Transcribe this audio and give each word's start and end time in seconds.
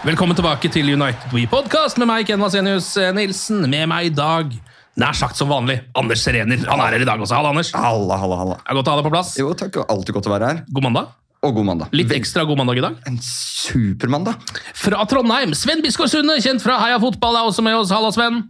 Velkommen 0.00 0.32
tilbake 0.32 0.70
til 0.72 0.86
United 0.94 1.32
We 1.36 1.42
Podcast 1.50 1.98
med 2.00 2.08
meg, 2.08 2.24
Ken 2.28 2.40
Vasenius 2.40 2.94
Nilsen. 3.12 3.66
Med 3.68 3.84
meg 3.90 4.08
i 4.08 4.12
dag, 4.16 4.54
nær 5.00 5.16
sagt 5.16 5.36
som 5.36 5.50
vanlig, 5.52 5.76
Anders 5.98 6.22
Serener. 6.24 6.62
Han 6.70 6.80
er 6.80 6.94
her 6.96 7.04
i 7.04 7.08
dag 7.08 7.20
også. 7.20 7.36
Halla, 7.36 7.50
Anders. 7.52 7.72
Halla, 7.76 8.16
halla, 8.22 8.38
halla. 8.40 8.56
Er 8.64 8.78
godt 8.78 8.88
å 8.88 8.94
ha 8.94 9.00
deg 9.02 9.08
på 9.10 9.12
plass. 9.12 9.34
Jo, 9.36 9.50
takk. 9.60 9.76
Alltid 9.92 10.16
godt 10.16 10.30
å 10.30 10.32
være 10.32 10.48
her. 10.54 10.62
God 10.72 10.86
mandag. 10.88 11.10
Og 11.44 11.52
god 11.56 11.68
mandag. 11.68 11.92
Litt 11.96 12.14
ekstra 12.16 12.46
god 12.48 12.62
mandag 12.62 12.80
i 12.80 12.84
dag. 12.84 12.96
En 13.08 13.18
supermandag. 13.24 14.40
Fra 14.76 15.04
Trondheim, 15.08 15.52
Sven 15.56 15.84
Biskår 15.84 16.08
Sunde, 16.12 16.38
kjent 16.44 16.64
fra 16.64 16.80
Heia 16.80 16.96
Fotball, 17.00 17.36
er 17.36 17.52
også 17.52 17.64
med 17.64 17.76
oss. 17.82 17.92
Halla, 17.92 18.12
Sven. 18.16 18.40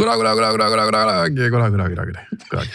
God 0.00 0.08
dag, 0.08 0.16
god 0.16 0.24
dag, 0.24 0.36
god 0.36 0.42
dag. 0.42 0.52
god 0.52 0.60
dag, 0.60 0.70
god 0.70 0.78
dag, 0.80 1.50
god 1.52 1.60
dag, 1.60 1.70
god 1.70 1.78
dag, 1.78 1.96
god 1.96 2.14
dag, 2.14 2.28
god 2.48 2.60
dag. 2.60 2.68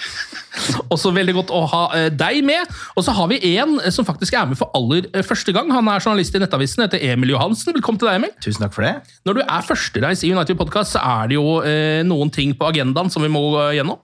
Også 0.93 1.09
veldig 1.09 1.33
godt 1.33 1.53
å 1.57 1.63
ha 1.71 1.79
eh, 1.97 2.09
deg 2.13 2.43
med. 2.45 2.69
Og 2.93 3.01
så 3.07 3.15
har 3.17 3.31
vi 3.31 3.39
en 3.55 3.79
eh, 3.79 3.89
som 3.89 4.05
faktisk 4.05 4.37
er 4.37 4.45
med 4.45 4.59
for 4.59 4.69
aller 4.77 5.07
eh, 5.09 5.25
første 5.25 5.55
gang. 5.55 5.71
Han 5.73 5.89
er 5.89 6.03
journalist 6.05 6.37
i 6.37 6.41
Nettavisen, 6.43 6.83
heter 6.85 7.01
Emil 7.01 7.33
Johansen. 7.33 7.73
Velkommen 7.73 7.97
til 7.97 8.11
deg, 8.11 8.19
Emil. 8.19 8.35
Tusen 8.45 8.61
takk 8.61 8.75
for 8.77 8.85
det. 8.85 8.93
Når 9.25 9.39
du 9.39 9.41
er 9.41 9.65
førstereis 9.65 10.21
i 10.21 10.29
United 10.35 10.59
Podcast, 10.61 10.93
så 10.93 11.01
er 11.01 11.33
det 11.33 11.39
jo 11.39 11.57
eh, 11.65 12.03
noen 12.05 12.29
ting 12.29 12.53
på 12.59 12.69
agendaen 12.69 13.09
som 13.09 13.25
vi 13.25 13.33
må 13.33 13.41
gjennom. 13.73 13.97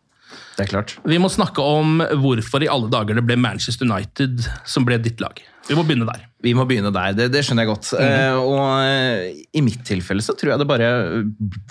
Det 0.57 0.65
er 0.65 0.73
klart. 0.73 0.97
Vi 1.05 1.21
må 1.21 1.29
snakke 1.29 1.61
om 1.61 2.01
hvorfor 2.25 2.65
i 2.65 2.73
alle 2.73 2.89
dager 2.89 3.21
det 3.21 3.27
ble 3.29 3.37
Manchester 3.37 3.85
United 3.85 4.49
som 4.65 4.89
ble 4.89 4.97
ditt 4.97 5.21
lag. 5.21 5.37
Vi 5.69 5.77
må 5.77 5.85
begynne 5.85 6.09
der. 6.09 6.25
Vi 6.41 6.53
må 6.57 6.65
begynne 6.65 6.89
der, 6.93 7.13
det, 7.17 7.27
det 7.33 7.43
skjønner 7.45 7.67
jeg 7.67 7.69
godt. 7.69 7.91
Eh, 8.01 8.37
og 8.39 8.61
eh, 8.81 9.41
i 9.53 9.61
mitt 9.61 9.83
tilfelle 9.85 10.23
så 10.25 10.33
tror 10.37 10.53
jeg 10.53 10.61
det 10.61 10.67
bare 10.69 10.89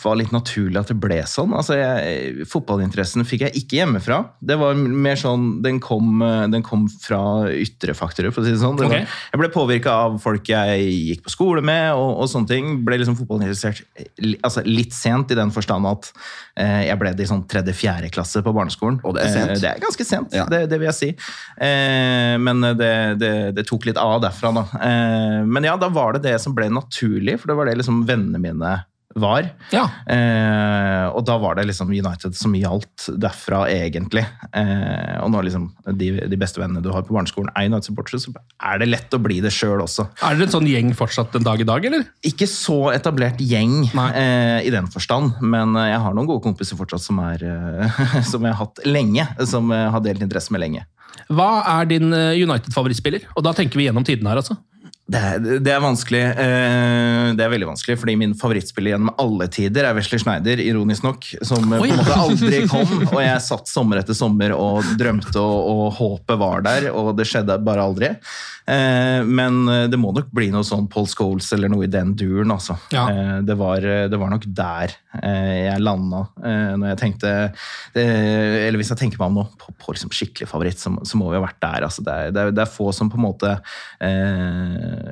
var 0.02 0.18
litt 0.18 0.30
naturlig 0.34 0.78
at 0.78 0.92
det 0.92 0.98
ble 1.02 1.18
sånn. 1.26 1.54
Altså, 1.56 1.74
jeg, 1.78 2.46
Fotballinteressen 2.50 3.26
fikk 3.26 3.46
jeg 3.48 3.62
ikke 3.62 3.80
hjemmefra. 3.80 4.20
Det 4.38 4.56
var 4.60 4.78
mer 4.78 5.18
sånn, 5.18 5.48
Den 5.64 5.80
kom, 5.82 6.22
eh, 6.22 6.46
den 6.52 6.62
kom 6.66 6.86
fra 7.02 7.20
ytre 7.50 7.96
faktorer, 7.98 8.30
for 8.34 8.44
å 8.44 8.46
si 8.46 8.54
det 8.54 8.62
sånn. 8.62 8.78
Det 8.78 8.86
var, 8.86 8.94
okay. 9.02 9.18
Jeg 9.32 9.42
ble 9.42 9.50
påvirka 9.54 9.96
av 10.06 10.20
folk 10.22 10.52
jeg 10.52 10.86
gikk 10.86 11.24
på 11.26 11.34
skole 11.34 11.64
med, 11.66 11.90
og, 11.96 12.22
og 12.22 12.30
sånne 12.30 12.50
ting. 12.52 12.70
Ble 12.86 13.00
liksom 13.02 13.18
fotballinteressert 13.18 13.82
altså, 14.46 14.64
litt 14.68 14.94
sent, 14.96 15.34
i 15.34 15.38
den 15.38 15.50
forstand 15.54 15.88
at 15.90 16.12
eh, 16.60 16.86
jeg 16.88 16.98
ble 17.02 17.14
det 17.18 17.26
i 17.26 17.30
sånn 17.30 17.42
tredje-fjerde 17.50 18.12
klasse 18.14 18.42
på 18.46 18.54
barneskolen. 18.54 19.00
Og 19.02 19.18
det 19.18 19.26
er 19.26 19.34
sent. 19.34 19.54
Eh, 19.56 19.62
det 19.64 19.72
er 19.74 19.82
ganske 19.82 20.06
sent, 20.06 20.34
Ja. 20.36 20.46
det, 20.50 20.64
det 20.70 20.78
vil 20.78 20.90
jeg 20.92 20.98
si. 21.00 21.10
Eh, 21.58 22.36
men 22.38 22.62
det, 22.78 22.94
det, 23.20 23.34
det 23.58 23.66
tok 23.68 23.90
litt 23.90 23.98
av 24.00 24.20
derfra, 24.22 24.54
da. 24.54 24.59
Eh, 24.80 25.40
men 25.46 25.66
ja, 25.66 25.76
da 25.80 25.90
var 25.92 26.16
det 26.16 26.24
det 26.28 26.36
som 26.42 26.54
ble 26.56 26.68
naturlig, 26.72 27.38
for 27.40 27.50
det 27.50 27.58
var 27.58 27.70
det 27.70 27.78
liksom 27.80 28.04
vennene 28.08 28.42
mine 28.42 28.78
var. 29.18 29.46
Ja. 29.74 29.82
Eh, 30.06 31.06
og 31.10 31.24
da 31.26 31.34
var 31.42 31.56
det 31.58 31.64
liksom 31.66 31.90
United 31.90 32.36
som 32.38 32.54
gjaldt 32.54 33.08
derfra, 33.18 33.64
egentlig. 33.72 34.22
Eh, 34.54 35.16
og 35.18 35.32
nå 35.34 35.42
liksom 35.46 35.66
de, 35.98 36.12
de 36.30 36.38
beste 36.38 36.62
vennene 36.62 36.82
du 36.84 36.92
har 36.94 37.02
på 37.06 37.16
barneskolen, 37.16 37.50
er 37.56 37.70
United-supportere, 37.70 38.22
så 38.22 38.34
er 38.36 38.82
det 38.82 38.90
lett 38.90 39.16
å 39.16 39.22
bli 39.22 39.40
det 39.42 39.52
sjøl 39.54 39.82
også. 39.82 40.06
Er 40.22 40.38
dere 40.38 40.46
en 40.46 40.54
sånn 40.54 40.70
gjeng 40.70 40.94
fortsatt 40.98 41.34
en 41.38 41.46
dag 41.46 41.62
i 41.62 41.66
dag, 41.66 41.88
eller? 41.90 42.06
Ikke 42.26 42.46
så 42.50 42.92
etablert 42.94 43.42
gjeng 43.42 43.82
eh, 43.90 44.60
i 44.66 44.70
den 44.74 44.90
forstand, 44.92 45.40
men 45.42 45.74
eh, 45.74 45.90
jeg 45.90 46.04
har 46.06 46.14
noen 46.14 46.30
gode 46.30 46.46
kompiser 46.46 46.78
fortsatt 46.78 47.02
som, 47.02 47.18
er, 47.32 47.42
eh, 47.42 48.00
som 48.30 48.46
jeg 48.46 48.54
har 48.54 48.62
hatt 48.62 48.84
lenge, 48.86 49.26
som 49.50 49.74
jeg 49.74 49.90
har 49.96 50.06
delt 50.06 50.22
interesse 50.22 50.54
med 50.54 50.62
lenge. 50.68 50.86
Hva 51.30 51.50
er 51.78 51.90
din 51.90 52.12
eh, 52.16 52.40
United-favorittspiller? 52.42 53.28
Og 53.36 53.46
da 53.46 53.54
tenker 53.56 53.80
vi 53.80 53.86
gjennom 53.88 54.06
tiden 54.06 54.26
her, 54.30 54.40
altså. 54.42 54.58
Det 55.10 55.18
er, 55.26 55.40
det 55.64 55.72
er 55.74 55.80
vanskelig. 55.82 56.20
eh, 56.38 57.30
Det 57.34 57.42
er 57.44 57.50
veldig 57.50 57.66
vanskelig, 57.72 57.96
fordi 57.98 58.14
min 58.20 58.34
favorittspiller 58.38 58.92
gjennom 58.94 59.10
alle 59.18 59.48
tider 59.50 59.88
er 59.88 59.96
Wesley 59.96 60.20
Schneider, 60.22 60.62
ironisk 60.62 61.02
nok, 61.06 61.26
som 61.46 61.66
eh, 61.72 61.80
på 61.82 61.88
en 61.88 61.98
måte 61.98 62.18
aldri 62.20 62.60
kom. 62.70 62.94
Og 63.08 63.18
jeg 63.24 63.42
satt 63.42 63.70
sommer 63.70 63.98
etter 64.02 64.14
sommer 64.14 64.54
og 64.54 64.86
drømte, 65.00 65.34
og, 65.42 65.58
og 65.74 65.84
håpet 65.98 66.38
var 66.40 66.62
der, 66.68 66.90
og 66.94 67.12
det 67.18 67.26
skjedde 67.30 67.58
bare 67.66 67.82
aldri. 67.90 68.12
Eh, 68.70 69.24
Men 69.26 69.64
det 69.90 69.98
må 69.98 70.12
nok 70.14 70.28
bli 70.36 70.50
noe 70.54 70.62
sånn 70.66 70.86
Paul 70.92 71.08
Scholes 71.10 71.48
eller 71.56 71.72
noe 71.72 71.88
i 71.88 71.90
den 71.90 72.14
duren, 72.14 72.52
altså. 72.54 72.76
Ja. 72.94 73.08
Det 73.42 73.56
var, 73.58 73.82
det 73.82 74.18
var 74.20 74.30
nok 74.30 74.46
der 74.46 74.94
jeg 75.10 75.80
landa 75.82 76.20
når 76.38 76.84
jeg 76.92 76.98
tenkte 77.00 77.30
Eller 77.98 78.78
hvis 78.78 78.92
jeg 78.92 79.00
tenker 79.00 79.18
meg 79.18 79.32
om 79.32 79.38
nå, 79.40 79.44
på, 79.58 79.72
på 79.80 79.94
liksom 79.96 80.12
skikkelig 80.14 80.46
favoritt, 80.52 80.78
så, 80.78 80.92
så 81.02 81.18
må 81.18 81.32
vi 81.32 81.38
ha 81.40 81.42
vært 81.42 81.58
der. 81.64 81.86
Altså, 81.88 82.04
det, 82.06 82.14
er, 82.14 82.30
det, 82.36 82.44
er, 82.44 82.54
det 82.54 82.62
er 82.62 82.70
få 82.70 82.92
som 82.94 83.10
på 83.10 83.18
en 83.18 83.24
måte 83.26 83.56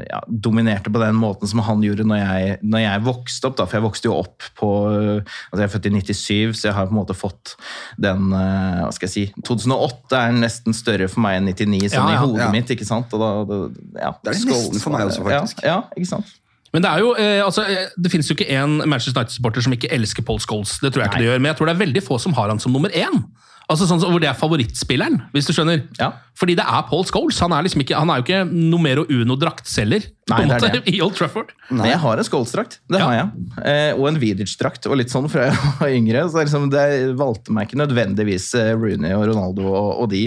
ja, 0.08 0.20
dominerte 0.28 0.92
på 0.92 1.00
den 1.02 1.16
måten 1.18 1.50
som 1.50 1.62
han 1.66 1.82
gjorde 1.84 2.06
når 2.08 2.20
jeg, 2.20 2.56
når 2.62 2.84
jeg 2.84 3.04
vokste 3.06 3.50
opp. 3.50 3.58
Da, 3.58 3.66
for 3.68 3.78
jeg 3.78 3.86
vokste 3.86 4.10
jo 4.10 4.16
opp 4.18 4.48
på 4.58 4.70
altså 4.88 5.60
Jeg 5.60 5.66
er 5.66 5.72
født 5.72 5.88
i 5.90 5.94
97, 5.96 6.58
så 6.60 6.68
jeg 6.68 6.76
har 6.76 6.88
på 6.88 6.94
en 6.94 7.00
måte 7.00 7.16
fått 7.16 7.54
den 8.00 8.32
eh, 8.36 8.82
Hva 8.84 8.90
skal 8.94 9.08
jeg 9.08 9.14
si 9.14 9.44
2008 9.46 10.18
er 10.18 10.36
nesten 10.36 10.76
større 10.76 11.08
for 11.10 11.24
meg 11.24 11.40
enn 11.40 11.50
99, 11.50 11.94
sånn 11.94 11.98
Ja, 11.98 12.04
ja, 12.12 12.18
i 12.18 12.22
hodet 12.24 12.44
ja. 12.44 12.50
mitt. 12.54 12.74
ikke 12.74 12.88
sant? 12.88 13.14
Og 13.16 13.22
da, 13.22 13.30
det, 13.48 13.62
ja, 13.96 14.12
Det 14.22 14.34
er 14.34 14.44
nesten 14.52 14.84
for 14.84 14.94
meg 14.94 15.08
også, 15.08 15.24
faktisk. 15.26 15.64
Ja, 15.64 15.80
ja 15.80 15.98
ikke 15.98 16.12
sant? 16.16 16.36
Men 16.74 16.84
det 16.84 16.90
er 16.90 17.00
jo, 17.00 17.12
eh, 17.16 17.40
altså, 17.40 17.64
eh, 17.64 17.92
det 17.96 18.12
finnes 18.12 18.28
jo 18.28 18.36
ikke 18.36 18.48
en 18.52 18.82
Manchester 18.84 19.16
United-supporter 19.16 19.64
som 19.64 19.74
ikke 19.74 19.90
elsker 19.94 20.24
Paul 20.26 20.40
Scholes. 20.44 20.76
Det 20.82 20.92
tror 20.92 21.04
jeg 21.04 21.12
ikke 21.12 21.22
det 21.22 21.30
gjør, 21.30 21.38
Men 21.40 21.50
jeg 21.50 21.58
tror 21.58 21.70
det 21.70 21.74
er 21.74 21.84
veldig 21.84 22.02
få 22.04 22.18
som 22.20 22.36
har 22.36 22.52
han 22.52 22.60
som 22.60 22.74
nummer 22.76 22.92
én. 22.92 23.22
Altså 23.68 23.84
sånn 23.84 24.00
Hvor 24.00 24.16
det 24.22 24.30
er 24.30 24.36
favorittspilleren, 24.38 25.18
hvis 25.34 25.44
du 25.44 25.52
skjønner. 25.52 25.82
Ja. 25.98 26.06
Fordi 26.38 26.54
det 26.56 26.64
er 26.64 26.84
Paul 26.88 27.02
Scholes. 27.04 27.36
Han 27.44 27.52
er 27.52 27.66
liksom 27.66 27.82
ikke, 27.84 27.98
han 27.98 28.08
er 28.08 28.20
jo 28.20 28.24
ikke 28.24 28.38
numero 28.48 29.02
uno-draktselger 29.12 30.06
på 30.28 30.38
Nei, 30.38 30.46
det 30.48 30.56
er 30.70 30.76
det. 30.78 30.82
i 30.94 31.00
Old 31.04 31.16
Trafford. 31.18 31.50
Nei, 31.76 31.90
jeg 31.90 31.98
har 32.00 32.22
en 32.22 32.24
Scholes-drakt. 32.28 32.78
Det 32.88 32.96
Ja. 33.02 33.04
har 33.10 33.16
jeg. 33.18 33.48
Eh, 33.68 33.90
og 33.98 34.06
en 34.08 34.20
Vidic-drakt, 34.22 34.88
og 34.88 34.96
litt 35.00 35.12
sånn 35.12 35.28
fra 35.28 35.50
jeg 35.50 35.58
var 35.82 35.92
yngre. 35.98 36.22
Så 36.32 36.40
liksom, 36.46 36.68
det 36.72 36.86
valgte 37.20 37.52
meg 37.52 37.68
ikke 37.68 37.82
nødvendigvis 37.82 38.48
eh, 38.56 38.72
Rooney 38.78 39.12
og 39.18 39.26
Ronaldo 39.34 39.66
og, 39.68 39.90
og 40.04 40.08
de, 40.14 40.22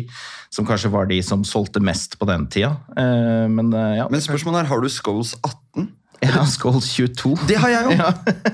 som 0.53 0.67
kanskje 0.69 0.91
var 0.93 1.09
de 1.09 1.17
som 1.25 1.41
solgte 1.47 1.81
mest 1.81 2.19
på 2.21 2.29
den 2.29 2.45
tida. 2.53 2.75
Eh, 2.93 3.47
men 3.49 3.73
eh, 3.73 3.97
ja. 4.03 4.05
Men 4.11 4.21
spørsmålet 4.21 4.65
er, 4.67 4.69
har 4.69 4.85
du 4.85 4.89
Scholes 4.93 5.33
18? 5.41 5.89
Jeg 6.21 6.33
har 6.35 6.45
Skål 6.45 6.75
22. 6.85 7.31
Det 7.49 7.55
har 7.57 7.71
jeg 7.73 7.85
jo! 7.87 7.93
Ja. 7.97 8.09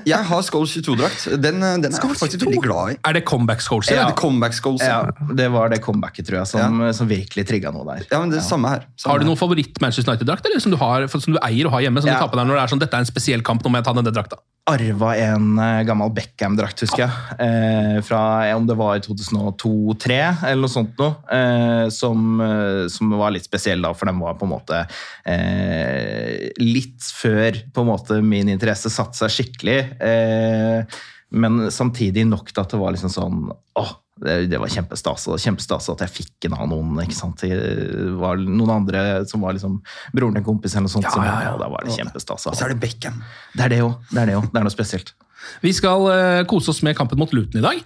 Jeg 0.08 0.24
har 0.30 0.44
Skål 0.46 0.64
22-drakt. 0.70 1.26
Den, 1.36 1.58
den 1.60 1.84
er 1.84 1.92
jeg 1.92 2.16
faktisk 2.16 2.46
veldig 2.46 2.62
glad 2.64 2.94
i. 2.94 2.96
Er 3.04 3.18
det 3.18 3.22
comeback 3.28 3.60
Scholes? 3.60 3.90
Ja. 3.92 4.06
det 4.08 4.16
Comeback 4.16 4.56
Scholes. 4.56 4.80
Ja, 4.86 5.02
Ja. 5.04 5.26
det 5.36 5.50
var 5.52 5.68
det 5.68 5.82
comebacket, 5.84 6.24
tror 6.30 6.38
jeg, 6.40 6.48
som, 6.48 6.80
som 6.96 7.10
virkelig 7.10 7.44
trigga 7.50 7.72
noe 7.74 7.84
der. 7.90 8.06
ja, 8.10 8.22
men 8.22 8.32
det 8.32 8.40
er 8.40 8.46
samme 8.48 8.72
her. 8.72 8.86
Samme 8.96 9.12
Har 9.12 9.20
du 9.20 9.28
noen 9.28 9.36
favoritt 9.40 9.76
Manchester 9.84 10.14
United-drakt 10.14 10.48
som 10.64 10.72
du, 10.72 10.78
som 11.20 11.36
du 11.36 11.40
eier 11.44 11.68
og 11.68 11.76
har 11.76 11.84
hjemme? 11.84 12.00
Som 12.00 12.08
Ja. 12.08 12.16
du 12.16 12.24
tar 12.24 12.32
på 12.32 12.40
deg 12.40 12.48
når 12.48 12.56
det 12.56 12.62
er 12.64 12.72
sånn, 12.72 12.80
dette 12.86 12.96
er 12.96 13.04
en 13.04 13.10
spesiell 13.12 13.44
kamp, 13.44 13.60
nå 13.62 13.68
må 13.74 13.82
jeg 13.82 13.88
ta 13.90 13.92
denne 14.00 14.14
drakta? 14.16 14.40
Arva 14.68 15.12
en 15.18 15.58
eh, 15.62 15.82
gammel 15.88 16.10
Beckham-drakt, 16.16 16.82
husker 16.84 17.04
jeg. 17.04 17.36
Eh, 17.44 17.98
fra 18.06 18.20
om 18.56 18.66
det 18.68 18.76
var 18.78 18.98
i 18.98 19.02
2002-2003 19.04 20.18
eller 20.50 20.62
noe 20.64 20.72
sånt 20.72 20.98
noe. 21.00 21.16
Eh, 21.34 21.84
som, 21.94 22.40
eh, 22.44 22.84
som 22.92 23.14
var 23.20 23.34
litt 23.34 23.48
spesiell 23.48 23.84
da, 23.84 23.92
for 23.96 24.10
den 24.10 24.20
var 24.22 24.38
på 24.38 24.48
en 24.48 24.54
måte 24.54 24.82
eh, 25.28 26.50
litt 26.62 27.08
før 27.18 27.62
på 27.74 27.84
en 27.84 27.90
måte 27.92 28.20
min 28.24 28.50
interesse 28.52 28.92
satte 28.92 29.18
seg 29.22 29.34
skikkelig. 29.38 29.78
Eh, 30.04 31.00
men 31.38 31.66
samtidig 31.72 32.24
nok 32.28 32.52
til 32.52 32.62
at 32.62 32.72
det 32.72 32.80
var 32.80 32.94
liksom 32.94 33.12
sånn 33.12 33.40
åh, 33.52 33.90
det, 34.22 34.36
det 34.50 34.60
var 34.60 34.70
kjempestas, 34.72 35.26
og 35.30 35.40
kjempestas 35.42 35.88
at 35.92 36.04
jeg 36.06 36.14
fikk 36.14 36.48
en 36.48 36.56
av 36.58 36.68
noen. 36.70 36.96
ikke 37.04 37.16
sant? 37.16 37.42
Det 37.42 38.08
var 38.18 38.40
noen 38.40 38.74
andre 38.80 39.04
som 39.30 39.44
var 39.44 39.56
liksom 39.56 39.78
broren 40.14 40.36
til 40.36 40.42
en 40.42 40.48
kompis 40.48 40.74
eller 40.74 40.88
noe 40.88 40.96
sånt. 40.96 41.08
Ja, 41.08 41.14
som, 41.14 41.26
ja, 41.26 41.36
ja. 41.46 41.54
og 41.54 41.62
da 41.62 41.70
var 41.72 41.86
det 41.86 41.96
kjempestas. 41.96 42.48
Og 42.50 42.58
så 42.58 42.66
er 42.66 42.74
det 42.74 42.80
Beckham. 42.82 43.22
Det 43.54 43.68
er 43.68 43.74
det 43.76 43.80
òg. 43.86 43.94
Det 44.10 44.24
er 44.24 44.32
det. 44.32 44.40
Det 44.48 44.60
er 44.60 44.66
noe 44.66 44.74
spesielt. 44.74 45.14
Vi 45.62 45.72
skal 45.76 46.08
uh, 46.08 46.42
kose 46.50 46.72
oss 46.74 46.82
med 46.86 46.98
kampen 46.98 47.20
mot 47.20 47.32
Luton 47.34 47.60
i 47.60 47.64
dag. 47.64 47.84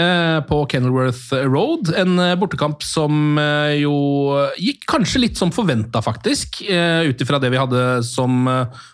Eh, 0.00 0.38
På 0.48 0.60
Kenilworth 0.70 1.32
Road. 1.48 1.90
En 1.96 2.18
eh, 2.18 2.34
bortekamp 2.40 2.82
som 2.86 3.38
eh, 3.40 3.80
jo 3.82 3.94
gikk 4.60 4.84
kanskje 4.90 5.22
litt 5.22 5.40
som 5.40 5.52
forventa, 5.54 6.02
faktisk. 6.04 6.62
Ut 6.64 7.22
ifra 7.22 7.40
det 7.42 7.50
vi 7.52 7.60
hadde 7.60 8.02
som 8.06 8.44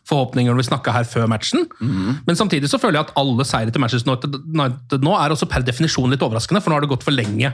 forhåpninger 0.08 0.52
når 0.52 0.60
vi 0.60 0.68
snakka 0.68 0.94
her 0.94 1.08
før 1.08 1.28
matchen. 1.30 1.66
Men 1.80 2.38
samtidig 2.38 2.70
så 2.70 2.80
føler 2.80 3.00
jeg 3.00 3.08
at 3.08 3.18
alle 3.20 3.46
seire 3.48 3.72
til 3.72 3.82
Manchester 3.82 4.12
United 4.12 5.04
nå 5.04 5.16
er 5.16 5.34
også 5.34 5.48
per 5.50 5.64
definisjon 5.66 6.10
litt 6.12 6.24
overraskende, 6.24 6.62
for 6.62 6.72
nå 6.72 6.78
har 6.78 6.86
det 6.86 6.92
gått 6.92 7.06
for 7.06 7.16
lenge. 7.16 7.52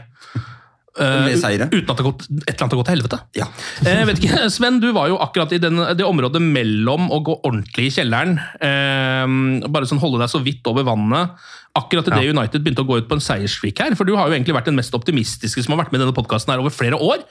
Seire. 0.97 1.69
Uten 1.71 1.91
at 1.91 1.97
det 1.97 2.05
har 2.05 2.09
gått, 2.11 2.25
et 2.25 2.53
eller 2.55 2.63
annet 2.65 2.75
har 2.75 2.81
gått 2.81 2.89
til 2.89 2.97
helvete. 2.97 3.19
Ja. 3.37 3.47
Eh, 3.85 4.05
vet 4.09 4.23
ikke, 4.23 4.47
Sven, 4.53 4.81
du 4.81 4.89
var 4.97 5.11
jo 5.13 5.19
akkurat 5.23 5.53
i 5.53 5.61
den, 5.63 5.77
det 5.99 6.07
området 6.07 6.41
mellom 6.43 7.11
å 7.13 7.21
gå 7.27 7.37
ordentlig 7.43 7.91
i 7.91 7.95
kjelleren, 7.99 8.37
eh, 8.61 9.69
bare 9.69 9.89
sånn 9.89 10.01
holde 10.03 10.23
deg 10.25 10.33
så 10.33 10.43
vidt 10.45 10.67
over 10.71 10.87
vannet, 10.89 11.37
akkurat 11.77 12.09
idet 12.09 12.33
United 12.33 12.65
begynte 12.65 12.85
å 12.87 12.89
gå 12.89 12.99
ut 13.03 13.09
på 13.11 13.19
en 13.19 13.25
seiersstreak 13.25 13.79
her. 13.85 13.95
For 13.99 14.09
du 14.09 14.15
har 14.17 14.31
jo 14.31 14.37
egentlig 14.39 14.57
vært 14.57 14.71
den 14.71 14.79
mest 14.79 14.95
optimistiske 14.97 15.63
som 15.63 15.75
har 15.77 15.85
vært 15.85 15.93
med 15.93 16.01
i 16.01 16.05
denne 16.07 16.17
podkasten 16.17 16.55
over 16.57 16.73
flere 16.73 16.97
år. 16.97 17.25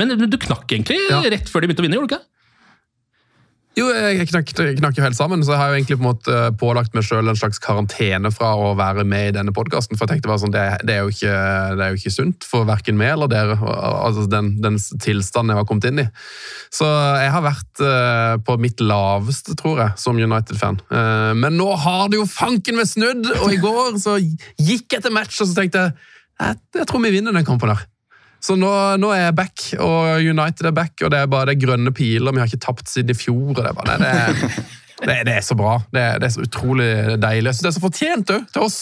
Men 0.00 0.14
du 0.16 0.38
knakk 0.40 0.70
egentlig 0.72 0.96
Ja. 1.10 1.20
rett 1.20 1.50
før 1.50 1.60
de 1.60 1.68
begynte 1.68 1.82
å 1.82 1.86
vinne, 1.88 1.98
gjorde 1.98 2.08
du 2.08 2.14
ikke? 2.16 2.24
Jo, 3.80 3.86
jeg 3.94 4.26
knakk, 4.28 4.50
jo 4.98 5.04
helt 5.04 5.16
sammen, 5.16 5.40
så 5.44 5.54
jeg 5.54 5.60
har 5.60 5.70
jo 5.70 5.76
egentlig 5.78 5.96
på 5.96 6.04
en 6.04 6.08
måte 6.10 6.38
pålagt 6.60 6.96
meg 6.96 7.04
selv 7.06 7.30
en 7.30 7.38
slags 7.38 7.60
karantene 7.62 8.32
fra 8.34 8.50
å 8.58 8.74
være 8.76 9.06
med 9.08 9.30
i 9.30 9.34
denne 9.38 9.54
podkasten. 9.56 9.96
For 9.96 10.04
jeg 10.04 10.18
tenkte 10.18 10.28
bare 10.28 10.42
sånn, 10.42 10.52
det, 10.52 10.64
det, 10.88 10.98
er 10.98 11.08
ikke, 11.08 11.36
det 11.78 11.86
er 11.86 11.94
jo 11.94 12.00
ikke 12.00 12.12
sunt 12.12 12.48
for 12.48 12.68
verken 12.68 12.98
meg 13.00 13.14
eller 13.14 13.30
dere, 13.30 13.56
altså 13.56 14.26
den, 14.28 14.52
den 14.60 14.76
tilstanden 15.00 15.54
jeg 15.54 15.62
har 15.62 15.68
kommet 15.70 15.88
inn 15.88 16.04
i. 16.04 16.06
Så 16.76 16.88
jeg 17.22 17.32
har 17.32 17.46
vært 17.46 17.84
eh, 17.86 18.36
på 18.44 18.58
mitt 18.60 18.84
laveste, 18.84 19.56
tror 19.60 19.84
jeg, 19.86 19.96
som 20.02 20.20
United-fan. 20.20 20.82
Eh, 20.90 21.32
men 21.40 21.56
nå 21.56 21.70
har 21.86 22.10
det 22.12 22.20
jo 22.20 22.28
fanken 22.28 22.76
meg 22.80 22.90
snudd, 22.90 23.30
og 23.40 23.54
i 23.54 23.62
går 23.62 23.96
så 24.02 24.18
gikk 24.20 24.98
jeg 24.98 25.06
til 25.06 25.16
match 25.16 25.40
og 25.40 25.48
så 25.48 25.62
tenkte 25.62 25.86
jeg 25.88 26.16
jeg, 26.40 26.56
jeg 26.78 26.86
tror 26.88 27.02
vi 27.04 27.12
vinner 27.12 27.34
den 27.36 27.44
kampen 27.44 27.68
her. 27.68 27.82
Så 28.40 28.56
nå, 28.56 28.72
nå 29.00 29.12
er 29.14 29.26
jeg 29.26 29.36
back, 29.36 29.64
og 29.84 30.24
United 30.24 30.70
er 30.70 30.76
back, 30.76 30.96
og 31.04 31.12
det 31.12 31.20
er 31.20 31.30
bare 31.30 31.50
det 31.50 31.58
er 31.58 31.66
grønne 31.66 31.92
piler. 31.96 32.32
Vi 32.32 32.40
har 32.40 32.48
ikke 32.48 32.66
tapt 32.66 32.88
siden 32.88 33.12
i 33.12 33.18
fjor. 33.18 33.50
og 33.52 33.58
Det 33.58 33.68
er, 33.68 33.76
bare, 33.76 33.98
det, 34.00 34.12
det, 34.40 34.66
det, 35.04 35.16
det 35.28 35.34
er 35.38 35.44
så 35.44 35.56
bra. 35.56 35.74
Det 35.92 36.00
er, 36.00 36.18
det 36.20 36.28
er 36.28 36.34
så 36.34 36.44
utrolig 36.44 36.88
deilig. 37.20 37.50
Jeg 37.50 37.58
synes 37.58 37.62
det 37.66 37.70
er 37.70 37.76
så 37.76 37.84
fortjent 37.84 38.32
òg, 38.34 38.46
til 38.54 38.64
oss 38.66 38.78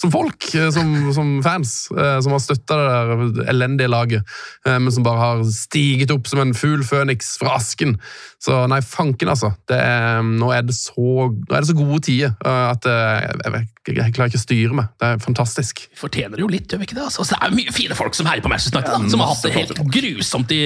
som 0.00 0.12
folk, 0.12 0.48
eh, 0.54 0.68
som, 0.74 0.92
som 1.16 1.34
fans, 1.44 1.74
eh, 1.96 2.18
som 2.24 2.36
har 2.36 2.44
støtta 2.44 2.78
det 2.78 2.88
der 2.92 3.50
elendige 3.52 3.92
laget, 3.92 4.36
eh, 4.66 4.78
men 4.78 4.92
som 4.94 5.06
bare 5.06 5.24
har 5.24 5.44
stiget 5.52 6.12
opp 6.14 6.28
som 6.30 6.44
en 6.44 6.56
fugl 6.56 6.84
føniks 6.88 7.36
fra 7.40 7.56
asken. 7.58 7.96
Så 8.38 8.54
nei, 8.70 8.78
fanken, 8.86 9.26
altså. 9.32 9.48
Det 9.66 9.74
er, 9.82 10.20
nå, 10.22 10.52
er 10.54 10.62
det 10.62 10.74
så, 10.78 10.94
nå 11.26 11.56
er 11.56 11.64
det 11.64 11.68
så 11.72 11.74
gode 11.74 11.98
tider 12.06 12.36
eh, 12.46 12.66
at 12.70 12.86
eh, 12.86 13.24
jeg, 13.24 13.64
jeg, 13.88 13.96
jeg 13.98 14.12
klarer 14.14 14.30
ikke 14.30 14.38
å 14.38 14.42
styre 14.44 14.76
meg. 14.78 14.92
Det 15.00 15.08
er 15.08 15.18
fantastisk. 15.24 15.82
Vi 15.90 15.98
fortjener 15.98 16.38
jo 16.38 16.46
litt, 16.52 16.70
gjør 16.70 16.78
vi 16.84 16.86
ikke 16.86 16.98
det? 17.00 17.06
Altså, 17.08 17.26
det 17.26 17.38
er 17.42 17.50
jo 17.50 17.58
mye 17.58 17.74
fine 17.74 17.96
folk 17.98 18.14
som 18.14 18.28
heier 18.30 18.44
på 18.44 18.52
Manchester 18.52 18.78
United, 18.78 18.94
da, 18.94 19.10
som 19.10 19.24
har 19.24 19.32
hatt 19.32 19.42
det 19.48 19.52
helt 19.56 19.80
grusomt 19.96 20.54
i 20.54 20.60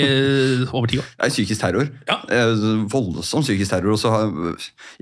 over 0.68 0.92
ti 0.92 1.00
år. 1.00 1.08
Det 1.16 1.28
er 1.30 1.32
psykisk 1.32 1.64
terror. 1.64 1.88
Ja. 2.10 2.18
Eh, 2.28 2.66
Voldsom 2.92 3.46
psykisk 3.46 3.72
terror. 3.72 3.94
Og 3.96 4.02
så 4.04 4.12
har, 4.12 4.28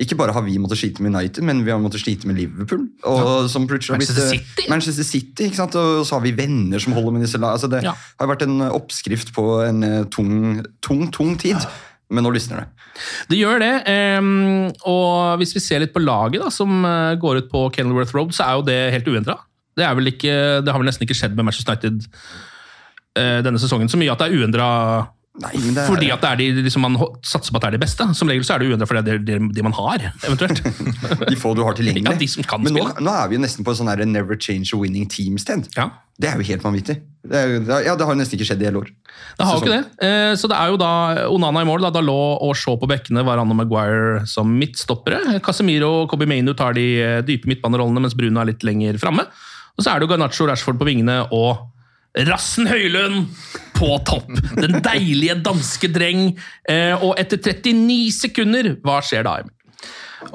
ikke 0.07 0.21
bare 0.23 0.37
har 0.39 0.47
vi 0.47 0.55
måttet 0.63 0.79
slite 0.85 1.03
med 1.03 1.11
United, 1.17 1.43
men 1.51 1.65
vi 1.67 1.75
har 1.75 1.83
måttet 1.83 2.05
slite 2.05 2.31
med 2.31 2.39
Liverpool. 2.39 2.87
Og, 3.03 3.51
som 3.51 3.67
plutselig 3.67 3.97
har 3.97 4.03
Manchester 4.05 4.31
blitt, 4.31 4.47
eh, 4.47 4.55
City. 4.55 4.71
Manchester 4.71 5.11
City. 5.11 5.51
ikke 5.51 5.59
sant? 5.65 5.75
Og 5.81 6.07
så 6.07 6.21
har 6.21 6.25
vi 6.29 6.37
venner 6.39 6.79
som 6.87 6.95
holder 6.95 7.19
med 7.19 7.27
disse 7.27 7.41
lagene. 7.41 7.59
Altså, 7.59 7.73
det 7.75 7.83
Ja. 7.89 7.99
har 8.23 8.31
vært 8.31 8.47
en 8.47 8.61
oppskrift 8.71 9.35
på 9.35 9.49
en 9.67 9.83
eh, 9.83 10.03
tung, 10.15 10.63
tung, 10.87 11.09
tung 11.11 11.35
tid. 11.41 11.59
Men 12.11 12.27
nå 12.27 12.33
lysner 12.35 12.63
det. 12.63 12.87
Det 13.31 13.39
gjør 13.39 13.63
det. 13.63 13.75
og 14.91 15.39
hvis 15.39 15.55
vi 15.55 15.63
ser 15.63 15.83
litt 15.83 15.95
på 15.95 16.03
laget 16.03 16.43
da, 16.43 16.51
som 16.51 16.83
eh, 16.85 17.15
går 17.23 17.45
ut 17.45 17.51
på 17.53 17.69
Kenilworth 17.77 18.17
Road, 18.17 18.35
så 18.35 18.47
er 18.47 18.59
jo 18.59 18.67
det 18.67 18.79
helt 18.97 19.11
uendra. 19.11 19.37
Det, 19.79 19.87
det 19.87 20.73
har 20.73 20.81
vel 20.81 20.89
nesten 20.89 21.07
ikke 21.07 21.17
skjedd 21.17 21.37
med 21.39 21.47
Manchester 21.47 21.77
United 21.77 22.09
eh, 23.19 23.39
denne 23.47 23.63
sesongen. 23.63 23.89
Så 23.89 24.01
mye 24.01 24.11
at 24.13 24.23
det 24.23 24.31
er 24.31 24.43
uendra 24.43 24.71
Nei, 25.39 25.53
det 25.55 25.79
er, 25.79 25.87
fordi 25.87 26.09
at 26.11 26.25
det 26.25 26.29
er 26.29 26.39
de, 26.41 26.63
liksom 26.67 26.83
man 26.83 26.97
satser 27.23 27.55
på 27.55 27.61
at 27.61 27.63
det 27.63 27.69
er 27.69 27.77
de 27.77 27.81
beste. 27.85 28.07
Som 28.19 28.29
regel 28.29 28.43
så 28.45 28.57
er 28.57 28.65
det 28.65 28.73
uendra 28.73 28.89
fordi 28.91 29.03
det 29.07 29.13
er 29.15 29.21
de, 29.29 29.37
de 29.55 29.63
man 29.63 29.77
har, 29.77 30.03
eventuelt. 30.27 30.59
de 31.31 31.39
få 31.39 31.53
du 31.55 31.63
har 31.63 31.77
tilgjengelig. 31.79 32.11
Ja, 32.11 32.19
de 32.19 32.29
som 32.33 32.47
kan 32.51 32.65
men 32.65 32.75
nå, 32.75 32.83
nå 32.99 33.15
er 33.15 33.31
vi 33.31 33.39
jo 33.39 33.45
nesten 33.45 33.65
på 33.65 33.71
en 33.71 33.79
sånn 33.79 33.91
her 33.93 34.03
never 34.11 34.35
change 34.35 34.75
a 34.75 34.81
winning 34.81 35.07
team-sted. 35.09 35.71
Ja. 35.79 35.87
Det 36.21 36.29
er 36.29 36.43
jo 36.43 36.49
helt 36.51 36.67
vanvittig. 36.67 36.99
Det, 37.23 37.37
er, 37.39 37.55
det, 37.63 37.79
ja, 37.87 37.95
det 37.97 38.09
har 38.09 38.17
jo 38.17 38.21
nesten 38.21 38.37
ikke 38.37 38.49
skjedd 38.51 38.65
i 38.65 38.69
hele 38.69 38.83
år. 38.83 38.91
Det 39.39 39.47
har 39.47 39.55
jo 39.55 39.63
ikke 39.63 39.77
det. 39.79 40.09
Eh, 40.09 40.33
Så 40.37 40.51
det 40.51 40.59
er 40.59 40.75
jo 40.75 40.81
da 40.83 40.91
Onana 41.31 41.63
i 41.63 41.69
mål. 41.71 41.87
Da 41.95 42.03
lå 42.05 42.19
og 42.43 42.53
så 42.59 42.75
på 42.81 42.91
bekkene, 42.91 43.23
var 43.25 43.41
og 43.41 43.55
Maguire 43.55 44.27
som 44.29 44.51
midtstoppere. 44.51 45.39
Casemiro 45.47 46.03
og 46.03 46.11
Kobi 46.13 46.29
Mainu 46.29 46.53
tar 46.59 46.75
de 46.77 46.89
eh, 46.99 47.21
dype 47.25 47.49
midtbanerollene, 47.49 48.03
mens 48.03 48.19
Bruno 48.19 48.43
er 48.43 48.51
litt 48.51 48.67
lenger 48.67 48.99
framme. 49.01 49.31
Og 49.79 49.87
så 49.87 49.95
er 49.95 50.01
det 50.01 50.09
jo 50.09 50.13
Garnaccio 50.13 50.51
Rashford 50.51 50.77
på 50.81 50.91
vingene 50.91 51.23
og 51.33 51.70
Rassen 52.27 52.67
Høylund 52.67 53.29
på 53.77 53.93
topp! 54.09 54.33
Den 54.59 54.81
deilige 54.83 55.39
danske 55.47 55.89
dreng. 55.95 56.33
Eh, 56.69 56.97
Og 56.99 57.15
etter 57.21 57.39
39 57.39 58.11
sekunder, 58.25 58.75
hva 58.85 58.99
skjer 59.05 59.27
da? 59.29 59.39
Emil? 59.45 59.57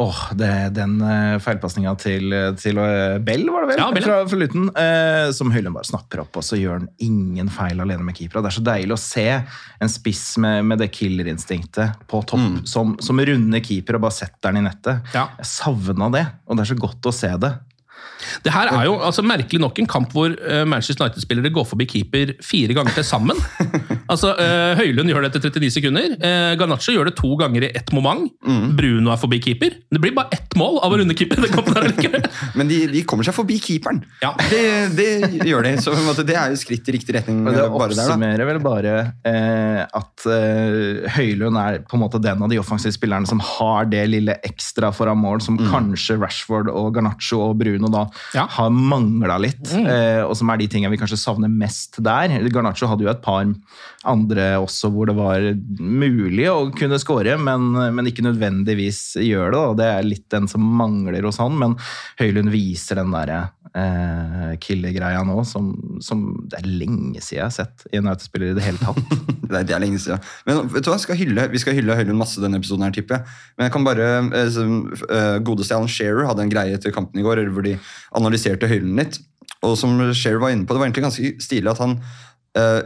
Åh, 0.02 0.22
det, 0.34 0.48
Den 0.74 0.96
uh, 0.98 1.36
feilpasninga 1.44 1.92
til, 2.02 2.34
til 2.58 2.80
eh, 2.82 3.20
Bell, 3.22 3.44
var 3.54 3.62
det 3.68 3.76
vel? 3.76 3.82
Ja, 3.84 3.90
Bell, 3.94 4.02
fra, 4.08 4.16
fra 4.26 4.40
Luton. 4.42 4.72
eh, 4.82 5.28
som 5.38 5.52
Høylund 5.54 5.78
bare 5.78 5.86
snapper 5.86 6.24
opp, 6.24 6.40
og 6.42 6.48
så 6.48 6.58
gjør 6.58 6.80
han 6.80 6.88
ingen 7.06 7.52
feil 7.54 7.84
alene 7.84 8.02
med 8.08 8.18
keepera. 8.18 8.42
Det 8.42 8.50
er 8.50 8.58
så 8.58 8.66
deilig 8.66 8.96
å 8.96 9.04
se 9.04 9.28
en 9.36 9.92
spiss 9.94 10.24
med, 10.42 10.66
med 10.72 10.82
det 10.82 10.90
killerinstinktet 10.96 12.02
på 12.10 12.24
topp, 12.32 12.64
som, 12.66 12.96
som 12.98 13.22
runder 13.30 13.62
keeper 13.62 14.00
og 14.00 14.08
bare 14.08 14.18
setter 14.18 14.50
den 14.56 14.64
i 14.64 14.66
nettet. 14.72 15.06
Ja. 15.14 15.28
Jeg 15.38 15.52
savna 15.54 16.10
det, 16.18 16.26
og 16.50 16.58
det 16.58 16.66
er 16.66 16.72
så 16.74 16.80
godt 16.82 17.12
å 17.12 17.14
se 17.22 17.30
det. 17.46 17.54
Det 18.46 18.54
her 18.54 18.72
er 18.72 18.88
jo 18.88 18.98
altså, 19.00 19.24
merkelig 19.26 19.62
nok 19.62 19.80
en 19.82 19.90
kamp 19.90 20.14
hvor 20.16 20.34
uh, 20.34 20.64
Manchester 20.68 21.06
United-spillere 21.06 21.54
går 21.54 21.68
forbi 21.70 21.88
keeper 21.90 22.36
fire 22.46 22.76
ganger 22.78 22.96
til 22.98 23.08
sammen. 23.08 23.40
altså, 24.12 24.34
uh, 24.38 24.74
Høylund 24.80 25.12
gjør 25.12 25.26
det 25.26 25.34
etter 25.34 25.50
39 25.52 25.74
sekunder. 25.78 26.16
Uh, 26.22 26.54
Garnaccio 26.60 26.96
gjør 26.96 27.12
det 27.12 27.16
to 27.20 27.34
ganger 27.40 27.68
i 27.68 27.72
ett 27.76 27.94
moment. 27.96 28.32
Bruno 28.76 29.14
er 29.14 29.22
forbi 29.22 29.42
keeper. 29.44 29.78
Det 29.92 30.02
blir 30.02 30.16
bare 30.16 30.34
ett 30.36 30.56
mål 30.60 30.80
av 30.86 30.94
å 30.94 31.00
runde 31.02 31.16
keeper. 31.18 31.44
Men 32.58 32.70
de, 32.70 32.80
de 32.92 33.04
kommer 33.08 33.28
seg 33.28 33.36
forbi 33.36 33.58
keeperen. 33.62 34.02
Ja. 34.24 34.34
Det, 34.52 34.64
det 34.96 35.10
gjør 35.48 35.66
de. 35.68 35.76
Så 35.82 35.94
på 35.94 36.00
en 36.00 36.08
måte, 36.08 36.26
det 36.28 36.38
er 36.40 36.54
jo 36.54 36.60
skritt 36.60 36.88
i 36.90 36.96
riktig 36.96 37.18
retning. 37.18 37.42
Men 37.44 37.56
det 37.56 37.64
der, 37.64 37.74
oppsummerer 37.76 38.50
vel 38.50 38.62
bare 38.64 38.96
eh, 39.28 39.82
at 39.86 40.28
eh, 40.32 41.06
Høylund 41.18 41.60
er 41.62 41.82
på 41.86 41.98
en 41.98 42.04
måte 42.06 42.22
den 42.24 42.44
av 42.46 42.52
de 42.52 42.60
offensive 42.62 42.96
spillerne 42.96 43.30
som 43.30 43.42
har 43.44 43.90
det 43.92 44.04
lille 44.12 44.38
ekstra 44.48 44.92
foran 44.96 45.22
mål, 45.22 45.44
som 45.44 45.60
kanskje 45.60 46.20
Rashford 46.22 46.72
og 46.72 46.94
Garnaccio 46.96 47.42
og 47.50 47.58
Bruno 47.62 47.92
da 47.92 48.05
Ja. 48.36 48.46
har 48.58 48.70
mangla 48.74 49.38
litt. 49.42 49.64
Eh, 49.76 50.22
og 50.26 50.36
som 50.38 50.52
er 50.52 50.62
de 50.62 50.70
tingene 50.72 50.94
vi 50.94 51.00
kanskje 51.02 51.20
savner 51.22 51.52
mest 51.52 52.00
der. 52.04 52.38
Garnaccio 52.54 52.90
hadde 52.92 53.08
jo 53.08 53.12
et 53.12 53.24
par 53.26 53.46
andre 54.06 54.48
også 54.62 54.92
hvor 54.94 55.10
det 55.10 55.18
var 55.18 55.50
mulig 55.80 56.48
å 56.52 56.70
kunne 56.76 57.00
skåre, 57.02 57.38
men, 57.42 57.72
men 57.96 58.12
ikke 58.12 58.26
nødvendigvis 58.26 59.18
gjør 59.24 59.52
det. 59.52 59.60
Da. 59.60 59.76
Det 59.82 59.92
er 59.92 60.10
litt 60.10 60.28
den 60.34 60.50
som 60.52 60.66
mangler 60.78 61.26
hos 61.26 61.42
han, 61.42 61.58
men 61.60 61.78
Høylund 62.22 62.54
viser 62.54 63.02
den 63.02 63.14
derre 63.16 63.46
eh, 63.76 64.56
killer-greia 64.64 65.22
nå, 65.28 65.38
som, 65.48 65.70
som 66.04 66.24
det 66.50 66.60
er 66.62 66.70
lenge 66.70 67.22
siden 67.22 67.40
jeg 67.40 67.44
har 67.44 67.54
sett 67.54 67.86
i 67.92 68.00
en 68.00 68.08
United-spiller 68.08 68.54
i 68.54 68.58
det 68.58 68.66
hele 68.66 68.82
tatt. 68.82 69.16
Nei, 69.54 69.64
det 69.68 69.76
er 69.76 69.84
lenge 69.84 70.02
siden. 70.02 70.24
Men 70.48 70.70
vet 70.74 70.86
du 70.86 70.92
hva, 70.92 71.00
skal 71.02 71.20
hylle, 71.20 71.48
Vi 71.52 71.62
skal 71.62 71.78
hylle 71.78 71.98
Høylund 71.98 72.20
masse 72.20 72.42
denne 72.42 72.60
episoden, 72.62 72.88
her, 72.88 72.96
tipper 72.96 73.20
jeg. 73.20 73.38
Men 73.58 73.68
jeg 73.68 73.76
kan 73.76 73.88
bare, 73.88 74.12
eh, 74.26 74.60
eh, 75.20 75.38
Godeste 75.46 75.78
Alan 75.78 75.92
Shearer 75.92 76.30
hadde 76.30 76.46
en 76.46 76.54
greie 76.54 76.78
etter 76.78 76.96
kampen 76.96 77.22
i 77.22 77.26
går 77.26 77.46
hvor 77.54 77.66
de 77.66 77.76
analyserte 78.18 78.70
Høylund 78.72 79.02
litt. 79.02 79.20
Og 79.66 79.76
som 79.80 79.98
Shearer 80.14 80.42
var 80.42 80.56
inne 80.56 80.68
på, 80.68 80.76
det 80.76 80.82
var 80.82 80.90
egentlig 80.90 81.08
ganske 81.10 81.36
stilig 81.44 81.74
at 81.74 81.84
han 81.84 82.00
eh, 82.58 82.82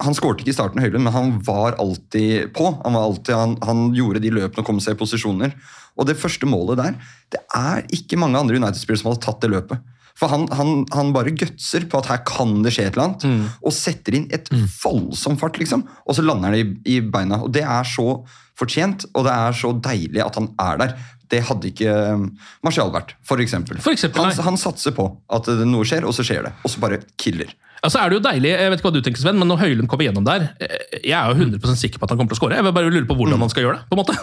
han 0.00 0.16
skårte 0.16 0.40
ikke 0.40 0.48
i 0.48 0.56
starten, 0.56 0.80
Høylund, 0.80 1.04
men 1.04 1.12
han 1.12 1.32
var 1.44 1.76
alltid 1.78 2.54
på. 2.56 2.70
Han, 2.80 2.94
var 2.96 3.04
alltid, 3.04 3.34
han, 3.36 3.56
han 3.68 3.82
gjorde 3.94 4.22
de 4.24 4.30
løpene 4.32 4.62
og 4.62 4.68
kom 4.70 4.78
seg 4.80 4.96
i 4.96 5.00
posisjoner. 5.00 5.52
Og 6.00 6.08
det 6.08 6.16
første 6.18 6.48
målet 6.48 6.80
der 6.80 6.94
Det 7.30 7.38
er 7.54 7.84
ikke 7.94 8.18
mange 8.18 8.40
andre 8.40 8.56
United-spillere 8.56 9.02
som 9.02 9.12
hadde 9.12 9.22
tatt 9.26 9.44
det 9.44 9.52
løpet. 9.52 9.92
For 10.18 10.30
han, 10.30 10.44
han, 10.54 10.84
han 10.94 11.10
bare 11.14 11.32
gutser 11.34 11.88
på 11.90 11.98
at 11.98 12.06
her 12.12 12.20
kan 12.28 12.60
det 12.62 12.70
skje 12.76 12.84
et 12.86 12.94
eller 12.94 13.08
annet, 13.08 13.50
og 13.66 13.74
setter 13.74 14.14
inn 14.14 14.28
et 14.34 14.46
voldsom 14.82 15.38
fart, 15.40 15.58
liksom. 15.58 15.82
Og 16.06 16.14
så 16.14 16.22
lander 16.22 16.52
han 16.52 16.58
i, 16.60 16.96
i 16.96 17.00
beina. 17.02 17.40
Og 17.42 17.50
det 17.56 17.64
er 17.66 17.82
så 17.88 18.20
fortjent, 18.58 19.08
og 19.14 19.26
det 19.26 19.34
er 19.34 19.56
så 19.58 19.72
deilig 19.82 20.22
at 20.22 20.38
han 20.38 20.52
er 20.62 20.78
der. 20.84 20.94
Det 21.32 21.40
hadde 21.48 21.70
ikke 21.72 21.90
Marcial 21.90 22.30
Martial 22.62 22.92
vært, 22.94 23.14
for 23.26 23.42
eksempel. 23.42 23.80
For 23.82 23.96
eksempel, 23.96 24.22
han, 24.22 24.38
han 24.46 24.60
satser 24.60 24.94
på 24.94 25.08
at 25.34 25.50
noe 25.66 25.86
skjer, 25.88 26.06
og 26.06 26.14
så 26.14 26.22
skjer 26.26 26.46
det. 26.46 26.54
Og 26.62 26.70
så 26.70 26.82
bare 26.84 27.00
killer. 27.18 27.50
Altså 27.84 28.00
er 28.00 28.08
det 28.12 28.16
jo 28.20 28.24
deilig, 28.24 28.52
jeg 28.54 28.70
vet 28.70 28.80
ikke 28.80 28.88
hva 28.88 28.94
du 28.94 29.02
tenker 29.04 29.20
Sven, 29.20 29.36
men 29.40 29.50
når 29.50 29.60
Høylund 29.60 29.90
kommer 29.92 30.06
gjennom 30.06 30.24
der 30.24 30.46
eh, 30.56 30.78
Jeg 31.02 31.18
er 31.18 31.28
jo 31.28 31.34
100 31.36 31.76
sikker 31.76 32.00
på 32.00 32.06
at 32.06 32.14
han 32.14 32.20
kommer 32.20 32.32
til 32.32 32.38
å 32.38 32.40
skåre. 32.40 32.56
Jeg 32.56 32.64
vil 32.64 32.76
bare 32.78 32.92
lure 32.94 33.08
på 33.10 33.16
hvordan 33.18 33.42
han 33.44 33.52
skal 33.52 33.66
gjøre 33.66 33.82
det. 33.82 33.88
på 33.90 33.98
en 33.98 34.00
måte. 34.00 34.16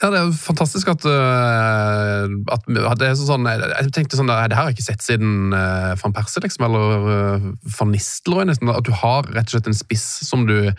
Ja, 0.00 0.08
Det 0.08 0.16
er 0.18 0.28
jo 0.30 0.32
fantastisk 0.32 0.88
at, 0.88 1.04
øh, 1.04 2.32
at, 2.48 2.64
det 3.00 3.08
er 3.10 3.18
sånn 3.18 3.44
Jeg 3.44 3.92
tenkte 3.92 4.16
sånn, 4.16 4.30
Det 4.30 4.38
her 4.38 4.56
har 4.56 4.70
jeg 4.70 4.78
ikke 4.78 4.88
sett 4.88 5.04
siden 5.04 5.52
uh, 5.52 5.92
van 6.00 6.14
Persie, 6.16 6.40
liksom, 6.44 6.64
eller 6.70 7.04
uh, 7.04 7.48
van 7.76 7.92
Nistelrooy. 7.92 8.46
nesten, 8.48 8.72
At 8.72 8.88
du 8.88 8.94
har 8.96 9.28
rett 9.28 9.50
og 9.50 9.58
slett 9.58 9.70
en 9.70 9.76
spiss 9.76 10.06
som 10.26 10.46
du 10.48 10.72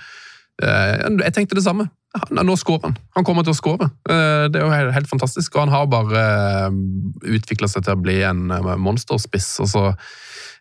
Jeg 0.62 1.34
tenkte 1.34 1.58
det 1.58 1.64
samme. 1.66 1.88
Nå 2.30 2.54
skårer 2.60 2.90
han. 2.90 2.98
Han 3.16 3.26
kommer 3.26 3.46
til 3.46 3.56
å. 3.56 3.88
Uh, 4.06 4.46
det 4.52 4.60
er 4.60 4.66
jo 4.68 4.92
helt, 4.94 5.10
fantastisk. 5.10 5.56
Og 5.56 5.64
han 5.64 5.74
har 5.74 5.88
bare 5.90 6.26
utvikla 7.26 7.70
seg 7.72 7.88
til 7.88 7.96
å 7.96 8.02
bli 8.02 8.20
en 8.28 8.52
monsterspiss. 8.78 9.56
og 9.64 9.72
så 9.72 9.86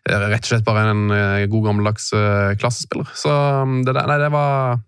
rett 0.09 0.41
og 0.41 0.49
slett 0.49 0.65
bare 0.65 0.87
en 0.89 1.03
god 1.51 1.67
gammeldags 1.67 2.07
klassespiller. 2.57 3.11
Så 3.13 3.29
um, 3.29 3.83
det, 3.85 3.93
nei, 3.93 4.17
det 4.23 4.31
var 4.33 4.79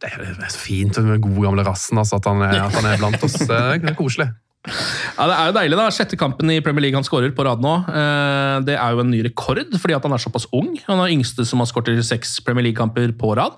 det 0.00 0.10
er 0.16 0.52
så 0.52 0.60
fint 0.60 0.96
med 1.00 1.10
den 1.18 1.24
gode 1.24 1.42
gamle 1.48 1.64
rassen, 1.66 1.98
altså, 2.00 2.16
at, 2.20 2.28
han 2.30 2.40
er, 2.46 2.54
at 2.66 2.76
han 2.78 2.86
er 2.88 3.00
blant 3.02 3.22
oss. 3.26 3.34
Det 3.40 3.50
er, 3.58 3.94
koselig. 3.98 4.28
Ja, 4.68 5.24
Det 5.26 5.34
er 5.36 5.46
jo 5.50 5.54
deilig, 5.56 5.76
da. 5.80 5.86
Sjette 5.92 6.18
kampen 6.20 6.50
i 6.52 6.58
Premier 6.64 6.84
League 6.86 6.96
han 6.98 7.04
skårer 7.06 7.32
på 7.36 7.44
rad 7.46 7.62
nå. 7.64 7.74
Eh, 7.88 8.60
Det 8.68 8.76
er 8.76 8.96
jo 8.96 9.00
en 9.04 9.10
ny 9.12 9.22
rekord, 9.24 9.62
fordi 9.80 9.96
at 9.96 10.04
han 10.04 10.12
er 10.16 10.20
såpass 10.20 10.46
ung. 10.56 10.74
Han 10.86 11.00
er 11.04 11.12
yngste 11.14 11.46
som 11.48 11.60
har 11.62 11.68
skåret 11.70 12.00
seks 12.04 12.38
Premier 12.44 12.68
League-kamper 12.68 13.12
på 13.16 13.34
rad. 13.36 13.56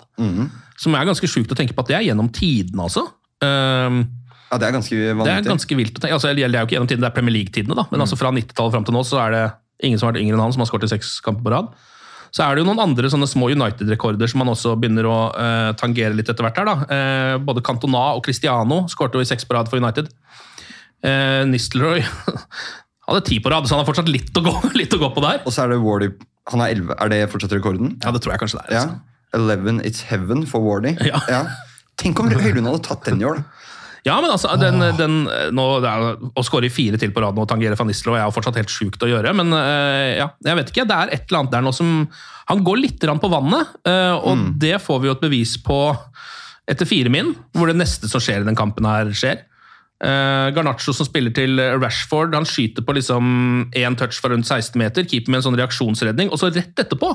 Som 0.79 0.95
er 0.95 1.07
ganske 1.07 1.27
sjukt 1.27 1.51
å 1.51 1.59
tenke 1.59 1.75
på 1.75 1.83
at 1.83 1.91
det 1.91 1.97
er 1.99 2.07
gjennom 2.09 2.31
tidene, 2.33 2.87
altså. 2.87 3.07
Eh, 3.43 4.03
Ja, 4.53 4.57
Det 4.61 4.67
er 4.67 4.73
ganske 4.75 4.93
Det 4.93 5.31
er 5.33 5.41
ganske 5.47 5.75
vilt 5.75 5.95
å 5.97 6.01
tenke. 6.03 6.13
Altså, 6.13 6.29
det 6.35 6.43
er 6.45 6.51
jo 6.53 6.65
ikke 6.67 6.75
gjennom 6.77 6.87
tidene, 6.87 7.07
det 7.07 7.11
er 7.11 7.15
Premier 7.17 7.33
League-tidene, 7.33 7.75
da. 7.75 7.87
Men 7.91 8.01
altså 8.05 8.15
fra 8.19 8.29
90-tallet 8.31 8.71
fram 8.75 8.83
til 8.85 8.93
nå 8.93 9.01
så 9.03 9.17
er 9.25 9.31
det 9.31 9.45
ingen 9.83 9.97
som 9.99 10.07
har 10.07 10.13
vært 10.13 10.21
yngre 10.21 10.37
enn 10.37 10.43
han 10.45 10.53
som 10.53 10.61
har 10.61 10.69
skåret 10.69 10.91
seks 10.91 11.19
kamper 11.25 11.43
på 11.47 11.51
rad. 11.55 11.71
Så 12.33 12.41
er 12.41 12.55
det 12.55 12.63
jo 12.63 12.69
noen 12.71 12.81
andre 12.81 13.09
sånne 13.13 13.27
små 13.29 13.51
United-rekorder 13.53 14.29
som 14.29 14.41
man 14.41 14.49
også 14.55 14.73
begynner 14.81 15.05
å 15.05 15.17
uh, 15.35 15.71
tangere 15.77 16.15
litt 16.17 16.31
etter 16.31 16.45
hvert. 16.45 16.57
her 16.57 16.65
da. 16.65 16.75
Uh, 16.89 17.35
både 17.45 17.61
Cantona 17.65 18.07
og 18.17 18.23
Cristiano 18.25 18.83
skårte 18.89 19.19
jo 19.19 19.25
i 19.25 19.29
seks 19.29 19.45
på 19.45 19.53
rad 19.53 19.69
for 19.69 19.77
United. 19.77 20.09
Uh, 21.05 21.45
Nistelrooy 21.51 22.01
hadde 23.07 23.23
ti 23.29 23.37
på 23.43 23.53
rad, 23.53 23.67
så 23.69 23.75
han 23.75 23.83
har 23.83 23.89
fortsatt 23.89 24.09
litt 24.09 24.33
å 24.33 24.45
gå, 24.45 24.55
litt 24.81 24.97
å 24.97 25.01
gå 25.03 25.11
på 25.13 25.25
der. 25.25 25.43
Og 25.45 25.53
så 25.53 25.65
er 25.65 25.75
det 25.75 25.81
Wardy 25.83 26.09
Han 26.49 26.65
er 26.65 26.73
11. 26.73 26.95
Er 26.97 27.13
det 27.13 27.21
fortsatt 27.35 27.53
rekorden? 27.53 27.97
Ja, 28.01 28.15
det 28.15 28.23
tror 28.25 28.33
jeg 28.33 28.41
kanskje 28.47 28.63
det 28.63 28.65
er. 28.65 28.73
Ja. 28.79 28.85
altså. 28.87 29.01
11 29.33 29.85
It's 29.85 30.01
Heaven 30.09 30.47
for 30.49 30.65
Wardy. 30.65 30.97
Ja. 31.29 31.45
Tenk 32.01 32.17
om 32.17 32.31
Høylund 32.33 32.65
hadde 32.65 32.81
tatt 32.87 33.05
den 33.05 33.21
i 33.21 33.25
år, 33.29 33.43
da. 33.43 33.69
Ja, 34.03 34.17
men 34.19 34.33
altså, 34.33 34.51
den, 34.59 34.83
den, 34.99 35.13
nå, 35.55 35.65
er, 35.79 36.17
Å 36.19 36.43
skåre 36.43 36.67
fire 36.73 36.99
til 36.99 37.13
på 37.15 37.23
rad 37.23 37.37
og 37.39 37.47
tangere 37.47 37.77
van 37.79 37.87
Nistelrooy 37.87 38.19
er 38.19 38.27
jo 38.27 38.35
fortsatt 38.35 38.59
helt 38.59 38.71
sjukt 38.71 39.03
å 39.05 39.09
gjøre. 39.09 39.31
Men 39.37 39.55
eh, 39.55 40.19
ja, 40.19 40.27
jeg 40.43 40.59
vet 40.59 40.73
ikke. 40.73 40.87
Det 40.89 40.97
er 40.97 41.13
et 41.15 41.23
eller 41.29 41.43
annet 41.43 41.55
der 41.55 41.63
nå 41.63 41.71
som 41.75 41.93
Han 42.51 42.65
går 42.67 42.81
litt 42.81 43.07
på 43.07 43.31
vannet, 43.31 43.71
eh, 43.87 44.11
og 44.19 44.59
det 44.59 44.75
får 44.83 44.99
vi 44.99 45.07
jo 45.07 45.15
et 45.15 45.23
bevis 45.23 45.55
på 45.63 45.79
etter 46.67 46.87
fire 46.87 47.11
min, 47.11 47.33
hvor 47.55 47.67
det 47.67 47.75
neste 47.79 48.07
som 48.11 48.23
skjer 48.23 48.43
i 48.43 48.47
den 48.47 48.59
kampen 48.59 48.87
her, 48.87 49.09
skjer. 49.15 49.41
Uh, 50.03 50.51
Garnaccio 50.55 50.91
som 50.95 51.07
spiller 51.07 51.31
til 51.35 51.59
Rashford, 51.79 52.35
han 52.35 52.47
skyter 52.47 52.83
på 52.83 52.95
liksom 52.95 53.25
én 53.79 53.95
touch 53.99 54.19
fra 54.19 54.31
rundt 54.31 54.47
16 54.47 54.75
meter, 54.79 55.07
keeper 55.07 55.31
med 55.31 55.39
en 55.39 55.45
sånn 55.45 55.59
reaksjonsredning, 55.59 56.31
og 56.31 56.39
så 56.39 56.49
rett 56.51 56.79
etterpå 56.79 57.11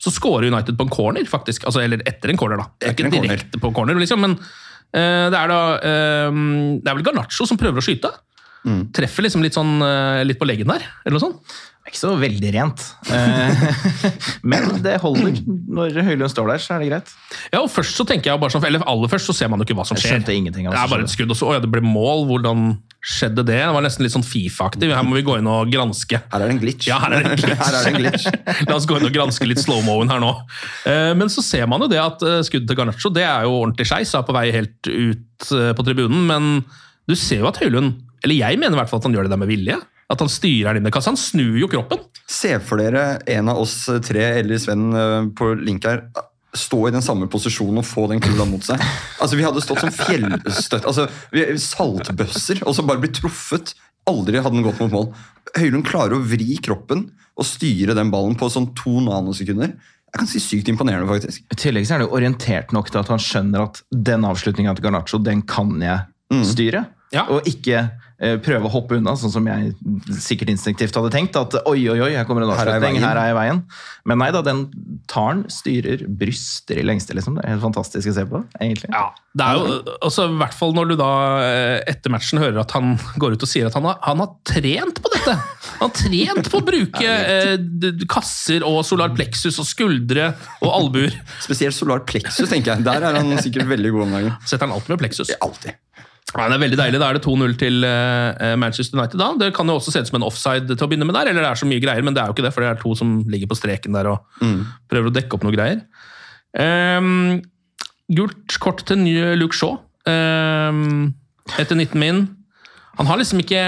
så 0.00 0.12
scorer 0.14 0.48
United 0.48 0.78
på 0.78 0.86
en 0.86 0.92
corner, 0.92 1.26
faktisk. 1.28 1.66
Altså, 1.68 1.82
eller 1.84 2.02
etter 2.08 2.32
en 2.32 2.38
corner, 2.40 2.62
da. 2.62 2.70
Det 2.80 2.94
ikke 2.94 3.10
direkte 3.12 3.60
på 3.60 3.72
corner, 3.76 3.98
liksom, 4.00 4.22
men 4.24 4.38
det 5.30 5.38
er 5.38 5.50
da 5.52 5.60
eh, 5.86 6.40
Det 6.80 6.90
er 6.90 6.96
vel 6.98 7.06
Garnaccio 7.06 7.46
som 7.48 7.60
prøver 7.60 7.78
å 7.82 7.84
skyte. 7.84 8.10
Mm. 8.66 8.90
Treffer 8.96 9.24
liksom 9.24 9.44
litt 9.44 9.56
sånn 9.56 9.78
eh, 9.84 10.22
litt 10.26 10.40
på 10.40 10.48
leggen 10.48 10.68
der, 10.68 10.84
eller 11.04 11.16
noe 11.16 11.22
sånt. 11.22 11.54
Er 11.90 11.96
ikke 11.96 12.04
så 12.06 12.10
veldig 12.20 12.50
rent. 12.54 12.82
Eh, 13.10 13.62
Men 14.50 14.68
det 14.84 14.92
holder. 15.02 15.40
Når 15.74 15.96
Høylund 16.06 16.30
står 16.30 16.52
der, 16.52 16.60
så 16.62 16.76
er 16.76 16.84
det 16.84 16.90
greit. 16.92 17.08
Ja, 17.50 17.64
og 17.64 17.70
først 17.72 17.98
så 17.98 18.04
tenker 18.06 18.30
jeg 18.30 18.38
bare 18.42 18.54
sånn, 18.54 18.62
eller 18.68 18.84
Aller 18.86 19.10
først 19.10 19.26
så 19.26 19.34
ser 19.34 19.50
man 19.50 19.58
jo 19.58 19.66
ikke 19.66 19.74
hva 19.80 19.86
som 19.88 19.98
Jeg 19.98 20.04
skjer. 20.04 20.12
skjønte 20.20 20.36
ingenting 20.38 20.68
av 20.68 20.76
Det 20.76 20.82
er 20.84 20.92
bare 20.92 21.06
et 21.08 21.10
skudd, 21.10 21.32
og 21.34 21.38
så 21.40 21.48
å 21.50 21.56
ja, 21.56 21.62
det 21.64 21.70
ble 21.72 21.82
mål. 21.82 22.22
Hvordan 22.30 22.62
skjedde 23.00 23.42
det? 23.48 23.56
Det 23.58 23.72
var 23.74 23.82
nesten 23.82 24.04
litt 24.06 24.14
sånn 24.14 24.26
Fifa-aktig. 24.28 24.90
Her 24.94 25.06
må 25.08 25.18
vi 25.18 25.24
gå 25.26 25.34
inn 25.40 25.48
og 25.50 25.72
granske. 25.72 26.20
Her 26.30 26.44
er 26.44 26.46
det 26.46 26.54
en 26.54 26.60
glitch. 26.62 26.86
Ja, 26.90 27.00
her 27.02 27.16
er 27.18 27.24
det 27.26 27.32
en 27.32 27.40
glitch. 27.42 27.64
Her 27.64 27.78
er 27.80 27.88
det 27.88 27.90
en 27.90 27.98
glitch. 28.04 28.28
La 28.70 28.76
oss 28.78 28.86
gå 28.86 29.00
inn 29.00 29.08
og 29.10 29.16
granske 29.18 29.48
litt 29.50 29.62
slow-moen 29.64 30.12
her 30.14 30.22
nå. 30.22 30.30
Eh, 30.86 31.10
Men 31.18 31.32
så 31.32 31.42
ser 31.42 31.66
man 31.72 31.82
jo 31.82 31.90
det 31.90 31.98
at 32.04 32.22
eh, 32.22 32.38
skuddet 32.46 32.70
til 32.70 32.78
Garnaccio 32.78 33.10
det 33.18 33.26
er 33.26 33.48
jo 33.48 33.56
ordentlig 33.64 33.88
skeis, 33.90 34.14
er 34.14 34.22
på 34.30 34.36
vei 34.38 34.46
helt 34.54 34.92
ut 34.94 35.50
på 35.74 35.88
tribunen. 35.90 36.22
Men 36.30 36.52
du 37.10 37.16
ser 37.18 37.42
jo 37.42 37.50
at 37.50 37.58
Høylund, 37.64 37.96
eller 38.24 38.34
jeg 38.36 38.58
mener 38.60 38.76
i 38.76 38.80
hvert 38.80 38.90
fall 38.90 39.00
at 39.02 39.08
han 39.08 39.14
gjør 39.16 39.28
det 39.28 39.32
der 39.34 39.40
med 39.42 39.48
vilje. 39.50 39.76
At 40.10 40.18
han 40.24 40.28
styrer 40.32 40.74
den 40.74 40.82
inn 40.82 40.90
i 40.90 40.90
kassa. 40.90 41.12
Han 41.12 41.20
snur 41.20 41.54
jo 41.60 41.68
kroppen. 41.70 42.00
Se 42.26 42.56
for 42.66 42.80
dere 42.82 43.20
en 43.30 43.48
av 43.52 43.60
oss 43.62 43.76
tre 44.02 44.24
eller 44.40 44.58
Sven 44.58 44.88
eh, 44.92 45.28
på 45.38 45.52
link 45.60 45.84
her 45.86 46.02
stå 46.50 46.80
i 46.88 46.90
den 46.90 47.04
samme 47.06 47.28
posisjonen 47.30 47.78
og 47.78 47.86
få 47.86 48.08
den 48.10 48.18
kula 48.24 48.42
mot 48.50 48.64
seg. 48.66 48.82
Altså, 49.22 49.36
Vi 49.38 49.44
hadde 49.46 49.62
stått 49.62 49.84
som 49.84 49.92
fjellstøtt, 49.94 50.82
altså, 50.82 51.04
vi- 51.30 51.46
saltbøsser, 51.62 52.62
og 52.66 52.74
så 52.74 52.82
bare 52.86 52.98
blitt 53.04 53.20
truffet. 53.20 53.74
Aldri 54.10 54.40
hadde 54.42 54.56
den 54.56 54.64
gått 54.66 54.80
mot 54.82 54.90
mål. 54.90 55.08
Høylund 55.56 55.86
klarer 55.86 56.16
å 56.18 56.24
vri 56.26 56.56
kroppen 56.64 57.06
og 57.38 57.46
styre 57.46 57.94
den 57.94 58.10
ballen 58.10 58.34
på 58.38 58.48
sånn 58.50 58.70
to 58.74 58.96
nanosekunder. 59.04 59.76
Jeg 60.10 60.18
kan 60.18 60.26
si 60.26 60.40
Sykt 60.42 60.68
imponerende, 60.72 61.06
faktisk. 61.06 61.44
I 61.54 61.54
tillegg 61.60 61.86
så 61.86 61.94
er 61.94 62.02
det 62.02 62.08
jo 62.08 62.16
orientert 62.18 62.72
nok 62.74 62.90
til 62.90 62.98
at 63.04 63.12
han 63.14 63.22
skjønner 63.22 63.68
at 63.68 63.82
den 63.94 64.26
avslutninga 64.26 64.74
til 64.74 64.88
Garnaccio, 64.88 65.22
den 65.22 65.42
kan 65.46 65.70
jeg 65.80 66.00
Mm. 66.32 66.44
styre. 66.46 66.86
Og 67.28 67.42
ikke 67.46 67.90
prøve 68.44 68.68
å 68.68 68.72
hoppe 68.72 68.98
unna, 69.00 69.14
sånn 69.16 69.32
som 69.32 69.46
jeg 69.48 69.70
sikkert 70.20 70.50
instinktivt 70.52 70.96
hadde 70.98 71.12
tenkt. 71.14 71.38
At 71.40 71.56
oi, 71.64 71.78
oi, 71.88 71.96
oi, 72.04 72.10
her 72.18 72.26
kommer 72.28 72.44
en 72.44 72.52
avslutning, 72.52 73.00
her 73.00 73.16
er 73.16 73.30
jeg 73.30 73.36
i 73.36 73.38
veien. 73.38 73.62
Men 74.08 74.20
nei 74.20 74.28
da, 74.34 74.42
den 74.44 74.66
taren 75.10 75.46
styrer, 75.52 76.04
bryster 76.20 76.80
i 76.80 76.84
lengste, 76.84 77.16
liksom. 77.16 77.38
Det 77.38 77.46
er 77.46 77.54
helt 77.54 77.64
fantastisk 77.64 78.12
å 78.12 78.16
se 78.18 78.26
på, 78.28 78.42
egentlig. 78.60 78.92
Ja, 78.92 79.06
Det 79.32 79.46
er 79.46 79.58
jo, 79.60 79.96
også 80.04 80.26
I 80.28 80.36
hvert 80.40 80.56
fall 80.58 80.72
når 80.76 80.92
du 80.92 80.94
da 81.00 81.10
eh, 81.46 81.76
etter 81.90 82.12
matchen 82.12 82.40
hører 82.42 82.60
at 82.64 82.72
han 82.76 82.96
går 83.20 83.36
ut 83.36 83.46
og 83.46 83.50
sier 83.50 83.68
at 83.70 83.76
han 83.78 83.88
har, 83.88 84.00
han 84.04 84.22
har 84.24 84.32
trent 84.48 85.00
på 85.00 85.12
dette! 85.16 85.36
Han 85.80 85.88
har 85.88 85.94
trent 85.96 86.50
på 86.52 86.60
å 86.60 86.64
bruke 86.66 87.12
eh, 87.34 88.02
kasser 88.10 88.64
og 88.66 88.82
solar 88.88 89.14
plexus 89.16 89.60
og 89.62 89.68
skuldre 89.68 90.32
og 90.60 90.70
albuer. 90.74 91.14
Spesielt 91.44 91.76
solar 91.76 92.04
plexus, 92.08 92.48
tenker 92.50 92.74
jeg. 92.74 92.84
Der 92.88 93.06
er 93.08 93.20
han 93.20 93.32
sikkert 93.40 93.70
veldig 93.70 93.94
god 93.96 94.06
om 94.08 94.18
dagen. 94.18 94.34
Setter 94.44 94.66
han 94.68 94.76
alltid 94.76 94.96
med 94.96 95.04
plexus? 95.06 95.32
Alltid. 95.40 95.78
Ja, 96.30 96.44
det 96.46 96.54
er 96.56 96.62
veldig 96.62 96.78
deilig. 96.78 96.98
Da 97.02 97.08
er 97.10 97.16
det 97.18 97.24
2-0 97.24 97.54
til 97.58 97.82
eh, 97.84 98.52
Manchester 98.60 98.98
United. 99.00 99.18
da. 99.18 99.32
Det 99.40 99.48
kan 99.56 99.66
jo 99.66 99.74
også 99.80 99.90
se 99.90 99.98
ut 100.04 100.10
som 100.12 100.20
en 100.20 100.26
offside 100.28 100.68
til 100.70 100.86
å 100.86 100.88
begynne 100.90 101.08
med 101.08 101.16
der, 101.18 101.30
eller 101.32 101.42
det 101.42 101.50
er 101.50 101.58
så 101.58 101.66
mye 101.66 101.82
greier, 101.82 102.04
men 102.06 102.14
det 102.14 102.22
er 102.22 102.30
jo 102.30 102.36
ikke 102.36 102.44
det, 102.46 102.52
for 102.54 102.62
det 102.62 102.68
er 102.70 102.78
to 102.82 102.92
som 102.94 103.16
ligger 103.26 103.50
på 103.50 103.58
streken 103.58 103.96
der 103.98 104.06
og 104.12 104.20
Mm. 104.44 104.60
prøver 104.88 105.10
å 105.10 105.14
dekke 105.16 105.34
opp 105.34 105.42
noe 105.48 105.56
greier. 105.56 105.80
Um, 106.54 107.40
gult 108.10 108.56
kort 108.62 108.84
til 108.86 108.98
nye 109.02 109.34
Luke 109.38 109.54
Shaw 109.58 109.76
um, 110.06 111.14
etter 111.58 111.74
19 111.78 111.98
min. 111.98 112.22
Han 112.98 113.06
har 113.08 113.18
liksom 113.20 113.40
ikke 113.42 113.60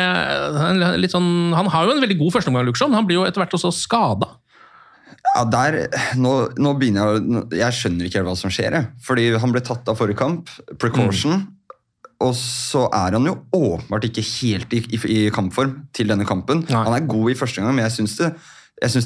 litt 1.00 1.14
sånn, 1.14 1.52
han 1.57 1.66
har 1.73 1.87
jo 1.87 1.95
en 1.97 2.02
veldig 2.02 2.19
god 2.21 2.35
førsteomgang, 2.37 2.66
Luke 2.69 2.78
Shaw, 2.78 2.90
men 2.90 2.99
han 3.00 3.07
blir 3.09 3.21
jo 3.21 3.26
etter 3.26 3.42
hvert 3.42 3.54
også 3.59 3.71
skada. 3.75 4.28
Ja, 5.37 5.45
der, 5.49 5.76
nå, 6.19 6.33
nå 6.61 6.73
begynner 6.76 7.14
jeg 7.14 7.61
Jeg 7.61 7.76
skjønner 7.78 8.09
ikke 8.09 8.19
helt 8.21 8.28
hva 8.28 8.35
som 8.37 8.50
skjer. 8.52 8.75
Jeg. 8.75 8.88
Fordi 9.07 9.28
han 9.40 9.52
ble 9.54 9.62
tatt 9.64 9.87
av 9.88 9.97
forrige 9.97 10.19
kamp. 10.19 10.50
Precaution. 10.83 11.47
Og 12.23 12.35
så 12.38 12.87
er 12.95 13.17
han 13.17 13.26
jo 13.26 13.37
åpenbart 13.57 14.07
ikke 14.09 14.25
helt 14.25 14.75
i, 14.76 14.83
i, 14.95 15.00
i 15.17 15.21
kampform 15.35 15.75
til 15.97 16.12
denne 16.12 16.26
kampen. 16.29 16.64
Han 16.71 16.95
er 16.95 17.09
god 17.09 17.33
i 17.33 17.38
første 17.38 17.62
gang, 17.62 17.75
men 17.75 17.87
jeg 17.87 17.97
syns 17.97 18.17
det, 18.21 18.31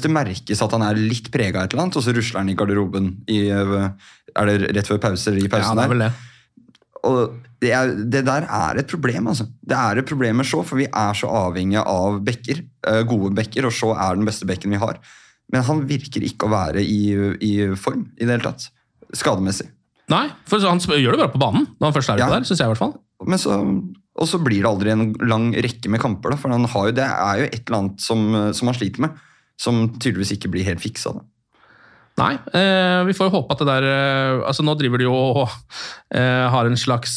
det 0.03 0.13
merkes 0.13 0.61
at 0.63 0.73
han 0.75 0.85
er 0.85 0.99
litt 0.99 1.31
prega 1.33 1.61
av 1.61 1.67
et 1.67 1.75
eller 1.75 1.87
annet, 1.87 1.99
og 1.99 2.05
så 2.05 2.13
rusler 2.15 2.43
han 2.43 2.53
i 2.53 2.57
garderoben 2.57 3.11
i, 3.29 3.47
øh, 3.53 3.89
Er 4.37 4.49
det 4.49 4.71
rett 4.75 4.89
før 4.89 5.01
pause 5.01 5.31
eller 5.31 5.45
i 5.45 5.51
pausen? 5.51 5.73
Ja, 5.73 5.81
det 5.81 5.85
er 5.85 5.93
vel 5.93 6.05
der? 6.05 6.23
Og 7.07 7.19
det, 7.61 7.71
er, 7.73 7.93
det 8.09 8.23
der 8.27 8.45
er 8.45 8.81
et 8.81 8.89
problem, 8.89 9.29
altså. 9.31 9.47
Det 9.65 9.77
er 9.77 10.01
et 10.01 10.09
problem 10.09 10.41
med 10.41 10.45
Shaw, 10.45 10.65
for 10.67 10.77
vi 10.77 10.87
er 10.89 11.17
så 11.17 11.29
avhengige 11.29 11.81
av 11.81 12.19
bekker. 12.25 12.61
øh, 12.89 13.01
Gode 13.07 13.33
bekker, 13.37 13.65
og 13.69 13.73
Shaw 13.73 13.95
er 13.95 14.19
den 14.19 14.27
beste 14.27 14.45
bekken 14.49 14.73
vi 14.75 14.81
har. 14.81 14.99
Men 15.53 15.63
han 15.63 15.85
virker 15.87 16.25
ikke 16.27 16.45
å 16.45 16.51
være 16.51 16.83
i, 16.83 17.15
i 17.41 17.53
form 17.79 18.09
i 18.17 18.25
det 18.25 18.33
hele 18.35 18.49
tatt. 18.49 18.67
Skademessig. 19.15 19.69
Nei, 20.11 20.27
for 20.47 20.63
han 20.63 20.79
gjør 20.79 21.15
det 21.15 21.19
bra 21.19 21.31
på 21.31 21.39
banen 21.41 21.67
når 21.77 21.89
han 21.89 21.95
først 21.95 22.11
er 22.13 22.21
ja. 22.21 22.29
der, 22.31 22.45
synes 22.47 22.61
jeg 22.61 22.67
i 22.67 22.71
hvert 22.71 22.83
fall. 22.83 22.95
Men 23.25 23.41
så, 23.41 23.55
og 24.17 24.29
så 24.29 24.39
blir 24.43 24.61
det 24.61 24.69
aldri 24.69 24.93
en 24.93 25.07
lang 25.25 25.49
rekke 25.55 25.89
med 25.89 26.03
kamper, 26.03 26.35
da, 26.35 26.37
for 26.41 26.53
han 26.53 26.67
har 26.69 26.91
jo, 26.91 26.97
det 26.99 27.07
er 27.07 27.41
jo 27.41 27.47
et 27.49 27.63
eller 27.63 27.79
annet 27.79 28.03
som, 28.03 28.27
som 28.53 28.69
han 28.69 28.77
sliter 28.77 29.07
med. 29.07 29.23
Som 29.57 29.87
tydeligvis 29.97 30.35
ikke 30.35 30.51
blir 30.53 30.67
helt 30.67 30.83
fiksa. 30.83 31.15
Da. 31.17 31.25
Nei, 32.17 32.33
eh, 32.57 32.99
vi 33.05 33.13
får 33.13 33.29
jo 33.29 33.35
håpe 33.35 33.53
at 33.53 33.59
det 33.61 33.67
der 33.69 33.85
eh, 33.85 34.45
altså 34.49 34.63
Nå 34.65 34.73
driver 34.77 34.97
de 34.97 35.05
jo 35.05 35.13
og 35.13 35.43
eh, 35.45 36.45
har 36.49 36.65
en 36.65 36.77
slags 36.77 37.11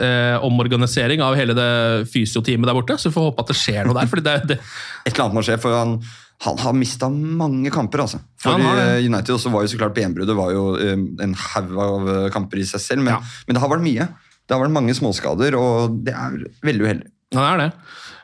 eh, 0.00 0.36
omorganisering 0.44 1.20
av 1.24 1.36
hele 1.36 1.56
det 1.56 2.06
fysioteamet 2.12 2.68
der 2.68 2.76
borte, 2.76 2.96
så 2.96 3.10
vi 3.10 3.16
får 3.18 3.28
håpe 3.30 3.44
at 3.44 3.52
det 3.52 3.58
skjer 3.60 3.88
noe 3.88 3.96
der. 3.98 4.08
fordi 4.08 4.24
det, 4.24 4.36
det 4.48 4.56
Et 5.04 5.12
eller 5.12 5.26
annet 5.26 5.36
må 5.36 5.44
skje, 5.44 5.58
for 5.60 5.76
han, 5.76 5.98
han 6.46 6.60
har 6.64 6.76
mista 6.76 7.10
mange 7.12 7.72
kamper. 7.74 8.06
altså. 8.06 8.22
For 8.40 8.56
Ja, 8.56 8.70
har 8.70 8.82
eh, 8.84 9.04
United 9.04 9.36
også 9.36 9.52
var 9.52 9.64
jo 9.66 9.72
så 9.74 9.80
klart 9.80 9.96
benbruddet 9.96 10.36
var 10.36 10.52
jo 10.56 10.70
eh, 10.80 10.96
en 10.96 11.36
haug 11.52 11.76
av 11.88 12.08
eh, 12.14 12.30
kamper 12.32 12.64
i 12.64 12.68
seg 12.68 12.84
selv, 12.84 13.04
men, 13.04 13.28
men 13.44 13.56
det 13.56 13.64
har 13.64 13.72
vært 13.72 13.84
mye. 13.84 14.08
Det 14.46 14.54
har 14.54 14.62
vært 14.62 14.76
mange 14.76 14.94
småskader, 14.94 15.56
og 15.58 16.02
det 16.06 16.14
er 16.14 16.36
veldig 16.66 16.86
uheldig. 16.86 17.08
Ja, 17.34 17.40
det 17.40 17.48
er 17.48 17.62
det. 17.64 17.70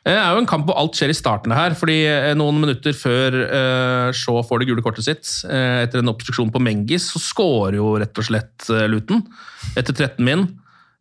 Det 0.03 0.15
er 0.19 0.35
jo 0.35 0.41
en 0.43 0.49
kamp 0.51 0.65
hvor 0.67 0.79
alt 0.81 0.99
skjer 0.99 1.13
i 1.13 1.15
starten 1.15 1.53
her. 1.55 1.77
fordi 1.79 2.01
eh, 2.11 2.33
Noen 2.39 2.59
minutter 2.63 2.95
før 2.97 3.37
uh, 3.39 4.09
Shaw 4.15 4.41
får 4.47 4.63
det 4.63 4.69
gule 4.71 4.83
kortet 4.83 5.07
sitt, 5.07 5.29
etter 5.47 6.03
en 6.03 6.11
obstruksjon 6.11 6.51
på 6.55 6.63
Mengis, 6.63 7.07
så 7.13 7.23
scorer 7.23 7.79
jo 7.79 7.95
rett 8.03 8.19
og 8.19 8.27
slett 8.27 8.67
Luton. 8.91 9.23
Etter 9.79 9.95
13 9.95 10.19
min. 10.27 10.49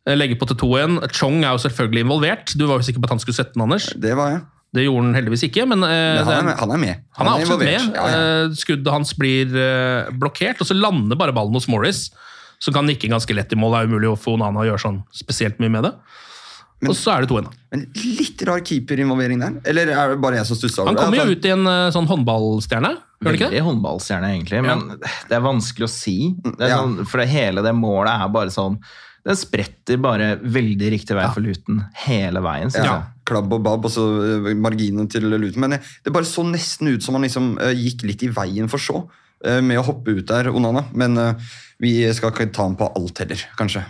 Legger 0.06 0.38
på 0.38 0.48
til 0.50 0.58
2-1. 0.58 0.96
Chong 1.14 1.42
er 1.42 1.54
jo 1.54 1.62
selvfølgelig 1.62 2.02
involvert. 2.02 2.54
Du 2.58 2.66
var 2.66 2.78
jo 2.80 2.86
sikker 2.86 3.02
på 3.02 3.06
at 3.10 3.14
han 3.14 3.22
skulle 3.22 3.38
sette 3.38 3.54
den, 3.54 3.62
Anders? 3.66 3.90
Det 3.94 4.16
var 4.18 4.34
jeg. 4.34 4.42
Det 4.72 4.86
gjorde 4.86 5.04
han 5.04 5.18
heldigvis 5.18 5.44
ikke, 5.46 5.66
men, 5.68 5.82
men 5.84 6.24
han, 6.24 6.48
er 6.48 6.56
han, 6.56 6.70
er 6.72 6.80
med. 6.80 7.02
Han, 7.18 7.28
han 7.28 7.28
er, 7.28 7.42
absolutt 7.42 7.66
med. 7.66 7.98
Ja, 7.98 8.06
ja. 8.08 8.46
Skuddet 8.56 8.94
hans 8.94 9.12
blir 9.18 9.52
blokkert, 10.18 10.62
og 10.62 10.70
så 10.70 10.78
lander 10.78 11.18
bare 11.18 11.34
ballen 11.36 11.58
hos 11.58 11.68
Morris. 11.70 12.06
Som 12.62 12.74
kan 12.76 12.86
nikke 12.86 13.10
ganske 13.10 13.34
lett 13.34 13.52
i 13.52 13.58
mål. 13.58 13.74
Det 13.74 13.80
er 13.80 13.90
umulig 13.90 14.12
å 14.12 14.18
få 14.18 14.36
Onana 14.36 14.62
å 14.62 14.68
gjøre 14.68 14.84
sånn 14.84 15.00
spesielt 15.14 15.58
mye 15.62 15.72
med 15.72 15.88
det. 15.88 15.96
Men, 16.82 16.90
og 16.90 16.98
så 16.98 17.12
er 17.14 17.22
det 17.22 17.30
2-1. 17.30 17.48
Men 17.70 17.82
Litt 18.18 18.42
rar 18.46 18.62
keeperinvolvering 18.66 19.38
der? 19.38 19.58
Eller 19.70 19.90
er 19.94 20.12
det 20.12 20.18
bare 20.22 20.40
jeg 20.40 20.48
som 20.48 20.58
stusser 20.58 20.82
over 20.82 20.96
det? 20.96 20.98
Han 20.98 21.12
kommer 21.12 21.30
jo 21.30 21.36
ut 21.38 21.46
i 21.46 21.52
en 21.54 21.70
sånn 21.94 22.08
håndballstjerne. 22.10 22.90
Veldig 23.22 23.62
håndballstjerne, 23.68 24.32
egentlig. 24.34 24.62
Men 24.66 24.82
ja. 24.90 25.12
det 25.30 25.36
er 25.38 25.44
vanskelig 25.44 25.86
å 25.86 25.92
si. 25.92 26.16
Det 26.42 26.72
sånn, 26.72 26.96
for 27.06 27.22
det 27.22 27.28
hele 27.30 27.62
det 27.62 27.74
målet 27.78 28.10
er 28.16 28.34
bare 28.34 28.50
sånn 28.50 28.80
Den 29.22 29.38
spretter 29.38 30.00
bare 30.02 30.32
veldig 30.42 30.88
riktig 30.96 31.14
vei 31.14 31.28
for 31.30 31.46
Luton 31.46 31.84
hele 32.08 32.42
veien. 32.42 32.74
Ja. 32.74 32.98
Klabb 33.30 33.54
og 33.54 33.62
babb, 33.62 33.86
og 33.86 33.94
så 33.94 34.08
marginen 34.58 35.06
til 35.06 35.30
Luton. 35.30 35.62
Men 35.62 35.78
det 35.78 36.14
bare 36.14 36.26
så 36.26 36.42
nesten 36.48 36.90
ut 36.90 37.06
som 37.06 37.14
han 37.14 37.28
liksom 37.28 37.52
gikk 37.78 38.02
litt 38.10 38.26
i 38.26 38.32
veien 38.34 38.70
for 38.70 38.82
så 38.82 39.04
med 39.62 39.78
å 39.78 39.86
hoppe 39.86 40.18
ut 40.18 40.26
der, 40.26 40.50
Onana. 40.50 40.84
Men 40.98 41.14
vi 41.82 41.92
skal 42.14 42.30
ikke 42.30 42.52
ta 42.54 42.62
ham 42.68 42.76
på 42.78 42.86
alt 42.94 43.18
heller, 43.24 43.40
kanskje. 43.58 43.82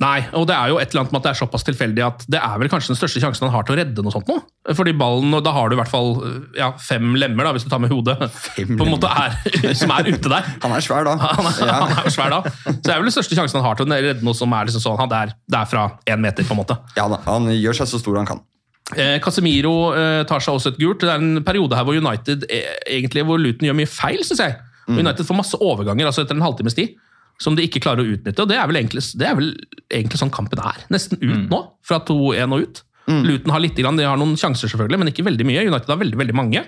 Nei, 0.00 0.20
og 0.38 0.46
det 0.48 0.54
er 0.54 0.70
jo 0.70 0.78
et 0.80 0.92
eller 0.92 1.02
annet 1.02 1.12
med 1.12 1.18
at 1.20 1.24
det 1.26 1.30
er 1.32 1.38
såpass 1.42 1.64
tilfeldig 1.66 2.02
at 2.06 2.22
det 2.30 2.38
er 2.40 2.60
vel 2.62 2.70
kanskje 2.72 2.92
den 2.92 2.98
største 3.00 3.20
sjansen 3.20 3.44
han 3.48 3.52
har 3.52 3.66
til 3.66 3.74
å 3.74 3.78
redde 3.80 4.04
noe 4.04 4.14
sånt 4.14 4.30
nå. 4.30 4.36
Fordi 4.78 4.94
ballen, 4.96 5.34
og 5.36 5.42
da 5.44 5.52
har 5.52 5.68
du 5.68 5.74
i 5.74 5.80
hvert 5.80 5.90
fall 5.90 6.14
ja, 6.56 6.70
fem 6.80 7.18
lemmer, 7.20 7.44
da, 7.44 7.52
hvis 7.56 7.66
du 7.66 7.72
tar 7.72 7.82
med 7.82 7.92
hodet, 7.92 8.14
fem 8.32 8.78
på 8.78 8.86
en 8.86 8.94
måte 8.94 9.10
er, 9.10 9.34
som 9.76 9.92
er 9.92 10.08
ute 10.08 10.32
der. 10.32 10.48
Han 10.62 10.76
er 10.76 10.86
svær 10.86 11.04
da. 11.10 11.16
Han 11.40 11.50
er, 11.50 11.58
ja. 11.66 11.74
han 11.82 12.06
er 12.06 12.14
svær 12.14 12.32
da. 12.32 12.40
Så 12.64 12.76
det 12.86 12.94
er 12.94 13.02
vel 13.02 13.10
den 13.10 13.16
største 13.18 13.36
sjansen 13.36 13.60
han 13.60 13.66
har 13.66 13.76
til 13.76 13.90
å 13.90 13.98
redde 14.06 14.24
noe 14.24 14.36
som 14.38 14.54
er 14.56 14.70
liksom 14.70 14.84
sånn, 14.86 14.96
han 15.00 15.10
der, 15.10 15.34
det 15.50 15.60
er 15.60 15.68
fra 15.68 15.84
én 16.08 16.22
meter, 16.22 16.46
på 16.46 16.56
en 16.56 16.62
måte. 16.62 16.78
Ja 16.96 17.10
da, 17.10 17.20
han 17.26 17.50
gjør 17.52 17.82
seg 17.82 17.90
så 17.90 18.00
stor 18.00 18.22
han 18.22 18.30
kan. 18.30 18.42
Eh, 18.94 19.18
Casemiro 19.22 19.74
eh, 19.98 20.22
tar 20.30 20.42
seg 20.42 20.56
også 20.56 20.72
et 20.72 20.80
gult. 20.80 21.02
Det 21.02 21.12
er 21.12 21.20
en 21.20 21.44
periode 21.46 21.76
her 21.76 21.86
hvor 21.86 21.98
United 21.98 22.48
eh, 22.48 22.72
egentlig, 22.88 23.26
hvor 23.26 23.42
Luton 23.42 23.68
gjør 23.68 23.78
mye 23.82 23.90
feil, 23.90 24.22
syns 24.26 24.46
jeg. 24.46 24.56
Mm. 24.86 25.02
United 25.04 25.28
får 25.28 25.42
masse 25.42 25.60
overganger 25.60 26.08
altså 26.08 26.24
etter 26.24 26.38
en 26.38 26.46
halvtimes 26.46 26.78
tid 26.78 26.96
som 27.40 27.56
de 27.56 27.64
ikke 27.66 27.82
klarer 27.82 28.04
å 28.04 28.14
utnytte. 28.16 28.44
og 28.44 28.50
Det 28.50 28.58
er 28.60 28.68
vel 28.68 28.80
egentlig, 28.82 29.02
er 29.24 29.36
vel 29.38 29.50
egentlig 29.88 30.20
sånn 30.20 30.32
kampen 30.34 30.60
er. 30.60 30.84
Nesten 30.92 31.20
ut 31.22 31.46
mm. 31.46 31.48
nå, 31.50 31.60
fra 31.86 32.02
2-1 32.06 32.56
og 32.56 32.66
ut. 32.66 32.82
Mm. 33.10 33.22
Luton 33.26 33.54
har 33.54 33.64
litt, 33.64 33.78
de 33.78 33.86
har 33.86 34.20
noen 34.20 34.36
sjanser, 34.38 34.70
selvfølgelig, 34.70 35.00
men 35.00 35.10
ikke 35.12 35.26
veldig 35.26 35.46
mye. 35.48 35.64
United 35.70 35.90
har 35.90 36.00
veldig 36.02 36.20
veldig 36.20 36.36
mange. 36.36 36.62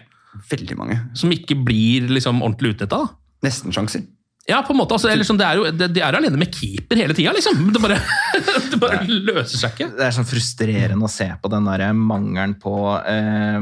Veldig 0.49 0.79
mange. 0.81 0.99
Som 1.19 1.35
ikke 1.35 1.59
blir 1.61 2.09
liksom 2.11 2.41
ordentlig 2.41 2.75
utnytta. 2.77 3.05
Nesten-sjanser. 3.45 4.07
Ja, 4.49 4.63
på 4.67 4.75
en 4.75 4.81
måte. 4.81 4.97
Altså, 4.97 5.13
liksom, 5.15 5.39
det 5.39 5.47
er 5.47 5.61
jo, 5.61 5.69
de, 5.71 5.87
de 5.93 6.03
er 6.03 6.17
alene 6.19 6.41
med 6.41 6.51
keeper 6.55 6.99
hele 6.99 7.15
tida, 7.15 7.35
liksom. 7.37 7.61
Det 7.75 7.83
bare, 7.83 8.01
det 8.73 8.81
bare 8.83 9.03
løser 9.07 9.61
seg 9.61 9.75
ikke. 9.75 9.89
Det 9.99 10.07
er 10.07 10.15
sånn 10.17 10.29
frustrerende 10.29 11.07
å 11.07 11.13
se 11.13 11.29
på 11.43 11.51
den 11.53 11.69
der 11.69 11.85
mangelen 11.97 12.55
på 12.63 12.75
eh, 12.99 13.59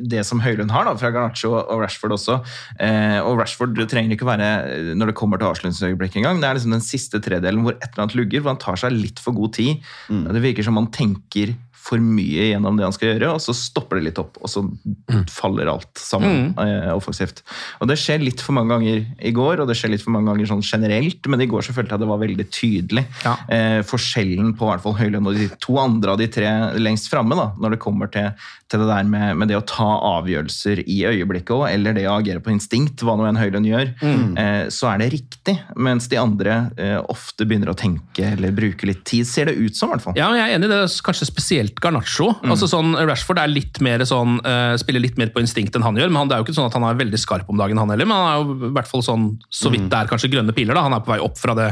det 0.00 0.24
som 0.28 0.42
Høylund 0.44 0.74
har, 0.74 0.88
da, 0.88 0.96
fra 1.00 1.12
Garnaccio 1.14 1.52
og 1.56 1.82
Rashford 1.82 2.16
også. 2.16 2.38
Eh, 2.82 3.18
og 3.22 3.40
Rashford 3.40 3.76
det 3.78 3.88
trenger 3.92 4.16
ikke 4.16 4.28
være 4.28 4.50
når 4.98 5.12
det 5.12 5.18
kommer 5.18 5.40
til 5.40 5.50
avslutningsøyeblikket 5.50 6.22
engang. 6.22 6.42
Det 6.42 6.50
er 6.50 6.58
liksom 6.58 6.76
den 6.76 6.84
siste 6.84 7.20
tredelen 7.24 7.64
hvor 7.66 7.76
et 7.76 7.88
eller 7.90 8.06
annet 8.06 8.18
lugger, 8.18 8.42
hvor 8.42 8.54
han 8.54 8.62
tar 8.62 8.80
seg 8.80 8.96
litt 8.96 9.22
for 9.22 9.36
god 9.36 9.56
tid. 9.58 9.84
Mm. 10.12 10.26
Det 10.36 10.44
virker 10.44 10.66
som 10.66 10.80
han 10.80 10.90
tenker 10.94 11.54
for 11.86 12.02
mye 12.02 12.48
gjennom 12.50 12.78
det 12.78 12.86
han 12.86 12.94
skal 12.94 13.12
gjøre, 13.12 13.30
og 13.36 13.42
så 13.42 13.54
stopper 13.54 14.00
det 14.00 14.08
litt 14.08 14.20
opp, 14.20 14.38
og 14.42 14.50
så 14.50 14.62
mm. 14.64 15.26
faller 15.30 15.70
alt 15.70 16.00
sammen 16.00 16.50
mm. 16.50 16.62
eh, 16.64 16.90
offensivt. 16.94 17.44
Og 17.80 17.90
Det 17.90 17.98
skjer 18.00 18.24
litt 18.24 18.42
for 18.42 18.56
mange 18.56 18.74
ganger 18.74 19.04
i 19.22 19.32
går, 19.36 19.62
og 19.62 19.70
det 19.70 19.76
skjer 19.78 19.94
litt 19.94 20.02
for 20.04 20.14
mange 20.16 20.32
ganger 20.32 20.50
sånn 20.50 20.64
generelt, 20.66 21.30
men 21.30 21.44
i 21.44 21.48
går 21.50 21.66
så 21.66 21.76
følte 21.76 21.94
jeg 21.94 22.02
det 22.02 22.10
var 22.10 22.22
veldig 22.22 22.48
tydelig. 22.50 23.06
Ja. 23.22 23.36
Eh, 23.52 23.80
forskjellen 23.86 24.54
på 24.58 24.70
hvert 24.70 24.82
fall 24.82 24.96
Høylund 24.98 25.30
og 25.30 25.38
de 25.38 25.48
to 25.62 25.78
andre 25.82 26.14
av 26.14 26.20
de 26.20 26.28
tre 26.32 26.50
lengst 26.80 27.10
framme, 27.12 27.38
når 27.60 27.76
det 27.76 27.82
kommer 27.82 28.10
til, 28.12 28.32
til 28.66 28.82
det 28.82 28.90
der 28.90 29.06
med, 29.06 29.36
med, 29.38 29.52
det 29.52 29.60
å 29.60 29.64
ta 29.66 29.88
avgjørelser 30.16 30.82
i 30.82 30.98
øyeblikket 31.06 31.54
òg, 31.54 31.68
eller 31.70 31.94
det 31.96 32.08
å 32.10 32.16
agere 32.18 32.42
på 32.42 32.50
instinkt, 32.54 33.04
hva 33.06 33.14
nå 33.18 33.28
en 33.28 33.38
Høylund 33.38 33.70
gjør, 33.70 33.94
mm. 34.02 34.26
eh, 34.42 34.62
så 34.74 34.90
er 34.90 35.04
det 35.04 35.12
riktig. 35.14 35.54
Mens 35.78 36.10
de 36.10 36.18
andre 36.18 36.58
eh, 36.80 36.98
ofte 36.98 37.46
begynner 37.46 37.70
å 37.70 37.78
tenke 37.78 38.32
eller 38.32 38.54
bruke 38.56 38.90
litt 38.90 39.04
tid, 39.06 39.28
ser 39.28 39.52
det 39.52 39.56
ut 39.60 39.78
som. 39.78 39.92
i 39.92 39.94
hvert 39.94 40.08
fall. 40.08 40.18
Ja, 40.18 40.32
jeg 40.34 40.48
er 40.48 40.58
enig 40.58 40.70
i 40.70 40.74
det. 40.74 40.82
Kanskje 41.06 41.28
spesielt 41.28 41.75
Garnaccio. 41.82 42.30
Mm. 42.40 42.54
Altså 42.54 42.68
sånn, 42.70 42.96
Rashford 43.08 43.42
er 43.42 43.52
litt 43.52 43.80
mer 43.84 44.04
sånn, 44.08 44.40
uh, 44.46 44.74
spiller 44.80 45.04
litt 45.04 45.20
mer 45.20 45.32
på 45.34 45.42
instinkt 45.44 45.76
enn 45.76 45.84
han 45.86 45.98
gjør. 45.98 46.10
men 46.12 46.22
han, 46.22 46.30
Det 46.30 46.36
er 46.36 46.42
jo 46.42 46.48
ikke 46.48 46.56
sånn 46.58 46.70
at 46.70 46.78
han 46.78 46.88
er 46.88 46.98
veldig 46.98 47.20
skarp 47.20 47.52
om 47.52 47.60
dagen, 47.60 47.78
han 47.82 47.92
heller. 47.92 48.08
Men 48.08 48.16
han 48.16 48.32
er 48.32 48.40
jo 48.40 48.70
i 48.70 48.74
hvert 48.78 48.90
fall 48.90 49.04
sånn, 49.06 49.30
så 49.50 49.72
vidt 49.72 49.86
mm. 49.86 49.92
det 49.92 50.00
er 50.00 50.12
kanskje 50.12 50.32
grønne 50.32 50.56
piler. 50.56 50.76
da, 50.76 50.86
Han 50.88 50.96
er 50.96 51.04
på 51.04 51.14
vei 51.14 51.22
opp 51.24 51.40
fra 51.40 51.56
det 51.58 51.70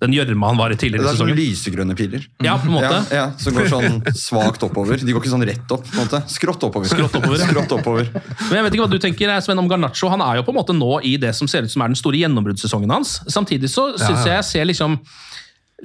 den 0.00 0.14
gjørma 0.16 0.48
han 0.48 0.56
var 0.56 0.72
i 0.72 0.76
tidligere 0.80 1.10
sesong. 1.12 1.28
Det 1.28 1.34
er 1.34 1.36
sånn 1.36 1.50
lysegrønne 1.52 1.94
piler. 1.96 2.22
Ja, 2.40 2.54
på 2.56 2.70
en 2.70 2.72
måte. 2.72 3.00
Ja, 3.12 3.16
ja, 3.18 3.24
Som 3.40 3.56
går 3.56 3.66
sånn 3.68 3.98
svakt 4.16 4.62
oppover. 4.64 4.96
De 4.96 5.12
går 5.12 5.20
ikke 5.20 5.32
sånn 5.34 5.44
rett 5.44 5.74
opp. 5.76 5.84
på 5.84 5.92
en 5.92 6.06
måte. 6.06 6.22
Skrått 6.32 6.64
oppover. 6.64 6.88
Skrått 6.88 7.18
oppover. 7.20 7.42
Skrått 7.44 7.74
oppover. 7.76 8.08
Men 8.46 8.54
jeg 8.56 8.64
vet 8.64 8.78
ikke 8.78 8.86
hva 8.86 8.94
du 8.94 9.02
tenker, 9.02 9.34
Sven, 9.44 9.60
om 9.60 9.68
Garnaccio. 9.68 10.08
Han 10.08 10.24
er 10.24 10.40
jo 10.40 10.46
på 10.46 10.54
en 10.54 10.60
måte 10.62 10.76
nå 10.76 10.94
i 11.04 11.18
det 11.20 11.34
som 11.36 11.50
ser 11.50 11.68
ut 11.68 11.74
som 11.74 11.84
er 11.84 11.92
den 11.92 12.00
store 12.00 12.22
gjennombruddssesongen 12.22 12.96
hans. 12.96 13.18
Samtidig 13.28 13.68
så 13.72 13.90
syns 14.00 14.24
jeg 14.24 14.38
jeg 14.38 14.48
ser 14.48 14.70
liksom 14.72 14.96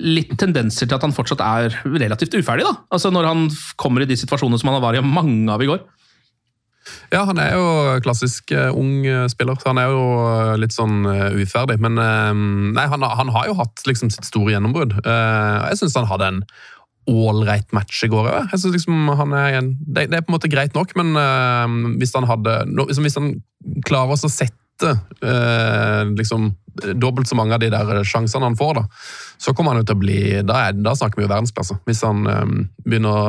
litt 0.01 0.33
tendenser 0.39 0.89
til 0.89 0.97
at 0.97 1.03
han 1.05 1.15
fortsatt 1.15 1.41
er 1.43 1.75
relativt 1.85 2.35
uferdig. 2.35 2.65
da. 2.67 2.75
Altså 2.91 3.11
Når 3.13 3.29
han 3.29 3.45
kommer 3.79 4.03
i 4.03 4.09
de 4.09 4.17
situasjonene 4.19 4.59
som 4.59 4.73
han 4.73 4.83
var 4.83 4.97
i 4.97 5.03
mange 5.03 5.51
av 5.51 5.63
i 5.63 5.69
går. 5.69 5.83
Ja, 7.09 7.23
han 7.25 7.39
er 7.41 7.55
jo 7.55 7.65
klassisk 8.05 8.51
uh, 8.53 8.69
ung 8.77 9.05
uh, 9.07 9.25
spiller, 9.31 9.57
så 9.57 9.71
han 9.71 9.81
er 9.81 9.89
jo 9.89 10.03
uh, 10.21 10.53
litt 10.61 10.75
sånn 10.75 11.05
uferdig. 11.41 11.79
Men 11.81 11.97
nei, 11.97 12.85
han, 12.91 13.05
han, 13.05 13.33
har 13.33 13.49
jo 13.49 13.57
hatt 13.57 13.85
liksom 13.89 14.11
sitt 14.13 14.27
store 14.27 14.53
gjennombrudd. 14.53 14.97
jeg 15.05 15.79
syns 15.79 15.97
han 15.97 16.09
hadde 16.09 16.31
en 16.31 16.41
ålreit 17.09 17.73
match 17.75 18.03
i 18.05 18.09
går 18.09 18.29
òg. 18.31 18.53
Liksom 18.53 19.09
det, 19.13 20.07
det, 20.09 20.17
er 20.17 20.25
på 20.25 20.31
en 20.31 20.37
måte 20.37 20.51
greit 20.51 20.77
nok, 20.77 20.93
men 20.97 21.13
hvis 22.01 22.15
han 22.17 22.25
hadde 22.29 22.63
Hvis 22.89 23.17
han 23.17 23.35
klarer 23.85 24.15
å 24.15 24.29
sette 24.29 24.64
eh, 24.83 26.01
liksom, 26.17 26.49
dobbelt 26.99 27.29
så 27.29 27.37
mange 27.39 27.55
av 27.55 27.61
de 27.63 27.69
der 27.71 28.01
sjansene 28.07 28.49
han 28.49 28.57
får, 28.59 28.81
da, 28.81 28.83
så 29.41 29.53
kommer 29.55 29.73
han 29.73 29.83
jo 29.83 29.87
til 29.87 29.95
å 29.95 30.01
bli 30.01 30.17
Da, 30.47 30.65
er, 30.67 30.75
da 30.79 30.95
snakker 30.97 31.21
vi 31.21 31.25
jo 31.25 31.31
verdensklasse. 31.31 31.79
Hvis 31.87 32.03
han 32.07 32.25
eh, 32.31 32.43
begynner 32.83 33.15
å 33.15 33.23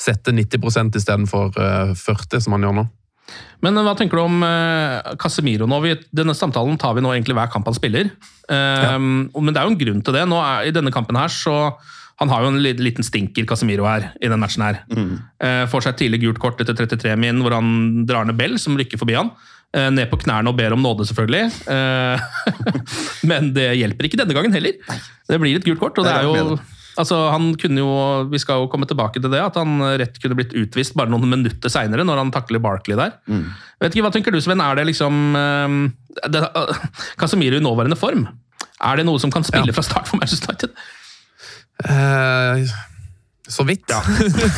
sette 0.00 0.34
90% 0.34 0.98
istedenfor 0.98 1.54
eh, 1.54 1.94
40, 1.98 2.42
som 2.42 2.56
han 2.56 2.68
gjør 2.68 2.76
nå. 2.80 2.88
Men 3.62 3.78
hva 3.78 3.94
tenker 3.96 4.18
du 4.18 4.24
om 4.24 4.42
eh, 4.44 5.14
Casemiro 5.22 5.68
nå? 5.70 5.78
Vi, 5.84 5.96
denne 6.12 6.34
samtalen 6.36 6.78
tar 6.80 6.96
vi 6.98 7.04
nå 7.04 7.14
egentlig 7.14 7.38
hver 7.38 7.50
kamp 7.52 7.68
han 7.70 7.78
spiller. 7.78 8.10
Eh, 8.50 8.84
ja. 8.88 8.98
Men 8.98 9.52
det 9.52 9.60
er 9.60 9.68
jo 9.68 9.74
en 9.74 9.82
grunn 9.84 10.04
til 10.04 10.18
det. 10.18 10.26
Nå 10.28 10.40
er, 10.42 10.68
I 10.68 10.74
denne 10.74 10.94
kampen 10.94 11.18
her 11.20 11.32
så 11.32 11.56
han 12.20 12.30
har 12.30 12.44
jo 12.44 12.52
en 12.52 12.60
liten 12.62 13.06
stinker, 13.06 13.46
Casemiro, 13.48 13.86
her 13.88 14.10
i 14.22 14.28
den 14.30 14.38
matchen. 14.38 14.62
her. 14.62 14.82
Mm. 14.92 15.14
Eh, 15.42 15.64
får 15.70 15.86
seg 15.88 15.98
tidlig 15.98 16.22
gult 16.22 16.42
kort 16.42 16.60
etter 16.62 16.76
33 16.78 17.16
min, 17.18 17.40
hvor 17.42 17.56
han 17.56 18.04
drar 18.06 18.28
ned 18.28 18.38
Bell, 18.38 18.58
som 18.62 18.76
rykker 18.78 19.00
forbi 19.00 19.16
han. 19.18 19.32
Eh, 19.72 19.88
ned 19.88 20.10
på 20.10 20.18
knærne 20.20 20.52
og 20.52 20.58
ber 20.58 20.74
om 20.76 20.82
nåde, 20.84 21.06
selvfølgelig. 21.08 21.48
Eh, 21.72 22.20
men 23.30 23.50
det 23.56 23.70
hjelper 23.80 24.08
ikke 24.08 24.20
denne 24.20 24.36
gangen 24.36 24.52
heller. 24.52 24.76
Det 25.28 25.38
blir 25.40 25.56
et 25.56 25.64
gult 25.64 25.80
kort. 25.80 25.98
og 25.98 26.08
det 26.08 26.12
er 26.12 26.28
jo... 26.28 26.60
Altså, 27.00 27.16
han 27.32 27.54
kunne 27.56 27.80
jo, 27.80 27.92
Vi 28.28 28.36
skal 28.36 28.58
jo 28.60 28.66
komme 28.68 28.84
tilbake 28.84 29.16
til 29.16 29.30
det, 29.32 29.38
at 29.40 29.56
han 29.56 29.80
rett 29.96 30.18
kunne 30.20 30.36
blitt 30.36 30.52
utvist 30.52 30.92
bare 30.92 31.08
noen 31.08 31.24
minutter 31.24 31.72
seinere, 31.72 32.04
når 32.04 32.20
han 32.20 32.32
takler 32.34 32.60
Barkley 32.60 32.98
der. 33.00 33.14
Mm. 33.24 33.46
vet 33.80 33.94
ikke, 33.94 34.04
Hva 34.04 34.12
tenker 34.12 34.34
du, 34.34 34.42
Sven? 34.44 34.60
Er 34.60 34.76
det 34.76 34.84
liksom 34.90 35.22
uh, 35.32 35.78
det, 36.28 36.42
Casemiro 37.16 37.56
i 37.56 37.64
nåværende 37.64 37.96
form? 37.96 38.26
Er 38.76 39.00
det 39.00 39.06
noe 39.08 39.22
som 39.22 39.32
kan 39.32 39.46
spille 39.46 39.72
ja. 39.72 39.76
fra 39.78 39.86
start 39.86 40.10
for 40.10 40.20
Manchester 40.20 40.52
United? 40.52 40.76
Uh, 41.80 42.68
så 43.48 43.64
vidt. 43.66 43.90
Ja. 43.90 44.02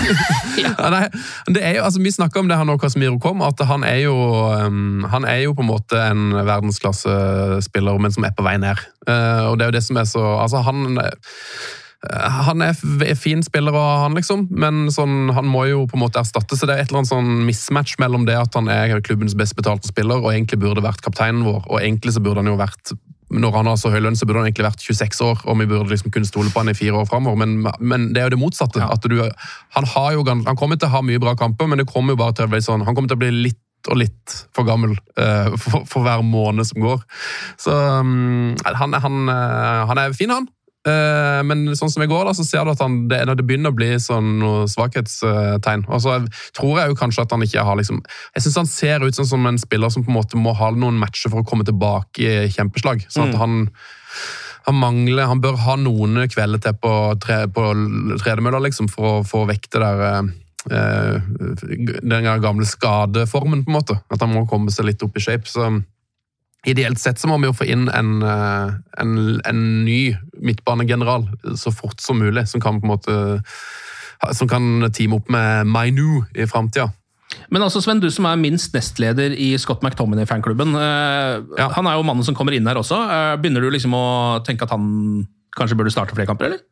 ja. 0.65 0.91
nei, 0.93 1.07
det 1.49 1.63
er 1.65 1.79
jo, 1.79 1.85
altså, 1.87 2.03
vi 2.05 2.13
snakka 2.13 2.43
om 2.43 2.51
det 2.51 2.59
her 2.61 2.69
når 2.69 2.83
Casemiro 2.83 3.17
kom, 3.23 3.41
at 3.45 3.61
han 3.65 3.85
er 3.87 4.03
jo 4.05 4.17
um, 4.17 5.07
han 5.09 5.25
er 5.29 5.45
jo 5.47 5.55
på 5.57 5.65
en 5.65 5.71
måte 5.71 6.01
en 6.11 6.35
verdensklassespiller, 6.37 8.03
men 8.03 8.13
som 8.13 8.29
er 8.29 8.35
på 8.37 8.45
vei 8.45 8.59
ned. 8.61 8.83
Uh, 9.09 9.49
og 9.51 9.59
det 9.59 9.67
er 9.67 9.73
jo 9.73 9.79
det 9.79 9.87
som 9.87 10.01
er 10.01 10.09
så 10.09 10.25
Altså, 10.35 10.61
han 10.65 10.99
uh, 11.01 11.09
han 12.13 12.61
er 12.61 12.75
fin 13.17 13.43
spiller, 13.43 13.73
han 13.73 14.17
liksom, 14.19 14.49
men 14.53 14.91
sånn, 14.93 15.31
han 15.33 15.47
må 15.49 15.65
jo 15.71 15.87
på 15.89 15.97
en 15.97 16.03
måte 16.05 16.21
erstatte. 16.21 16.57
Så 16.57 16.69
det 16.69 16.77
er 16.77 16.85
et 16.85 16.91
eller 16.91 17.01
annet 17.01 17.13
sånn 17.13 17.31
mismatch 17.49 17.97
mellom 18.03 18.27
det 18.29 18.37
at 18.37 18.59
han 18.59 18.69
er 18.69 18.93
klubbens 19.05 19.37
best 19.39 19.57
betalte 19.57 19.89
spiller 19.89 20.21
og 20.21 20.33
egentlig 20.35 20.61
burde 20.61 20.85
vært 20.85 21.01
kapteinen 21.05 21.47
vår, 21.47 21.63
og 21.65 21.81
egentlig 21.81 22.13
så 22.13 22.21
burde 22.25 22.45
han 22.45 22.53
jo 22.53 22.61
vært 22.61 22.93
når 23.35 23.57
han 23.59 23.69
har 23.71 23.79
så 23.81 23.91
høy 23.93 24.01
lønn, 24.05 24.17
så 24.19 24.27
burde 24.29 24.43
han 24.43 24.49
egentlig 24.49 24.67
vært 24.69 24.85
26 24.85 25.21
år, 25.27 25.43
og 25.45 25.59
vi 25.61 25.67
burde 25.71 25.91
liksom 25.91 26.13
kunne 26.15 26.29
stole 26.29 26.53
på 26.53 26.63
han 26.63 26.73
i 26.73 26.77
fire 26.79 27.01
år 27.01 27.09
framover. 27.11 27.41
Men, 27.41 27.69
men, 27.81 28.09
det 28.15 28.23
er 28.23 28.29
jo 28.29 28.37
det 28.37 28.41
motsatte. 28.45 28.83
Ja. 28.83 28.95
Du, 29.03 29.19
han, 29.77 29.89
jo, 30.15 30.25
han, 30.31 30.59
kommer 30.61 30.79
til 30.79 30.91
å 30.91 30.95
ha 30.97 31.05
mye 31.07 31.23
bra 31.23 31.35
kamper, 31.39 31.71
men 31.71 31.83
det 31.83 31.89
kommer 31.91 32.15
jo 32.15 32.23
bare 32.23 32.37
til 32.39 32.49
å 32.49 32.55
bli 32.55 32.63
sånn, 32.65 32.87
han 32.87 32.97
kommer 32.97 33.11
til 33.11 33.19
å 33.19 33.25
bli 33.25 33.33
litt 33.49 33.61
og 33.93 33.99
litt 34.01 34.35
for 34.57 34.65
gammel 34.65 34.95
uh, 35.21 35.53
for, 35.61 35.85
for, 35.85 36.05
hver 36.07 36.23
måned 36.25 36.65
som 36.65 36.81
går. 36.81 37.03
Så 37.61 37.75
um, 37.75 38.55
han, 38.65 38.97
han, 38.97 39.19
uh, 39.29 39.85
han, 39.91 40.01
er 40.01 40.17
fin, 40.17 40.33
han. 40.33 40.49
Eh, 40.85 41.41
men 41.49 41.71
sånn 41.79 41.89
som 41.93 42.03
i 42.05 42.09
går, 42.11 42.27
da, 42.29 42.35
så 42.37 42.45
ser 42.45 42.65
du 42.67 42.75
at 42.75 42.83
han, 42.85 43.09
det, 43.09 43.23
det 43.25 43.47
begynner 43.47 43.73
å 43.73 43.77
bli 43.79 43.95
sånn 44.03 44.45
svakhetstegn. 44.69 45.87
Og 45.89 46.03
så 46.05 46.19
tror 46.57 46.81
jeg 46.81 46.93
jo 46.93 46.99
kanskje 47.01 47.25
at 47.25 47.33
han 47.33 47.45
ikke 47.47 47.65
har 47.65 47.79
liksom 47.81 48.03
Jeg 48.37 48.45
syns 48.45 48.59
han 48.61 48.69
ser 48.71 49.05
ut 49.05 49.17
sånn 49.17 49.31
som 49.33 49.47
en 49.49 49.61
spiller 49.61 49.93
som 49.93 50.05
på 50.05 50.13
en 50.13 50.19
måte 50.21 50.41
må 50.41 50.53
ha 50.59 50.71
noen 50.77 51.01
matcher 51.01 51.33
for 51.33 51.41
å 51.41 51.49
komme 51.49 51.65
tilbake 51.65 52.21
i 52.21 52.53
kjempeslag. 52.53 53.07
Sånn 53.09 53.31
at 53.31 53.35
Mm. 53.35 53.41
han 53.41 53.61
han 54.65 54.79
mangler, 54.81 55.27
han 55.29 55.43
bør 55.45 55.59
ha 55.61 55.75
noen 55.77 56.23
kvelder 56.33 56.61
til 56.65 56.77
på, 56.81 56.93
tre, 57.21 57.43
på 57.53 57.67
tredemølla 58.23 58.63
liksom, 58.65 58.89
for 58.89 59.19
å 59.19 59.25
få 59.29 59.43
vekk 59.51 59.67
det 59.75 59.81
der 59.83 60.05
eh, 60.73 61.19
den 62.01 62.29
gamle 62.41 62.65
skadeformen, 62.65 63.65
på 63.67 63.73
en 63.73 63.77
måte. 63.77 63.99
At 64.09 64.25
han 64.25 64.33
må 64.33 64.47
komme 64.49 64.73
seg 64.73 64.89
litt 64.89 65.05
opp 65.05 65.19
i 65.21 65.25
shape. 65.25 65.45
så 65.51 65.69
Ideelt 66.65 67.01
sett 67.01 67.21
så 67.21 67.29
må 67.29 67.39
vi 67.43 67.49
jo 67.51 67.57
få 67.57 67.67
inn 67.69 67.89
en, 67.93 68.23
eh, 68.25 68.75
en, 69.03 69.15
en 69.45 69.63
ny 69.85 70.15
midtbanegeneral 70.41 71.27
så 71.61 71.73
fort 71.75 72.01
som 72.01 72.23
mulig, 72.23 72.47
som 72.49 72.63
kan 72.65 72.81
på 72.81 72.89
en 72.89 72.95
måte 72.95 73.17
som 74.33 74.49
kan 74.49 74.87
teame 74.95 75.19
opp 75.19 75.29
med 75.33 75.69
Mainu 75.69 76.23
i 76.33 76.47
framtida. 76.49 76.89
Men 77.51 77.65
altså, 77.67 77.83
Sven, 77.83 78.01
du 78.01 78.09
som 78.15 78.29
er 78.29 78.41
minst 78.41 78.75
nestleder 78.77 79.35
i 79.37 79.53
Scott 79.61 79.83
McTominay-fanklubben. 79.85 80.77
Eh, 80.79 81.69
Han 81.77 81.89
er 81.91 81.99
jo 81.99 82.07
mannen 82.07 82.25
som 82.27 82.37
kommer 82.37 82.55
inn 82.57 82.67
her 82.69 82.79
også. 82.81 83.01
Eh, 83.11 83.35
begynner 83.43 83.65
du 83.65 83.73
liksom 83.75 83.97
å 83.97 84.05
tenke 84.47 84.65
at 84.65 84.75
han 84.75 85.27
kanskje 85.59 85.79
burde 85.79 85.93
starte 85.93 86.17
flere 86.17 86.31
kamper, 86.31 86.51
eller? 86.51 86.63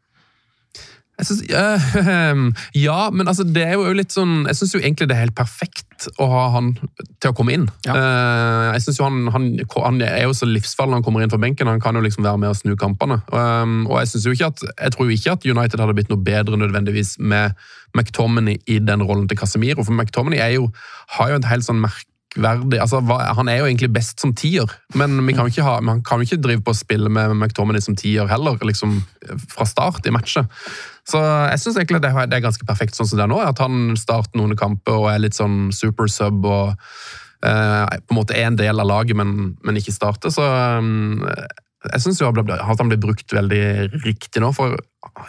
Synes, 1.20 1.42
øh, 1.52 2.52
ja, 2.86 3.10
men 3.12 3.28
altså, 3.28 3.44
det 3.44 3.62
er 3.62 3.76
jo 3.76 3.92
litt 3.94 4.14
sånn 4.14 4.46
Jeg 4.48 4.56
syns 4.58 4.72
egentlig 4.78 5.06
det 5.10 5.14
er 5.14 5.26
helt 5.26 5.36
perfekt 5.36 6.08
å 6.18 6.26
ha 6.32 6.46
han 6.56 6.72
til 7.22 7.30
å 7.30 7.34
komme 7.36 7.52
inn. 7.54 7.68
Ja. 7.86 7.94
jeg 8.72 8.82
synes 8.82 8.96
jo 8.98 9.04
han, 9.06 9.28
han, 9.30 9.44
han 9.84 10.00
er 10.02 10.24
jo 10.24 10.32
så 10.34 10.48
livsfarlig 10.48 10.90
når 10.90 10.98
han 10.98 11.04
kommer 11.06 11.22
inn 11.22 11.30
fra 11.30 11.38
benken. 11.38 11.70
Han 11.70 11.82
kan 11.84 11.94
jo 11.94 12.02
liksom 12.02 12.26
være 12.26 12.40
med 12.42 12.50
og 12.50 12.58
snu 12.58 12.72
kampene. 12.80 13.20
Um, 13.30 13.84
og 13.86 14.00
jeg 14.00 14.10
synes 14.10 14.26
jo 14.26 14.34
ikke 14.34 14.48
at 14.50 14.64
jeg 14.66 14.96
tror 14.96 15.06
jo 15.06 15.14
ikke 15.14 15.36
at 15.36 15.46
United 15.46 15.84
hadde 15.84 15.94
blitt 16.00 16.10
noe 16.10 16.24
bedre 16.26 16.58
nødvendigvis 16.58 17.14
med 17.22 17.54
McTominay 17.94 18.58
i 18.66 18.80
den 18.82 19.04
rollen 19.06 19.28
til 19.30 19.38
Casemiro. 19.38 19.84
For 19.86 19.94
McTominay 19.94 20.56
jo, 20.56 20.72
har 21.18 21.30
jo 21.30 21.38
et 21.38 21.50
helt 21.52 21.68
sånn 21.68 21.84
merkverdig 22.36 22.80
altså, 22.80 23.00
Han 23.36 23.48
er 23.48 23.60
jo 23.60 23.66
egentlig 23.66 23.92
best 23.92 24.20
som 24.20 24.34
tier, 24.34 24.70
men 24.94 25.20
vi 25.26 25.34
kan 25.36 25.48
ikke 25.50 25.64
ha, 25.66 25.80
man 25.80 26.02
kan 26.02 26.20
jo 26.20 26.28
ikke 26.28 26.42
drive 26.42 26.64
på 26.64 26.72
å 26.72 26.78
spille 26.78 27.10
med 27.12 27.34
McTominay 27.36 27.82
som 27.84 27.96
tier 27.98 28.28
heller, 28.30 28.58
liksom 28.62 29.02
fra 29.52 29.66
start 29.68 30.06
i 30.06 30.14
matchet. 30.14 30.48
Så 31.08 31.18
jeg 31.18 31.60
syns 31.60 31.76
egentlig 31.76 32.02
det 32.02 32.12
er 32.12 32.44
ganske 32.44 32.66
perfekt 32.66 32.96
sånn 32.96 33.08
som 33.10 33.18
det 33.18 33.26
er 33.26 33.32
nå. 33.32 33.40
At 33.42 33.60
han 33.62 33.96
starter 33.98 34.38
noen 34.38 34.56
kamper 34.58 35.00
og 35.00 35.10
er 35.10 35.22
litt 35.24 35.36
sånn 35.36 35.72
super 35.74 36.10
sub 36.10 36.46
og 36.46 36.76
eh, 37.44 37.98
på 37.98 38.14
en 38.14 38.20
måte 38.20 38.36
er 38.38 38.48
en 38.48 38.58
del 38.60 38.80
av 38.80 38.88
laget, 38.88 39.18
men, 39.18 39.56
men 39.66 39.80
ikke 39.80 39.94
starter. 39.94 40.32
Så 40.34 40.46
um, 40.46 41.24
jeg 41.90 42.02
syns 42.04 42.20
at 42.22 42.78
han 42.78 42.90
blir 42.90 43.00
brukt 43.02 43.32
veldig 43.34 43.62
riktig 44.04 44.42
nå. 44.42 44.52
For 44.54 44.76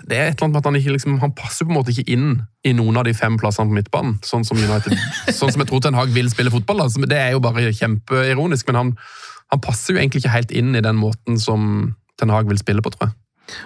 det 0.06 0.18
er 0.18 0.28
et 0.30 0.36
eller 0.38 0.46
annet 0.46 0.54
med 0.54 0.60
at 0.62 0.70
han 0.70 0.78
ikke 0.78 0.94
liksom, 0.96 1.18
han 1.24 1.34
passer 1.38 1.66
på 1.66 1.74
en 1.74 1.80
måte 1.80 1.94
ikke 1.94 2.14
inn 2.14 2.28
i 2.68 2.76
noen 2.78 3.00
av 3.00 3.08
de 3.08 3.16
fem 3.18 3.40
plassene 3.42 3.72
på 3.72 3.78
midtbanen. 3.80 4.20
Sånn 4.26 4.46
som 4.46 4.62
United, 4.62 4.94
sånn 5.40 5.54
som 5.54 5.64
jeg 5.64 5.72
tror 5.72 5.84
Ten 5.86 5.98
Hag 5.98 6.14
vil 6.14 6.30
spille 6.34 6.54
fotball. 6.54 6.84
Da. 6.84 7.08
Det 7.10 7.20
er 7.20 7.34
jo 7.34 7.42
bare 7.44 7.74
kjempeironisk, 7.74 8.70
men 8.70 8.80
han, 8.80 8.94
han 9.56 9.64
passer 9.66 9.96
jo 9.96 10.04
egentlig 10.04 10.24
ikke 10.24 10.36
helt 10.36 10.54
inn 10.54 10.78
i 10.78 10.86
den 10.86 11.02
måten 11.02 11.42
som 11.42 11.96
Ten 12.22 12.34
Hag 12.34 12.50
vil 12.52 12.62
spille 12.62 12.86
på, 12.86 12.94
tror 12.94 13.10
jeg. 13.10 13.18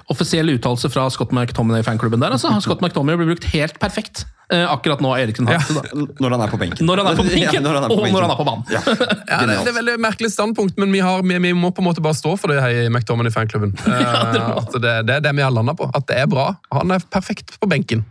Offisiell 0.10 0.50
uttalelse 0.56 0.90
fra 0.90 1.06
Scott 1.14 1.36
McTominay-fanklubben 1.36 2.24
der. 2.24 2.34
altså. 2.40 2.56
Scott 2.64 2.82
McTominay 2.82 3.20
blir 3.20 3.36
brukt 3.36 3.52
helt 3.52 3.78
perfekt 3.84 4.26
akkurat 4.48 5.02
nå 5.04 5.10
av 5.12 5.20
Eriksen 5.20 5.46
da. 5.50 5.58
Når 6.24 6.36
han 6.38 6.42
er 6.46 6.52
på 6.54 6.58
benken. 6.62 6.86
Når 6.88 7.02
han 7.04 7.10
er 7.12 7.18
på 7.20 7.26
benken, 7.28 7.58
Ja, 7.58 7.62
når 7.66 7.80
han 7.82 7.84
er 7.84 7.92
på 7.92 7.98
og 7.98 8.04
benken. 8.06 8.16
når 8.16 8.26
han 8.28 8.32
er 8.32 8.40
på 8.40 8.48
banen. 8.48 8.64
Ja. 8.72 8.82
Ja, 9.28 9.40
det, 9.44 9.48
det 9.52 9.56
er 9.58 9.72
et 9.74 9.76
veldig 9.82 9.96
merkelig 10.00 10.30
standpunkt, 10.32 10.78
men 10.80 10.92
vi, 10.96 11.02
har, 11.04 11.20
vi, 11.28 11.36
vi 11.44 11.52
må 11.54 11.72
på 11.76 11.84
en 11.84 11.90
måte 11.90 12.02
bare 12.06 12.16
stå 12.16 12.32
for 12.40 12.54
det 12.54 12.62
her 12.64 12.86
i 12.86 12.90
McDominay-fanklubben. 12.90 13.74
det 13.84 14.40
må. 14.40 14.62
at 14.64 14.78
det, 14.80 14.94
det 15.10 15.18
er 15.20 15.26
det 15.28 15.34
vi 15.36 15.44
har 15.44 15.52
landa 15.52 15.76
på. 15.76 15.90
At 15.94 16.08
det 16.08 16.22
er 16.24 16.30
bra. 16.32 16.54
Han 16.72 16.96
er 16.96 17.04
perfekt 17.12 17.58
på 17.60 17.68
benken. 17.70 18.06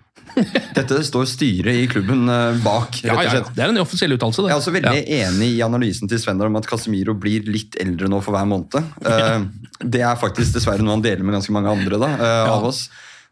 Dette 0.76 0.98
står 1.06 1.24
styret 1.30 1.78
i 1.80 1.86
klubben 1.88 2.28
eh, 2.28 2.58
bak. 2.60 2.98
rett 3.00 3.06
Ja, 3.08 3.14
og 3.16 3.22
ja, 3.22 3.24
ja. 3.24 3.30
slett. 3.38 3.50
Det 3.56 3.62
er 3.64 3.72
en 3.72 3.80
offisiell 3.80 4.12
uttalelse. 4.18 4.44
Jeg 4.44 4.52
er 4.52 4.60
også 4.60 4.74
veldig 4.74 5.00
enig 5.22 5.48
i 5.56 5.62
analysen 5.64 6.10
til 6.12 6.20
Svender 6.20 6.50
om 6.50 6.58
at 6.60 6.68
Casemiro 6.68 7.14
blir 7.16 7.46
litt 7.48 7.78
eldre 7.80 8.10
nå 8.12 8.20
for 8.20 8.36
hver 8.36 8.44
måned. 8.50 8.76
Eh, 9.00 9.46
Det 9.80 10.02
er 10.04 10.20
faktisk 10.20 10.52
dessverre 10.58 10.84
noe 10.84 10.98
han 10.98 11.04
deler 11.04 11.24
med 11.24 11.38
ganske 11.38 11.56
mange 11.56 11.72
andre 11.72 12.02
da, 12.04 12.10
eh, 12.20 12.52
av 12.52 12.68
oss. 12.68 12.84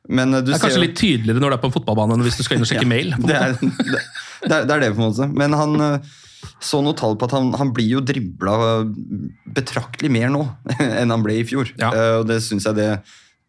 Men 0.09 0.35
eh, 0.35 0.43
du 0.45 0.51
Det 0.53 0.59
er 0.59 0.63
kanskje 0.63 0.77
ser 0.77 0.83
jo- 0.83 0.87
litt 0.89 0.99
tydeligere 1.01 1.41
når 1.41 1.55
du 1.55 1.57
er 1.57 1.63
på 1.63 1.71
en 1.71 1.77
fotballbane 1.79 2.17
enn 2.19 2.27
hvis 2.27 2.37
du 2.41 2.45
skal 2.45 2.59
inn 2.59 2.67
og 2.67 2.71
sjekke 2.71 2.91
mail. 2.91 3.15
Det 3.25 3.39
er 3.39 3.57
det, 3.57 4.03
det, 4.51 4.71
er, 4.75 4.81
det 4.83 4.93
på 4.93 5.01
en 5.01 5.09
måte. 5.09 5.29
Men 5.33 5.57
han 5.57 5.81
eh, 5.81 6.15
så 6.61 6.81
noe 6.85 6.97
tall 6.99 7.17
på 7.17 7.29
at 7.29 7.37
han, 7.37 7.53
han 7.57 7.73
blir 7.77 7.97
jo 7.97 8.03
dribla 8.05 8.57
betraktelig 9.57 10.11
mer 10.13 10.33
nå 10.33 10.43
enn 11.01 11.15
han 11.15 11.25
ble 11.25 11.39
i 11.41 11.47
fjor. 11.49 11.71
Ja. 11.81 11.93
Og 12.21 12.29
det 12.29 12.43
synes 12.45 12.69
jeg 12.69 12.77
det 12.81 12.91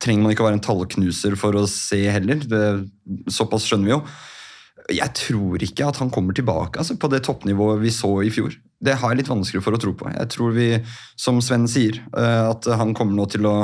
trenger 0.03 0.25
man 0.25 0.35
ikke 0.35 0.43
å 0.43 0.47
være 0.49 0.59
en 0.59 0.63
tallknuser 0.65 1.35
for 1.39 1.55
å 1.59 1.65
se 1.71 2.01
heller. 2.11 2.39
Det, 2.43 2.63
såpass 3.31 3.67
skjønner 3.67 3.89
vi 3.89 3.93
jo. 3.95 4.01
Jeg 4.93 5.15
tror 5.17 5.63
ikke 5.65 5.87
at 5.89 5.97
han 5.97 6.11
kommer 6.13 6.35
tilbake 6.37 6.77
altså, 6.81 6.97
på 6.99 7.09
det 7.09 7.23
toppnivået 7.25 7.81
vi 7.81 7.93
så 7.95 8.11
i 8.21 8.29
fjor. 8.33 8.53
Det 8.85 8.97
har 9.01 9.11
jeg 9.13 9.23
litt 9.23 9.31
vanskelig 9.31 9.63
for 9.65 9.73
å 9.73 9.79
tro 9.81 9.95
på. 9.97 10.11
Jeg 10.13 10.29
tror 10.35 10.51
vi, 10.53 10.67
som 11.17 11.39
Sven 11.41 11.65
sier, 11.71 11.97
eh, 12.13 12.41
at 12.51 12.67
han 12.79 12.93
kommer 12.97 13.17
nå 13.17 13.25
til 13.31 13.47
å 13.49 13.55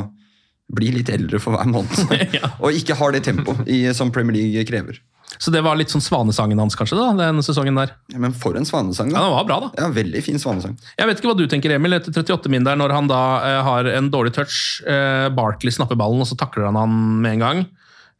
bli 0.71 0.91
litt 0.95 1.11
eldre 1.13 1.39
for 1.41 1.55
hver 1.55 1.69
måned. 1.69 2.27
Og 2.63 2.75
ikke 2.77 2.97
har 2.99 3.15
det 3.15 3.25
tempoet 3.27 3.67
som 3.97 4.13
Premier 4.13 4.37
League 4.39 4.67
krever. 4.69 5.01
Så 5.41 5.51
det 5.53 5.61
var 5.63 5.77
litt 5.79 5.91
sånn 5.91 6.03
svanesangen 6.03 6.59
hans, 6.59 6.75
kanskje, 6.77 6.97
da, 6.99 7.11
den 7.17 7.41
sesongen 7.45 7.77
der. 7.79 7.93
Ja, 8.11 8.19
Men 8.21 8.33
for 8.37 8.57
en 8.59 8.67
svanesang, 8.67 9.09
da. 9.13 9.17
Ja, 9.17 9.27
den 9.29 9.35
var 9.37 9.47
bra, 9.47 9.59
da. 9.63 9.69
Ja, 9.79 9.87
Veldig 9.95 10.23
fin 10.25 10.41
svanesang. 10.41 10.75
Jeg 10.99 11.07
vet 11.07 11.21
ikke 11.21 11.31
hva 11.31 11.37
du 11.39 11.45
tenker, 11.49 11.73
Emil, 11.75 11.95
etter 11.97 12.13
38 12.13 12.51
min 12.51 12.67
der, 12.67 12.77
når 12.79 12.93
han 12.93 13.07
da 13.09 13.21
eh, 13.47 13.59
har 13.65 13.87
en 13.93 14.09
dårlig 14.13 14.35
touch. 14.35 14.57
Eh, 14.85 15.29
Barkley 15.33 15.73
snapper 15.73 15.99
ballen, 15.99 16.21
og 16.21 16.29
så 16.29 16.37
takler 16.39 16.67
han 16.67 16.79
han 16.79 16.97
med 17.23 17.37
en 17.37 17.45
gang. 17.45 17.63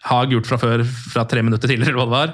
Har 0.08 0.32
gjort 0.32 0.50
fra 0.50 0.58
før, 0.62 0.86
fra 0.88 1.28
tre 1.30 1.44
minutter 1.46 1.70
tidligere, 1.70 1.92
eller 1.94 2.02
hva 2.02 2.08
det 2.10 2.18
var. 2.18 2.34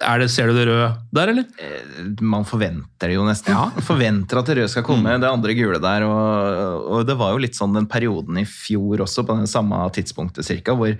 Er 0.00 0.22
det, 0.22 0.30
ser 0.32 0.48
du 0.48 0.54
det 0.56 0.62
røde 0.70 0.86
der, 1.12 1.28
eller? 1.34 2.14
Man 2.24 2.46
forventer 2.48 3.10
det 3.10 3.16
jo 3.18 3.26
nesten. 3.26 3.52
Ja. 3.52 3.66
forventer 3.84 4.38
at 4.40 4.48
det 4.48 4.54
røde 4.56 4.70
skal 4.72 4.86
komme, 4.86 5.12
det 5.20 5.28
andre 5.28 5.52
gule 5.58 5.80
der. 5.82 6.06
Og, 6.08 6.86
og 6.96 7.02
det 7.08 7.16
var 7.20 7.34
jo 7.34 7.42
litt 7.44 7.58
sånn 7.58 7.76
den 7.76 7.88
perioden 7.90 8.40
i 8.40 8.46
fjor 8.48 9.04
også, 9.04 9.26
på 9.28 9.36
den 9.42 9.50
samme 9.50 9.82
tidspunktet 9.92 10.48
cirka, 10.48 10.72
hvor 10.78 10.94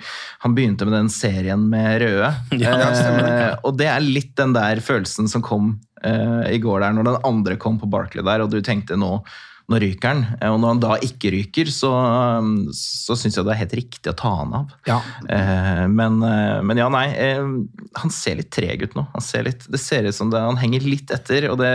han 0.44 0.56
begynte 0.58 0.84
med 0.88 0.98
den 0.98 1.08
serien 1.12 1.64
med 1.72 2.02
røde. 2.04 2.32
Ja, 2.62 2.74
stemmer 2.92 3.24
det. 3.24 3.32
eh, 3.46 3.54
og 3.64 3.78
det 3.80 3.88
er 3.94 4.04
litt 4.04 4.34
den 4.38 4.52
der 4.58 4.82
følelsen 4.84 5.30
som 5.32 5.44
kom 5.46 5.78
eh, 6.04 6.52
i 6.52 6.60
går 6.62 6.84
der, 6.84 6.92
når 6.98 7.08
den 7.08 7.24
andre 7.32 7.56
kom 7.56 7.80
på 7.80 7.88
Barkley 7.90 8.22
der, 8.28 8.44
og 8.44 8.52
du 8.52 8.60
tenkte 8.60 9.00
nå 9.00 9.16
nå 9.70 9.78
ryker 9.80 10.08
han. 10.10 10.22
Eh, 10.40 10.50
Og 10.50 10.58
når 10.60 10.68
han 10.74 10.80
da 10.82 10.96
ikke 11.06 11.30
ryker, 11.32 11.70
så, 11.72 11.90
um, 12.40 12.68
så 12.74 13.14
syns 13.16 13.36
jeg 13.38 13.44
det 13.46 13.52
er 13.54 13.60
helt 13.62 13.76
riktig 13.78 14.10
å 14.12 14.16
ta 14.18 14.32
han 14.40 14.54
av. 14.58 14.72
Ja. 14.88 14.96
men, 15.88 16.18
eh, 16.26 16.62
men 16.66 16.76
ja, 16.82 16.88
nei. 16.92 17.06
eh, 17.14 17.42
Han 18.02 18.10
ser 18.10 18.36
litt 18.40 18.50
treg 18.50 18.82
ut 18.82 18.94
nå. 18.98 19.06
Han 19.14 19.22
ser 19.24 19.44
litt, 19.44 19.66
det 19.70 19.80
ser 19.80 20.04
ut 20.08 20.14
som 20.14 20.30
det, 20.32 20.40
han 20.42 20.56
henger 20.60 20.80
litt 20.84 21.10
etter, 21.14 21.50
og 21.52 21.58
det, 21.62 21.72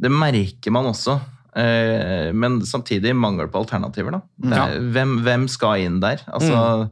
det 0.00 0.10
merker 0.10 0.70
man 0.74 0.88
også. 0.90 1.18
Eh, 1.58 2.32
Men 2.32 2.60
samtidig 2.66 3.14
mangel 3.16 3.48
på 3.52 3.60
alternativer. 3.64 4.18
da. 4.18 4.22
Er, 4.66 4.80
hvem, 4.94 5.18
hvem 5.26 5.46
skal 5.50 5.84
inn 5.86 6.00
der? 6.04 6.24
Altså, 6.32 6.90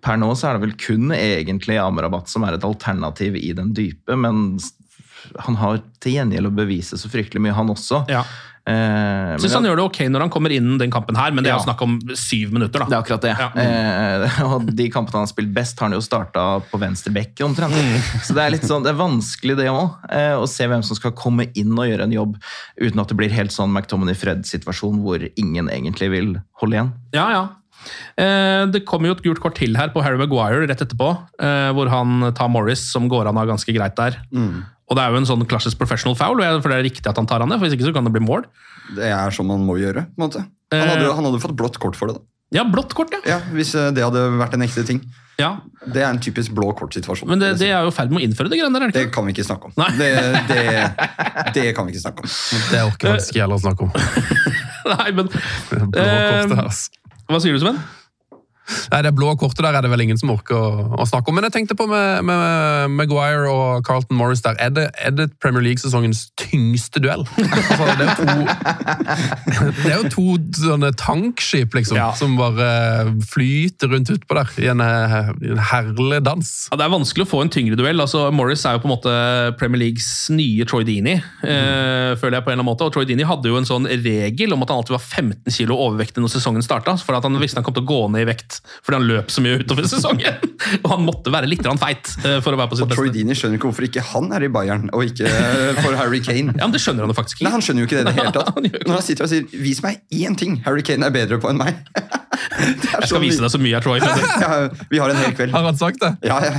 Per 0.00 0.14
nå 0.20 0.28
så 0.38 0.46
er 0.48 0.54
det 0.58 0.62
vel 0.68 0.76
kun 0.78 1.08
egentlig 1.10 1.74
Amrabat 1.82 2.28
som 2.30 2.44
er 2.46 2.54
et 2.54 2.62
alternativ 2.62 3.34
i 3.34 3.48
den 3.56 3.72
dype, 3.74 4.14
men 4.14 4.58
han 5.42 5.56
har 5.58 5.80
til 6.00 6.14
gjengjeld 6.14 6.46
å 6.46 6.54
bevise 6.54 6.94
så 7.00 7.08
fryktelig 7.10 7.42
mye, 7.42 7.54
han 7.56 7.72
også. 7.72 8.04
Ja. 8.08 8.20
Eh, 8.68 9.32
men 9.32 9.40
Syns 9.40 9.52
ja- 9.54 9.58
han 9.62 9.64
gjør 9.70 9.78
det 9.80 9.84
ok 9.88 9.98
når 10.12 10.20
han 10.26 10.30
kommer 10.34 10.52
inn 10.52 10.74
den 10.80 10.90
kampen 10.92 11.16
her, 11.16 11.30
men 11.32 11.42
det 11.44 11.48
er 11.50 11.56
Ja. 11.56 11.60
jo 11.62 11.64
snakk 11.70 11.80
om 11.86 11.94
syv 12.14 12.52
minutter, 12.52 12.82
da. 12.84 12.84
Det 12.90 12.96
er 12.98 13.02
akkurat 13.02 13.24
det. 13.24 13.34
Eh, 13.64 14.42
og 14.52 14.66
de 14.76 14.88
kampene 14.92 15.16
han 15.22 15.24
har 15.24 15.32
spilt 15.32 15.52
best, 15.56 15.78
har 15.80 15.88
han 15.88 15.96
jo 15.96 16.02
starta 16.04 16.44
på 16.68 16.78
venstre 16.82 17.12
bekk 17.14 17.40
omtrent. 17.46 17.72
Så 18.26 18.34
det 18.36 18.44
er 18.44 18.50
litt 18.58 18.66
sånn, 18.68 18.84
det 18.84 18.92
er 18.92 19.00
vanskelig 19.00 19.56
det 19.56 19.70
òg, 19.72 19.96
eh, 20.12 20.34
å 20.36 20.46
se 20.48 20.68
hvem 20.68 20.84
som 20.84 20.96
skal 21.00 21.12
komme 21.16 21.48
inn 21.56 21.72
og 21.78 21.86
gjøre 21.88 22.02
en 22.08 22.12
jobb 22.12 22.36
uten 22.80 23.00
at 23.00 23.08
det 23.08 23.16
blir 23.16 23.30
helt 23.32 23.50
sånn 23.56 23.72
McTominay-Fred-situasjon 23.72 25.00
hvor 25.02 25.24
ingen 25.40 25.68
egentlig 25.72 26.10
vil 26.12 26.34
holde 26.60 26.76
igjen. 26.76 26.92
Ja, 27.16 27.30
ja. 27.32 27.48
Eh, 28.18 28.66
det 28.66 28.84
kommer 28.84 29.08
jo 29.08 29.14
et 29.16 29.22
gult 29.22 29.40
kort 29.40 29.54
til 29.56 29.76
her 29.78 29.88
på 29.94 30.02
Harry 30.02 30.18
Maguire 30.18 30.66
rett 30.66 30.82
etterpå, 30.82 31.12
eh, 31.40 31.70
hvor 31.72 31.88
han 31.88 32.32
tar 32.34 32.48
Morris, 32.52 32.82
som 32.92 33.08
går 33.08 33.28
an 33.30 33.38
av 33.38 33.46
ganske 33.48 33.72
greit 33.72 33.96
der. 33.96 34.18
Og 34.88 34.96
det 34.96 35.04
er 35.04 35.12
jo 35.12 35.20
en 35.20 35.28
sånn 35.28 35.44
klassisk 35.48 35.76
professional 35.80 36.16
foul, 36.16 36.40
for 36.62 36.72
det 36.72 36.78
er 36.80 36.86
riktig 36.86 37.06
at 37.10 37.18
han 37.20 37.28
tar 37.28 37.44
han 37.44 37.50
ned, 37.52 37.60
for 37.60 37.68
hvis 37.68 37.76
ikke 37.76 37.90
så 37.90 37.94
kan 37.96 38.08
det 38.08 38.14
bli 38.14 38.24
mål. 38.24 38.46
Det 38.96 39.10
er 39.12 39.34
sånn 39.36 39.48
man 39.50 39.66
må 39.68 39.76
gjøre. 39.80 40.06
på 40.14 40.22
en 40.22 40.24
måte. 40.28 40.44
Han 40.72 40.88
hadde, 40.94 41.12
han 41.16 41.28
hadde 41.28 41.40
fått 41.44 41.56
blått 41.56 41.76
kort 41.82 41.96
for 41.98 42.08
det. 42.08 42.18
da. 42.20 42.24
Ja, 42.56 42.62
blått 42.64 42.94
kort, 42.96 43.12
ja. 43.12 43.20
Ja, 43.28 43.38
Hvis 43.52 43.74
eh, 43.76 43.90
det 43.92 44.00
hadde 44.06 44.22
vært 44.40 44.54
en 44.56 44.64
ekte 44.64 44.80
ting. 44.88 45.02
Ja. 45.38 45.50
Det 45.84 46.00
er 46.00 46.08
en 46.08 46.18
typisk 46.24 46.54
blå 46.56 46.70
kort-situasjon. 46.74 47.28
Men 47.28 47.42
det, 47.42 47.50
det 47.60 47.68
er 47.68 47.84
jo 47.84 47.92
i 47.92 47.94
ferd 47.94 48.10
med 48.10 48.22
å 48.22 48.24
innføre 48.24 48.48
det 48.50 48.56
greiene 48.58 48.74
der, 48.80 48.86
er 48.88 48.94
det 48.94 49.02
Det 49.04 49.12
kan 49.14 49.28
vi 49.28 49.34
ikke 49.36 49.44
snakke 49.46 49.68
om. 49.68 49.76
Det, 50.00 50.08
det, 50.48 50.62
det 51.54 51.66
kan 51.76 51.86
vi 51.86 51.92
ikke 51.92 52.02
snakke 52.06 52.24
om. 52.24 52.32
Det 52.72 52.80
orker 52.88 53.12
faktisk 53.12 53.34
ikke 53.36 53.44
heller 53.44 53.60
å 53.60 53.64
snakke 53.66 53.86
om. 53.86 53.92
Nei, 54.94 55.08
men 55.20 55.28
Blå 55.28 55.90
kort, 55.92 56.56
altså. 56.64 57.04
Hva 57.28 57.42
sier 57.44 57.52
du, 57.54 57.60
Sven? 57.60 57.78
Nei, 58.92 59.02
Det 59.06 59.14
blå 59.16 59.32
kortet 59.40 59.64
der 59.64 59.76
er 59.78 59.84
det 59.84 59.90
vel 59.92 60.04
ingen 60.04 60.18
som 60.20 60.32
orker 60.32 60.56
å, 60.56 60.70
å 61.00 61.06
snakke 61.08 61.30
om. 61.30 61.38
Men 61.38 61.48
jeg 61.48 61.56
tenkte 61.56 61.76
på 61.78 61.86
med, 61.90 62.24
med 62.28 62.94
Maguire 62.98 63.48
og 63.50 63.86
Carlton 63.86 64.18
Morris 64.18 64.42
der. 64.44 64.58
Er 64.62 64.72
det, 64.74 64.88
er 64.98 65.14
det 65.16 65.28
Premier 65.42 65.64
League-sesongens 65.64 66.28
tyngste 66.40 67.02
duell? 67.04 67.26
Altså, 67.68 67.84
det, 67.98 68.06
er 68.06 68.16
to, 68.18 68.34
det 69.82 69.90
er 69.90 69.96
jo 69.98 70.10
to 70.12 70.24
sånne 70.56 70.90
tankskip 70.98 71.74
liksom, 71.76 71.98
Ja. 71.98 72.08
som 72.16 72.36
bare 72.38 72.68
flyter 73.28 73.90
rundt 73.92 74.10
utpå 74.14 74.36
der 74.38 74.52
i 74.62 74.68
en, 74.72 74.82
eh, 74.84 75.30
en 75.52 75.62
herlig 75.70 76.20
dans. 76.26 76.50
Ja, 76.70 76.78
det 76.80 76.86
er 76.86 76.92
vanskelig 76.92 77.26
å 77.26 77.30
få 77.30 77.42
en 77.44 77.52
tyngre 77.52 77.78
duell. 77.78 78.00
altså 78.00 78.28
Morris 78.34 78.64
er 78.68 78.76
jo 78.76 78.82
på 78.84 78.88
en 78.90 78.94
måte 78.94 79.14
Premier 79.60 79.82
Leagues 79.84 80.08
nye 80.34 80.66
Troy 80.68 80.86
Dini, 80.88 81.18
mm. 81.18 81.48
øh, 81.48 82.12
føler 82.20 82.38
jeg 82.38 82.46
på 82.46 82.52
en 82.52 82.56
eller 82.56 82.62
annen 82.62 82.70
måte. 82.70 82.88
Og 82.88 82.94
Troy 82.94 83.08
Dini 83.08 83.26
hadde 83.28 83.50
jo 83.50 83.58
en 83.60 83.68
sånn 83.68 83.88
regel 83.90 84.54
om 84.54 84.64
at 84.64 84.72
han 84.72 84.82
alltid 84.82 84.96
var 84.96 85.04
15 85.04 85.54
kilo 85.54 85.78
overvektig 85.88 86.24
når 86.24 86.34
sesongen 86.36 86.64
starta. 86.64 86.96
For 87.02 87.18
at 87.18 87.26
han 87.26 87.38
visste 87.42 87.60
han 87.60 87.66
kom 87.66 87.76
til 87.76 87.86
å 87.86 87.90
gå 87.90 88.00
ned 88.14 88.26
i 88.26 88.30
vekt 88.32 88.57
fordi 88.84 88.98
han 88.98 89.06
løp 89.08 89.32
så 89.32 89.42
mye 89.44 89.58
utover 89.62 89.88
sesongen. 89.92 90.38
og 90.82 90.88
han 90.92 91.04
måtte 91.06 91.32
være 91.34 91.48
litt 91.50 91.62
grann 91.64 91.80
feit 91.80 92.10
eh, 92.24 92.38
for 92.44 92.54
å 92.54 92.60
være 92.60 92.72
på 92.72 92.78
sitt 92.80 92.86
Og 92.88 92.94
Troy 92.96 93.12
Dini 93.14 93.36
skjønner 93.38 93.60
ikke 93.60 93.70
hvorfor 93.70 93.88
ikke 93.88 94.04
han 94.12 94.30
er 94.36 94.46
i 94.46 94.50
Bayern, 94.52 94.88
og 94.92 95.04
ikke 95.06 95.30
for 95.82 95.98
Harry 95.98 96.22
Kane. 96.24 96.54
Ja, 96.58 96.66
men 96.66 96.74
Det 96.74 96.80
skjønner 96.82 97.06
han 97.06 97.12
jo 97.12 97.16
faktisk 97.18 97.38
ikke. 97.38 97.48
Nei. 97.48 97.54
Han 97.54 97.64
skjønner 97.64 97.84
jo 97.84 97.88
ikke 97.88 97.98
det 97.98 98.04
i 98.04 98.08
det 98.08 98.16
hele 98.18 98.32
tatt. 98.38 98.86
Når 98.88 98.94
han 98.94 99.04
sitter 99.06 99.26
og 99.28 99.32
sier 99.32 99.44
'vis 99.52 99.82
meg 99.84 100.00
én 100.14 100.38
ting 100.38 100.58
Harry 100.66 100.82
Kane 100.86 101.06
er 101.06 101.14
bedre 101.14 101.38
på 101.42 101.50
enn 101.52 101.60
meg'. 101.60 101.78
Det 101.88 102.88
er 102.90 103.02
Jeg 103.02 103.10
skal 103.10 103.22
vise 103.22 103.42
deg 103.42 103.52
så 103.52 103.60
mye 103.62 103.74
jeg 103.76 103.84
tror. 103.84 103.98
Ja, 104.02 104.68
vi 104.90 105.00
har 105.02 105.12
en 105.12 105.20
hel 105.22 105.34
kveld. 105.36 105.54
Har 105.54 105.66
han 105.68 105.78
sagt 105.78 106.02
det? 106.02 106.14
Ja, 106.26 106.38
ja. 106.44 106.54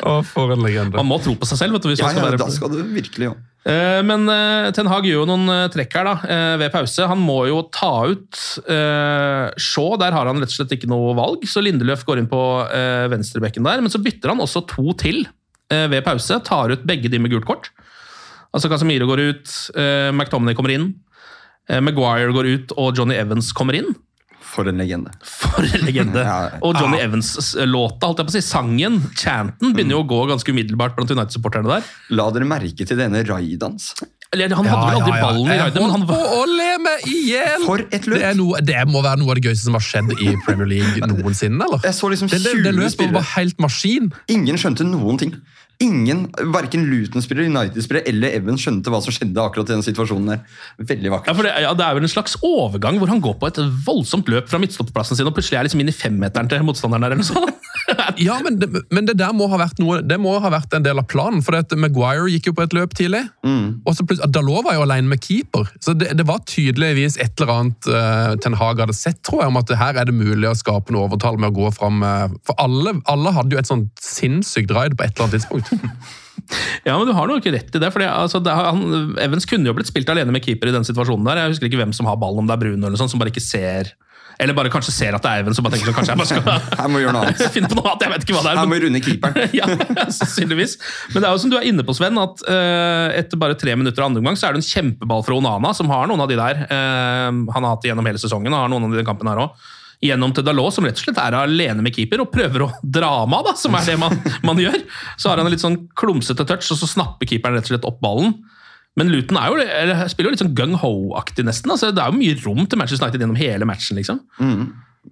Å, 0.00 0.20
for 0.24 0.52
en 0.54 0.62
legende. 0.64 0.96
Man 0.96 1.08
må 1.10 1.18
tro 1.22 1.34
på 1.36 1.48
seg 1.48 1.60
selv. 1.60 1.76
vet 1.76 1.84
du, 1.84 1.90
hvis 1.92 2.00
ja, 2.02 2.10
ja 2.16 2.24
være... 2.24 2.38
da 2.40 2.48
skal 2.52 2.72
du 2.72 2.80
virkelig 2.94 3.30
jo. 3.30 3.34
Eh, 3.68 4.00
Men 4.06 4.24
eh, 4.32 4.70
Ten 4.72 4.88
Hag 4.88 5.04
gjør 5.04 5.22
jo 5.22 5.26
noen 5.28 5.50
eh, 5.52 5.66
trekk 5.72 5.98
her 5.98 6.08
da, 6.08 6.14
ved 6.60 6.72
pause. 6.72 7.08
Han 7.10 7.20
må 7.20 7.42
jo 7.50 7.62
ta 7.74 7.92
ut 8.08 8.40
Shaw. 9.60 9.98
Der 10.00 10.16
har 10.16 10.30
han 10.30 10.40
rett 10.40 10.52
og 10.52 10.56
slett 10.56 10.74
ikke 10.78 10.90
noe 10.90 11.12
valg, 11.18 11.44
så 11.48 11.62
Lindeløf 11.64 12.06
går 12.08 12.22
inn 12.22 12.30
på 12.30 12.40
venstrebekken 13.12 13.66
der. 13.66 13.82
Men 13.84 13.92
så 13.92 14.00
bytter 14.02 14.32
han 14.32 14.42
også 14.42 14.64
to 14.70 14.94
til 15.00 15.24
ved 15.70 16.02
pause. 16.06 16.40
Tar 16.46 16.72
ut 16.74 16.86
begge 16.88 17.10
de 17.12 17.20
med 17.22 17.32
gult 17.32 17.46
kort. 17.48 17.70
Altså 18.50 18.70
Casemiro 18.72 19.06
går 19.06 19.20
ut, 19.28 19.52
McTominay 20.10 20.56
kommer 20.58 20.74
inn. 20.74 20.88
Maguire 21.70 22.32
går 22.34 22.48
ut, 22.50 22.72
og 22.82 22.98
Johnny 22.98 23.14
Evans 23.14 23.52
kommer 23.54 23.78
inn. 23.78 23.92
For 24.50 24.68
en 24.70 24.80
legende. 24.82 25.12
For 25.24 25.64
en 25.64 25.86
legende. 25.86 26.24
Ja. 26.30 26.36
Ah. 26.50 26.56
Og 26.66 26.78
Johnny 26.78 26.98
Evans-låta, 27.00 28.10
holdt 28.10 28.22
jeg 28.22 28.28
på 28.28 28.34
å 28.34 28.36
si, 28.36 28.44
sangen, 28.44 29.00
chanten, 29.18 29.74
begynner 29.76 29.96
jo 29.98 30.04
å 30.04 30.08
gå 30.10 30.22
ganske 30.30 30.52
umiddelbart 30.54 30.96
blant 30.98 31.12
United-supporterne 31.14 31.70
der. 31.70 31.92
La 32.18 32.28
dere 32.34 32.48
merke 32.48 32.86
til 32.86 32.98
denne 32.98 33.22
raidans. 33.28 33.92
Han 34.30 34.52
hadde 34.54 34.66
vel 34.70 35.00
aldri 35.00 35.14
ballen 35.18 35.48
i 35.50 35.56
raidet, 35.58 35.80
men 35.82 35.94
han 35.96 36.04
var 36.06 36.34
å 36.36 36.44
le 36.46 36.70
igjen! 37.06 37.64
For 37.66 37.82
et 37.90 38.06
løp! 38.06 38.18
Det, 38.18 38.26
er 38.30 38.36
noe, 38.38 38.60
det 38.64 38.82
må 38.90 39.02
være 39.04 39.20
noe 39.22 39.32
av 39.34 39.40
det 39.40 39.48
gøyeste 39.48 39.66
som 39.68 39.76
har 39.78 39.84
skjedd 39.84 40.12
i 40.18 40.34
Premier 40.46 40.68
League 40.70 41.06
noensinne, 41.10 41.60
eller? 41.66 41.82
Jeg 41.86 41.96
så 41.96 42.10
liksom 42.12 42.30
Det, 42.30 42.42
det, 42.44 42.54
det 42.64 42.74
løpet 42.76 42.96
spillere. 42.96 43.18
var 43.18 43.28
helt 43.34 43.62
maskin. 43.62 44.10
Ingen 44.32 44.60
skjønte 44.60 44.86
noen 44.86 45.20
ting. 45.20 45.34
Ingen, 45.80 46.26
Verken 46.52 46.82
Luton-spillere, 46.90 47.48
United-spillere 47.48 48.04
eller 48.10 48.34
Evans 48.36 48.60
skjønte 48.66 48.92
hva 48.92 48.98
som 49.00 49.14
skjedde 49.16 49.40
akkurat 49.40 49.70
i 49.70 49.76
den 49.78 49.84
situasjonen 49.86 50.34
der. 50.34 50.42
Veldig 50.76 51.08
Ja, 51.08 51.14
vakkert. 51.14 51.36
for 51.38 51.48
det, 51.48 51.54
ja, 51.64 51.72
det 51.74 51.86
er 51.86 51.96
vel 51.96 52.04
en 52.04 52.12
slags 52.12 52.36
overgang 52.44 52.98
hvor 53.00 53.08
han 53.08 53.22
går 53.24 53.38
på 53.40 53.48
et 53.48 53.60
voldsomt 53.86 54.28
løp 54.28 54.50
fra 54.52 54.60
midtstopperplassen 54.60 55.16
sin 55.16 55.26
og 55.30 55.34
plutselig 55.38 55.56
er 55.58 55.64
liksom 55.68 55.80
inn 55.80 55.88
i 55.88 55.96
femmeteren 55.96 56.50
til 56.52 56.62
motstanderen 56.68 57.06
der. 57.08 57.14
eller 57.16 57.24
noe 57.24 57.30
sånt. 57.32 57.56
Ja, 58.20 58.36
men 58.44 58.58
det, 58.60 58.68
men 58.94 59.06
det 59.08 59.16
der 59.18 59.32
må 59.34 59.46
ha 59.50 59.56
vært 59.58 59.78
noe 59.82 59.96
Det 60.06 60.16
må 60.20 60.34
ha 60.42 60.50
vært 60.52 60.74
en 60.76 60.84
del 60.84 60.98
av 61.00 61.06
planen. 61.10 61.40
For 61.42 61.54
det 61.56 61.64
at 61.64 61.72
Maguire 61.80 62.28
gikk 62.30 62.50
jo 62.50 62.52
på 62.54 62.62
et 62.62 62.74
løp 62.76 62.92
tidlig. 62.94 63.22
Og 63.42 63.94
så 63.96 64.04
plutselig, 64.06 64.28
Dalot 64.34 64.62
var 64.66 64.76
jo 64.76 64.84
alene 64.84 65.10
med 65.10 65.22
keeper. 65.24 65.66
Så 65.82 65.94
det, 65.98 66.10
det 66.18 66.26
var 66.28 66.42
tydeligvis 66.46 67.16
et 67.22 67.40
eller 67.40 67.52
annet 67.54 67.88
uh, 67.90 68.36
Ten 68.44 68.54
Hag 68.60 68.82
hadde 68.84 68.94
sett, 68.94 69.18
tror 69.26 69.42
jeg, 69.42 69.50
om 69.50 69.58
at 69.62 69.72
her 69.80 69.98
er 70.02 70.06
det 70.10 70.14
mulig 70.14 70.46
å 70.50 70.54
skape 70.58 70.94
noe 70.94 71.08
overtall 71.08 71.40
med 71.40 71.50
å 71.50 71.56
gå 71.62 71.72
fram 71.78 72.02
Uh, 72.04 72.28
For 72.46 72.54
alle, 72.62 72.94
alle 73.10 73.32
hadde 73.36 73.56
jo 73.56 73.60
et 73.62 73.68
sånt 73.68 73.99
sinnssykt 74.10 74.74
ride 74.76 74.98
på 74.98 75.06
et 75.06 75.14
eller 75.14 75.28
annet 75.28 75.40
tidspunkt. 75.40 75.72
Ja, 76.84 76.98
men 76.98 77.06
du 77.06 77.14
har 77.14 77.28
nok 77.28 77.46
rett 77.46 77.74
i 77.74 77.80
det. 77.82 77.90
for 77.94 78.02
altså, 78.02 78.40
det, 78.42 78.52
han, 78.54 79.16
Evans 79.22 79.48
kunne 79.48 79.70
jo 79.70 79.74
blitt 79.76 79.90
spilt 79.90 80.08
alene 80.10 80.32
med 80.34 80.44
keeper 80.44 80.70
i 80.70 80.74
den 80.74 80.86
situasjonen 80.86 81.26
der. 81.28 81.44
Jeg 81.44 81.54
husker 81.54 81.70
ikke 81.70 81.82
hvem 81.82 81.94
som 81.96 82.08
har 82.10 82.18
ballen, 82.20 82.42
om 82.42 82.48
det 82.48 82.56
er 82.56 82.62
Bruno 82.64 82.86
eller 82.86 82.96
noe 82.96 83.02
sånt, 83.02 83.12
som 83.12 83.22
bare 83.22 83.32
ikke 83.32 83.44
ser 83.44 83.92
Eller 84.40 84.56
bare 84.56 84.70
kanskje 84.72 84.94
ser 84.94 85.12
at 85.14 85.22
det 85.22 85.30
er 85.30 85.42
Evans 85.42 85.58
og 85.60 85.66
bare 85.66 85.76
tenker 85.76 85.90
sånn, 85.90 85.96
kanskje 85.98 86.14
jeg 86.14 86.20
bare 86.20 86.30
skal 86.30 86.78
Her 86.80 86.92
må 86.92 87.02
gjøre 87.02 87.14
noe 87.16 87.24
annet. 87.28 87.42
finne 87.56 87.68
på 87.68 87.76
noe 87.76 87.90
annet. 87.90 88.06
Jeg 88.06 88.12
vet 88.14 88.26
ikke 88.26 88.36
hva 88.38 88.44
det 88.46 88.52
er. 88.52 88.60
Her 88.60 88.70
må 88.70 88.78
runde 88.84 89.02
keeperen. 89.04 89.56
ja, 89.60 89.68
sannsynligvis. 90.16 90.76
Men 91.12 91.20
det 91.20 91.28
er 91.28 91.34
jo 91.36 91.42
som 91.44 91.52
du 91.52 91.58
er 91.60 91.66
inne 91.68 91.84
på, 91.86 91.96
Sven, 91.98 92.22
at 92.22 92.46
uh, 92.48 93.18
etter 93.18 93.42
bare 93.42 93.58
tre 93.60 93.76
minutter 93.76 94.02
av 94.02 94.10
andre 94.10 94.24
omgang, 94.24 94.40
så 94.40 94.48
er 94.48 94.56
det 94.56 94.64
en 94.64 94.70
kjempeball 94.70 95.26
fra 95.26 95.36
Onana, 95.36 95.74
som 95.76 95.92
har 95.92 96.08
noen 96.10 96.24
av 96.24 96.32
de 96.32 96.40
der. 96.40 96.64
Uh, 96.70 97.28
han 97.52 97.60
har 97.60 97.68
hatt 97.68 97.84
det 97.84 97.92
gjennom 97.92 98.08
hele 98.08 98.22
sesongen, 98.22 98.54
og 98.54 98.64
har 98.64 98.72
noen 98.72 98.88
av 98.88 98.94
de 98.94 98.98
i 98.98 99.02
den 99.04 99.10
kampen 99.12 99.30
her 99.30 99.44
òg. 99.44 99.68
Gjennom 100.00 100.32
til 100.32 100.46
Dalot, 100.46 100.72
som 100.72 100.86
rett 100.88 100.96
og 100.96 101.04
slett 101.04 101.18
er 101.20 101.34
alene 101.36 101.84
med 101.84 101.92
keeper 101.92 102.22
og 102.22 102.30
prøver 102.32 102.64
å 102.64 102.70
dra 102.80 103.10
ham 103.18 103.34
av, 103.36 103.50
som 103.60 103.74
er 103.76 103.84
det 103.84 103.98
man, 104.00 104.14
man 104.48 104.60
gjør. 104.60 104.78
Så 105.20 105.28
har 105.28 105.40
han 105.40 105.48
en 105.48 105.52
litt 105.52 105.60
sånn 105.60 105.76
klumsete 105.98 106.46
touch, 106.48 106.70
og 106.72 106.80
så 106.80 106.88
snapper 106.88 107.28
keeperen 107.28 107.58
rett 107.58 107.68
og 107.68 107.74
slett 107.74 107.88
opp 107.88 108.00
ballen. 108.00 108.38
Men 108.98 109.12
Luton 109.12 109.38
jo, 109.38 109.58
eller, 109.60 110.06
spiller 110.10 110.30
jo 110.30 110.34
litt 110.34 110.42
sånn 110.42 110.54
gung-ho-aktig, 110.56 111.44
nesten. 111.46 111.72
Altså, 111.72 111.92
det 111.94 112.02
er 112.02 112.10
jo 112.10 112.20
mye 112.20 112.38
rom 112.42 112.64
til 112.64 112.80
Manchester 112.80 113.06
United 113.06 113.22
gjennom 113.22 113.38
hele 113.38 113.68
matchen. 113.68 114.00
liksom. 114.00 114.22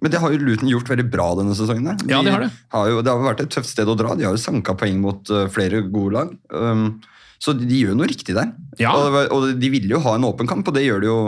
Men 0.01 0.13
det 0.13 0.19
har 0.21 0.33
jo 0.33 0.41
Luton 0.41 0.69
gjort 0.69 0.89
veldig 0.91 1.05
bra 1.13 1.29
denne 1.39 1.55
sesongen. 1.57 1.87
De 2.01 2.11
Ja, 2.11 2.19
de 2.25 2.33
har 2.33 2.43
det. 2.45 2.49
Har 2.73 2.89
jo, 2.91 2.99
det 3.05 3.13
har 3.13 3.23
vært 3.23 3.45
et 3.45 3.53
tøft 3.53 3.69
sted 3.71 3.89
å 3.89 3.97
dra. 3.97 4.17
De 4.17 4.27
har 4.27 4.35
jo 4.35 4.41
sanka 4.41 4.75
poeng 4.77 4.99
mot 5.01 5.31
eh, 5.33 5.47
flere 5.53 5.81
gode 5.87 6.17
lag. 6.17 6.35
Um, 6.49 6.99
så 7.39 7.55
de 7.55 7.85
gjør 7.85 7.95
noe 7.97 8.09
riktig 8.09 8.35
der. 8.37 8.51
Ja. 8.81 8.93
Og, 8.97 9.17
og 9.33 9.47
de 9.61 9.71
ville 9.71 9.95
jo 9.95 10.03
ha 10.03 10.17
en 10.17 10.27
åpen 10.27 10.49
kamp, 10.49 10.67
og 10.67 10.75
det 10.75 10.85
gjør 10.85 11.01
de 11.01 11.09
jo 11.09 11.19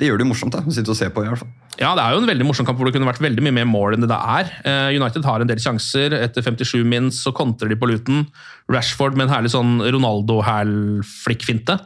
det 0.00 0.08
gjør 0.08 0.20
det 0.20 0.24
jo 0.24 0.30
morsomt 0.32 0.54
da, 0.56 0.62
å 0.64 0.74
sitte 0.74 0.92
og 0.94 0.98
se 0.98 1.10
på. 1.12 1.24
i 1.24 1.30
hvert 1.30 1.42
fall. 1.42 1.50
Ja, 1.76 1.92
det 1.96 2.02
er 2.02 2.14
jo 2.14 2.22
en 2.22 2.30
veldig 2.30 2.46
morsom 2.48 2.66
kamp 2.68 2.80
hvor 2.80 2.88
det 2.88 2.94
kunne 2.96 3.08
vært 3.08 3.22
veldig 3.22 3.44
mye 3.46 3.58
mer 3.60 3.68
mål 3.68 3.96
enn 3.96 4.04
det 4.04 4.10
det 4.10 4.20
er. 4.34 4.52
Eh, 4.64 4.96
United 4.98 5.26
har 5.28 5.44
en 5.44 5.50
del 5.50 5.60
sjanser. 5.62 6.16
Etter 6.18 6.44
57 6.46 6.80
min 6.88 7.12
så 7.14 7.34
kontrer 7.36 7.70
de 7.70 7.78
på 7.78 7.88
Luton. 7.90 8.24
Rashford 8.72 9.18
med 9.18 9.28
en 9.28 9.34
herlig 9.36 9.52
sånn 9.54 9.78
Ronaldo-hæl-flikkfinte. 9.84 11.78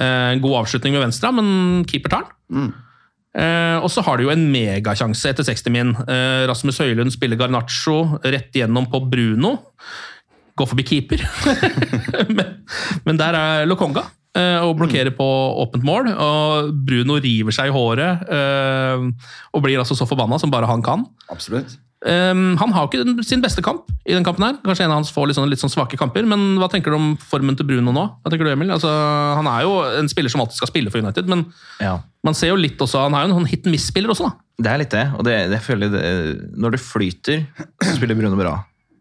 En 0.00 0.40
god 0.40 0.62
avslutning 0.62 0.94
med 0.94 1.02
venstre, 1.02 1.32
men 1.34 1.82
keeper 1.90 2.14
tar 2.14 2.30
den. 2.30 2.70
Eh, 3.30 3.76
og 3.78 3.86
så 3.94 4.02
har 4.02 4.18
de 4.18 4.26
jo 4.26 4.32
en 4.32 4.48
megasjanse 4.50 5.30
etter 5.30 5.46
60 5.46 5.74
min. 5.74 5.92
Eh, 6.10 6.46
Rasmus 6.50 6.80
Høylund 6.82 7.14
spiller 7.14 7.38
Garnaccio 7.38 8.18
rett 8.24 8.56
igjennom 8.56 8.88
på 8.90 9.02
Bruno. 9.10 9.56
Går 10.58 10.70
forbi 10.72 10.86
keeper. 10.88 11.22
men, 12.36 12.56
men 13.06 13.20
der 13.20 13.38
er 13.38 13.68
Lokonga 13.70 14.02
eh, 14.02 14.19
og 14.62 14.76
blokkerer 14.78 15.10
på 15.16 15.26
åpent 15.64 15.82
mål. 15.86 16.10
Og 16.14 16.72
Bruno 16.86 17.18
river 17.20 17.50
seg 17.56 17.70
i 17.70 17.74
håret 17.74 18.26
eh, 18.30 19.06
og 19.54 19.62
blir 19.64 19.78
altså 19.82 19.96
så 19.98 20.06
forbanna 20.06 20.38
som 20.38 20.50
bare 20.52 20.68
han 20.70 20.82
kan. 20.86 21.06
Absolutt. 21.32 21.78
Um, 22.00 22.54
han 22.56 22.70
har 22.72 22.86
ikke 22.88 23.20
sin 23.28 23.42
beste 23.44 23.60
kamp 23.60 23.90
i 24.08 24.14
den 24.14 24.24
kampen. 24.24 24.40
her. 24.46 24.54
Kanskje 24.64 24.86
en 24.86 24.92
av 24.94 24.96
hans 25.02 25.10
får 25.12 25.26
litt 25.28 25.36
sånn, 25.36 25.50
litt 25.52 25.60
sånn 25.60 25.68
svake 25.72 25.98
kamper. 26.00 26.24
Men 26.24 26.54
hva 26.56 26.70
tenker 26.72 26.94
du 26.94 26.96
om 26.96 27.10
formen 27.20 27.58
til 27.58 27.66
Bruno 27.68 27.92
nå? 27.92 28.04
Hva 28.22 28.32
tenker 28.32 28.48
du, 28.48 28.52
Emil? 28.54 28.70
Altså, 28.72 28.88
han 29.36 29.44
er 29.50 29.66
jo 29.66 29.74
en 29.98 30.08
spiller 30.08 30.32
som 30.32 30.40
alltid 30.40 30.56
skal 30.62 30.70
spille 30.72 30.88
for 30.94 31.02
United, 31.04 31.28
men 31.28 31.44
Ja. 31.82 31.98
man 32.24 32.32
ser 32.38 32.54
jo 32.54 32.56
litt 32.56 32.80
også, 32.80 33.02
han 33.04 33.12
er 33.18 33.26
jo 33.26 33.34
en 33.34 33.42
sånn 33.42 33.50
hit 33.52 33.66
and 33.68 33.74
miss-spiller 33.76 34.08
også. 34.14 34.30
da. 34.30 34.32
Det 34.64 34.72
er 34.72 34.78
litt 34.80 34.90
det. 34.96 35.04
og 35.18 35.24
det, 35.28 35.36
det 35.52 35.60
føler 35.60 35.92
det, 35.92 36.04
Når 36.56 36.70
det 36.72 36.80
flyter, 36.80 37.44
så 37.84 37.96
spiller 37.98 38.16
Bruno 38.16 38.36
bra. 38.40 38.56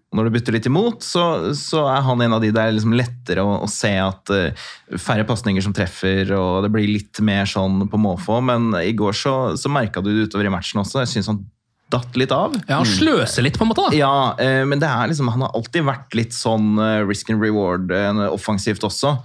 Når 0.09 0.25
du 0.25 0.33
bytter 0.33 0.55
litt 0.55 0.65
imot, 0.65 1.03
så, 1.05 1.23
så 1.53 1.83
er 1.91 2.01
han 2.01 2.21
en 2.25 2.33
av 2.33 2.41
de 2.41 2.49
der 2.53 2.71
liksom 2.73 2.95
lettere 2.97 3.43
å, 3.45 3.59
å 3.61 3.67
se 3.69 3.91
at 4.01 4.31
uh, 4.33 4.65
færre 4.97 5.25
pasninger 5.29 5.61
som 5.61 5.75
treffer, 5.75 6.31
og 6.33 6.65
det 6.65 6.71
blir 6.73 6.89
litt 6.89 7.21
mer 7.21 7.45
sånn 7.49 7.83
på 7.91 7.99
måfå. 8.01 8.39
Men 8.41 8.71
i 8.81 8.95
går 8.97 9.13
så, 9.13 9.35
så 9.53 9.69
merka 9.69 10.01
du 10.01 10.09
det 10.09 10.25
utover 10.31 10.49
i 10.49 10.53
matchen 10.53 10.81
også. 10.81 11.03
Jeg 11.03 11.13
syns 11.13 11.29
han 11.29 11.43
datt 11.93 12.17
litt 12.17 12.33
av. 12.33 12.57
Ja, 12.65 12.79
Han 12.79 12.89
sløser 12.89 13.45
litt, 13.45 13.57
på 13.57 13.65
en 13.65 13.69
måte. 13.69 13.85
da. 13.85 14.01
Ja, 14.01 14.15
uh, 14.33 14.65
men 14.65 14.81
det 14.81 14.89
er 14.89 15.13
liksom, 15.13 15.29
han 15.29 15.45
har 15.45 15.53
alltid 15.53 15.85
vært 15.85 16.17
litt 16.17 16.33
sånn 16.33 16.73
uh, 16.81 17.05
risk 17.05 17.29
and 17.29 17.45
reward 17.45 17.93
offensivt 18.31 18.85
også. 18.89 19.17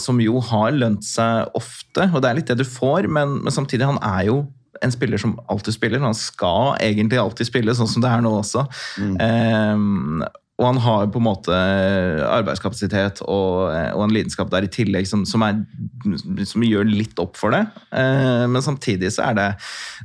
Som 0.00 0.16
jo 0.24 0.40
har 0.48 0.70
lønt 0.72 1.04
seg 1.04 1.50
ofte, 1.58 2.06
og 2.06 2.22
det 2.24 2.28
er 2.30 2.38
litt 2.38 2.48
det 2.48 2.54
du 2.56 2.64
får, 2.64 3.04
men, 3.12 3.34
men 3.44 3.52
samtidig, 3.52 3.84
han 3.84 3.98
er 4.00 4.30
jo 4.30 4.38
en 4.82 4.94
spiller 4.94 5.20
som 5.20 5.36
alltid 5.52 5.76
spiller. 5.76 6.02
Han 6.04 6.16
skal 6.16 6.76
egentlig 6.84 7.20
alltid 7.20 7.48
spille, 7.48 7.76
sånn 7.76 7.90
som 7.90 8.04
det 8.04 8.10
er 8.12 8.24
nå 8.24 8.32
også. 8.40 8.66
Eh, 9.22 10.26
og 10.56 10.64
han 10.64 10.78
har 10.80 11.08
på 11.12 11.20
en 11.20 11.26
måte 11.26 11.56
arbeidskapasitet 12.32 13.20
og, 13.26 13.74
eh, 13.74 13.90
og 13.92 14.06
en 14.06 14.14
lidenskap 14.14 14.48
der 14.52 14.64
i 14.64 14.70
tillegg 14.72 15.08
som, 15.08 15.26
som, 15.28 15.44
er, 15.44 15.60
som 16.48 16.64
gjør 16.64 16.88
litt 16.88 17.20
opp 17.20 17.36
for 17.36 17.52
det. 17.52 17.60
Eh, 17.92 18.46
men 18.48 18.64
samtidig 18.64 19.12
så 19.12 19.26
er 19.28 19.36
det, 19.36 19.48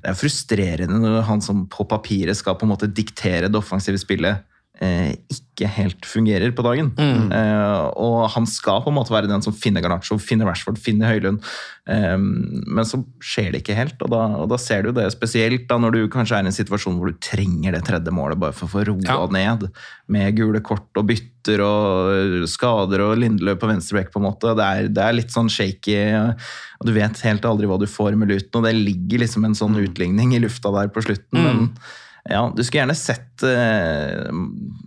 det 0.03 0.11
er 0.11 0.19
frustrerende 0.19 0.99
når 0.99 1.23
han 1.29 1.43
som 1.45 1.63
på 1.71 1.87
papiret 1.87 2.35
skal 2.39 2.57
på 2.59 2.67
en 2.67 2.73
måte 2.73 2.91
diktere 2.91 3.47
det 3.47 3.61
offensive 3.61 4.01
spillet, 4.01 4.43
eh, 4.43 4.50
ikke 4.81 5.67
helt 5.75 6.07
fungerer 6.09 6.49
på 6.57 6.63
dagen. 6.65 6.87
Eh, 6.97 7.83
og 8.01 8.23
han 8.33 8.47
skal 8.49 8.79
på 8.81 8.89
en 8.89 8.95
måte 8.97 9.13
være 9.13 9.29
den 9.29 9.43
som 9.45 9.53
finner 9.53 9.83
Garnaccio, 9.85 10.17
finner 10.17 10.47
Rashford, 10.49 10.79
finner 10.81 11.11
Høylund. 11.11 11.37
Eh, 11.85 12.17
men 12.17 12.87
så 12.89 12.97
skjer 13.21 13.51
det 13.53 13.61
ikke 13.61 13.75
helt, 13.77 14.01
og 14.01 14.09
da, 14.09 14.23
og 14.41 14.49
da 14.49 14.57
ser 14.61 14.87
du 14.87 14.91
det 14.97 15.05
spesielt 15.13 15.67
da 15.69 15.77
når 15.77 15.93
du 15.93 16.01
kanskje 16.09 16.39
er 16.39 16.47
i 16.47 16.49
en 16.49 16.57
situasjon 16.57 16.97
hvor 16.97 17.11
du 17.13 17.19
trenger 17.21 17.77
det 17.77 17.83
tredje 17.85 18.13
målet 18.15 18.41
bare 18.41 18.57
for 18.57 18.65
å 18.65 18.73
få 18.73 18.85
roa 18.89 19.05
Ja. 19.05 19.19
ned, 19.37 19.67
med 20.11 20.35
gule 20.41 20.63
kort 20.65 20.89
og 20.97 21.05
bytter 21.13 21.61
og 21.65 22.49
skader 22.49 23.05
og 23.05 23.17
Lindeløp 23.21 23.61
på 23.61 23.69
venstrebekk, 23.69 24.09
på 24.13 24.21
en 24.21 24.27
måte. 24.31 24.55
Det 24.57 24.65
er, 24.65 24.89
det 24.89 25.05
er 25.05 25.17
litt 25.21 25.31
sånn 25.33 25.49
shaky, 25.51 25.97
og 26.81 26.87
du 26.89 26.93
vet 26.97 27.21
helt 27.29 27.45
aldri 27.45 27.69
hva 27.69 27.77
du 27.81 27.85
får 27.89 28.17
med 28.17 28.33
Luton, 28.33 28.63
og 28.63 28.67
det 28.69 28.73
ligger 28.81 29.21
liksom 29.27 29.45
en 29.45 29.57
sånn 29.57 29.77
utligning 29.77 30.33
i 30.33 30.41
lufta 30.41 30.73
der 30.73 30.89
på 30.89 31.05
slutten. 31.05 31.37
men 31.37 31.67
Ja, 32.29 32.51
Du 32.53 32.61
skulle 32.63 32.83
gjerne 32.83 32.95
sett 32.95 33.41
eh, 33.47 34.29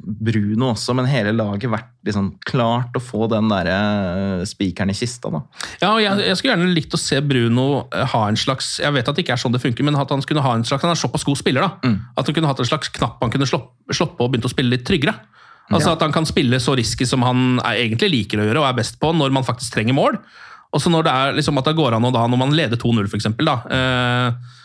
Bruno 0.05 0.68
også, 0.73 0.94
men 0.94 1.09
hele 1.11 1.33
laget 1.35 1.70
vært 1.73 1.88
liksom 2.07 2.29
klart 2.47 2.94
å 2.94 3.03
få 3.03 3.27
den 3.33 3.49
der 3.51 3.70
eh, 3.73 4.44
spikeren 4.47 4.92
i 4.92 4.97
kista. 4.97 5.31
da. 5.35 5.40
Ja, 5.83 5.90
og 5.97 6.01
jeg, 6.05 6.20
jeg 6.29 6.38
skulle 6.38 6.55
gjerne 6.55 6.75
likt 6.77 6.94
å 6.94 7.01
se 7.01 7.18
Bruno 7.27 7.66
eh, 7.90 8.05
ha 8.12 8.23
en 8.31 8.38
slags 8.38 8.77
Jeg 8.85 8.94
vet 8.94 9.09
at 9.11 9.16
det 9.18 9.25
ikke 9.25 9.35
er 9.35 9.42
sånn 9.42 9.55
det 9.57 9.62
funker, 9.64 9.87
men 9.88 9.99
at 9.99 10.14
han 10.14 10.23
skulle 10.23 10.44
ha 10.44 10.55
en 10.55 10.64
slags, 10.68 10.85
han 10.87 10.94
er 10.94 11.01
såpass 11.01 11.27
god 11.27 11.40
spiller. 11.40 11.66
da, 11.66 11.73
Mm. 11.85 11.99
At 12.16 12.27
han 12.31 12.35
kunne 12.38 12.49
hatt 12.53 12.61
en 12.62 12.70
slags 12.70 12.88
knapp 12.94 13.18
han 13.25 13.33
kunne 13.35 13.49
slått 13.51 14.14
på 14.18 14.25
og 14.25 14.31
begynt 14.33 14.47
å 14.47 14.53
spille 14.53 14.70
litt 14.77 14.87
tryggere. 14.87 15.16
Altså 15.73 15.90
Ja. 15.90 15.97
At 15.97 16.03
han 16.05 16.12
kan 16.12 16.27
spille 16.29 16.61
så 16.61 16.77
risky 16.77 17.07
som 17.09 17.23
han 17.25 17.59
er, 17.64 17.81
egentlig 17.88 18.11
liker 18.12 18.38
å 18.42 18.47
gjøre 18.47 18.61
og 18.62 18.68
er 18.68 18.79
best 18.83 19.01
på 19.01 19.11
når 19.16 19.33
man 19.33 19.47
faktisk 19.49 19.73
trenger 19.75 19.97
mål. 19.97 20.18
Og 20.75 20.83
så 20.83 20.90
når 20.92 21.07
det 21.07 21.12
er 21.14 21.37
liksom 21.38 21.59
at 21.59 21.64
det 21.70 21.77
går 21.79 21.94
an 21.97 22.05
å 22.05 22.11
da, 22.12 22.27
når 22.29 22.38
man 22.40 22.53
leder 22.55 22.77
2-0, 22.77 23.07
for 23.09 23.16
eksempel, 23.16 23.47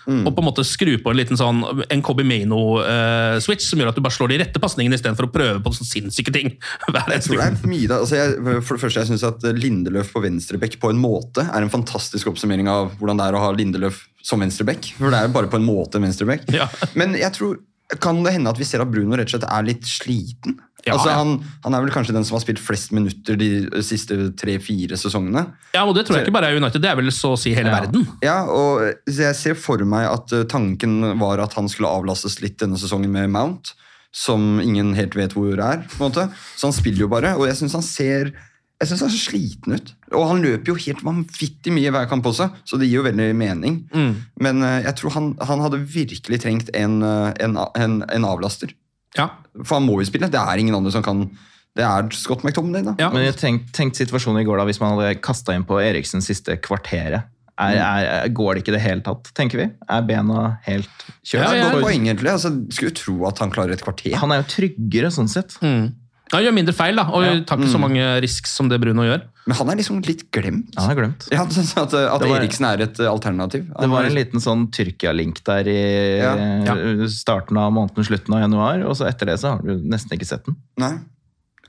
eh, 0.09 0.25
og 0.25 0.33
på 0.35 0.43
en 0.43 0.47
måte 0.49 0.65
skru 0.67 0.95
på 1.03 1.13
en 1.13 1.19
liten 1.19 1.39
sånn 1.39 1.61
en 1.85 2.03
Kobe 2.05 2.25
Maino-switch, 2.27 3.69
som 3.69 3.81
gjør 3.81 3.91
at 3.91 3.99
du 3.99 4.03
bare 4.05 4.15
slår 4.15 4.33
de 4.33 4.39
rette 4.43 4.61
pasningene 4.61 4.97
istedenfor 4.97 5.29
å 5.29 5.31
prøve 5.33 5.61
på 5.63 5.73
sånne 5.77 5.91
sinnssyke 5.91 6.33
ting. 6.35 6.53
hver 6.91 7.15
Jeg 7.15 7.25
tror 7.27 7.41
det 7.41 7.47
er 7.49 7.71
mye 7.71 7.99
altså 7.99 8.19
jeg, 8.19 8.35
For 8.65 8.75
det 8.75 8.83
første, 8.83 9.03
jeg 9.03 9.11
syns 9.11 9.25
at 9.27 9.47
Lindeløf 9.59 10.13
på 10.13 10.23
venstrebekk 10.23 10.79
på 10.81 10.93
en 10.93 11.01
måte 11.01 11.45
er 11.47 11.63
en 11.63 11.73
fantastisk 11.73 12.31
oppsummering 12.31 12.69
av 12.71 12.93
hvordan 12.99 13.19
det 13.19 13.29
er 13.29 13.37
å 13.37 13.43
ha 13.47 13.53
Lindeløf 13.55 14.03
som 14.25 14.41
venstrebekk. 14.43 14.93
For 14.97 15.13
det 15.13 15.21
er 15.21 15.29
jo 15.29 15.35
bare 15.35 15.49
på 15.51 15.59
en 15.59 15.67
måte 15.67 15.99
en 15.99 16.07
venstrebekk. 16.07 16.49
Ja. 16.53 16.67
Men 16.99 17.15
jeg 17.17 17.31
tror, 17.37 17.59
kan 18.03 18.19
det 18.25 18.35
hende 18.35 18.51
at 18.51 18.59
vi 18.59 18.67
ser 18.67 18.83
at 18.83 18.91
Bruno 18.91 19.17
rett 19.17 19.29
og 19.29 19.37
slett 19.37 19.47
er 19.49 19.69
litt 19.69 19.87
sliten? 19.87 20.59
Ja, 20.89 20.97
altså, 20.97 21.11
ja. 21.11 21.17
han, 21.21 21.35
han 21.65 21.77
er 21.77 21.85
vel 21.85 21.93
kanskje 21.93 22.15
den 22.15 22.25
som 22.27 22.37
har 22.37 22.43
spilt 22.43 22.61
flest 22.61 22.93
minutter 22.95 23.37
de 23.39 23.49
siste 23.85 24.17
tre-fire 24.39 24.97
sesongene. 24.99 25.45
Ja, 25.75 25.85
og 25.85 25.95
det 25.97 26.07
tror 26.07 26.19
jeg 26.19 26.27
ikke 26.27 26.35
bare 26.39 26.51
er 26.51 26.59
United, 26.59 26.81
det 26.83 26.91
er 26.91 26.99
vel 26.99 27.11
så 27.15 27.35
å 27.35 27.39
si 27.39 27.53
hele 27.57 27.73
verden. 27.73 28.07
Ja, 28.25 28.41
og 28.49 28.83
så 29.09 29.29
jeg 29.29 29.37
ser 29.39 29.59
for 29.59 29.83
meg 29.87 30.09
at 30.09 30.33
eh, 30.35 30.47
tanken 30.49 30.99
var 31.21 31.41
at 31.43 31.55
han 31.59 31.69
skulle 31.71 31.91
avlastes 31.91 32.39
litt 32.43 32.59
denne 32.61 32.79
sesongen 32.81 33.13
med 33.13 33.31
Mount, 33.33 33.73
som 34.15 34.57
ingen 34.63 34.95
helt 34.97 35.15
vet 35.17 35.35
hvor 35.37 35.53
er. 35.53 35.85
på 35.85 35.99
en 35.99 36.07
måte. 36.07 36.29
Så 36.57 36.69
han 36.69 36.75
spiller 36.75 37.05
jo 37.05 37.11
bare, 37.11 37.35
og 37.37 37.45
jeg 37.49 37.59
syns 37.61 37.77
han 37.77 37.85
ser 37.85 38.33
jeg 38.79 38.87
synes 38.87 39.01
han 39.03 39.11
ser 39.11 39.19
sliten 39.19 39.75
ut. 39.75 39.89
Og 40.15 40.23
han 40.29 40.43
løper 40.43 40.71
jo 40.71 40.79
helt 40.79 41.01
vanvittig 41.03 41.71
mye 41.75 41.91
hver 41.91 42.05
kamp 42.07 42.29
også, 42.29 42.47
så 42.63 42.79
det 42.79 42.87
gir 42.87 43.01
jo 43.01 43.07
veldig 43.09 43.33
mening. 43.35 43.81
Mm. 43.91 44.13
Men 44.39 44.63
eh, 44.63 44.85
jeg 44.85 44.95
tror 45.01 45.15
han, 45.17 45.33
han 45.49 45.63
hadde 45.65 45.81
virkelig 45.83 46.39
trengt 46.45 46.71
en, 46.71 47.01
eh, 47.03 47.33
en, 47.43 47.59
en, 47.59 47.97
en 48.07 48.27
avlaster. 48.29 48.71
Ja. 49.17 49.29
For 49.63 49.79
han 49.79 49.87
må 49.87 49.97
jo 50.01 50.05
spille. 50.09 50.29
Det 50.31 50.39
er 50.41 50.61
ingen 50.61 50.75
andre 50.77 50.91
som 50.93 51.03
kan 51.05 51.23
Det 51.77 51.85
er 51.85 52.09
Scott 52.17 52.43
McTominay, 52.43 52.83
da. 52.83 52.93
Ja. 52.99 53.09
Men 53.13 53.23
jeg 53.27 53.35
tenk, 53.39 53.67
tenk 53.75 53.95
situasjonen 53.95 54.41
i 54.41 54.45
går 54.47 54.57
da, 54.59 54.65
hvis 54.67 54.79
man 54.81 54.97
hadde 54.97 55.19
kasta 55.23 55.53
inn 55.55 55.63
på 55.69 55.77
Eriksen 55.81 56.21
siste 56.25 56.57
kvarteret. 56.65 57.29
Er, 57.59 57.75
er, 57.75 58.05
er, 58.23 58.27
går 58.31 58.55
det 58.55 58.61
ikke 58.63 58.71
i 58.71 58.75
det 58.77 58.81
hele 58.85 59.03
tatt, 59.03 59.29
tenker 59.35 59.59
vi? 59.59 59.65
Er 59.91 60.03
bena 60.07 60.57
helt 60.65 60.89
kjørt? 61.27 61.43
Ja, 61.43 61.53
ja. 61.59 61.71
poeng, 61.75 62.05
egentlig. 62.07 62.31
Altså, 62.31 62.51
skulle 62.71 62.95
tro 62.95 63.17
at 63.27 63.39
han 63.43 63.51
klarer 63.51 63.75
et 63.75 63.83
kvarter. 63.83 64.15
Han 64.21 64.31
er 64.31 64.41
jo 64.41 64.47
tryggere 64.53 65.11
sånn 65.11 65.27
sett. 65.31 65.57
Mm. 65.59 65.89
Han 66.31 66.45
gjør 66.45 66.55
mindre 66.55 66.75
feil 66.77 66.99
da, 66.99 67.05
og 67.09 67.25
tar 67.49 67.57
ikke 67.59 67.67
Mm. 67.67 67.73
så 67.75 67.81
mange 67.81 68.07
risks 68.23 68.51
som 68.55 68.69
det 68.71 68.79
Bruno 68.81 69.03
gjør. 69.07 69.23
Men 69.49 69.57
han 69.57 69.71
er 69.73 69.79
liksom 69.79 69.99
litt 70.05 70.27
glemt. 70.35 70.75
Ja, 70.77 70.83
han 70.85 70.91
er 70.93 70.99
glemt. 70.99 71.25
Ja, 71.33 71.43
så 71.49 71.63
At, 71.81 71.93
at 71.97 72.21
var- 72.21 72.35
Eriksen 72.37 72.67
er 72.69 72.83
et 72.85 72.99
alternativ. 73.01 73.65
alternativ. 73.65 73.81
Det 73.81 73.89
var 73.89 74.05
en 74.05 74.13
liten 74.17 74.43
sånn 74.43 74.67
Tyrkia-link 74.75 75.41
der 75.49 75.67
i 75.71 75.79
Ja. 76.21 76.35
Ja. 76.67 77.07
starten 77.09 77.57
av 77.57 77.73
måneden, 77.73 78.05
slutten 78.05 78.35
av 78.37 78.43
januar, 78.45 78.83
og 78.85 78.93
så 78.99 79.07
etter 79.09 79.25
det 79.31 79.39
så 79.41 79.55
har 79.57 79.63
du 79.65 79.81
nesten 79.89 80.13
ikke 80.17 80.27
sett 80.29 80.45
den. 80.45 80.55
Nei. 80.77 80.93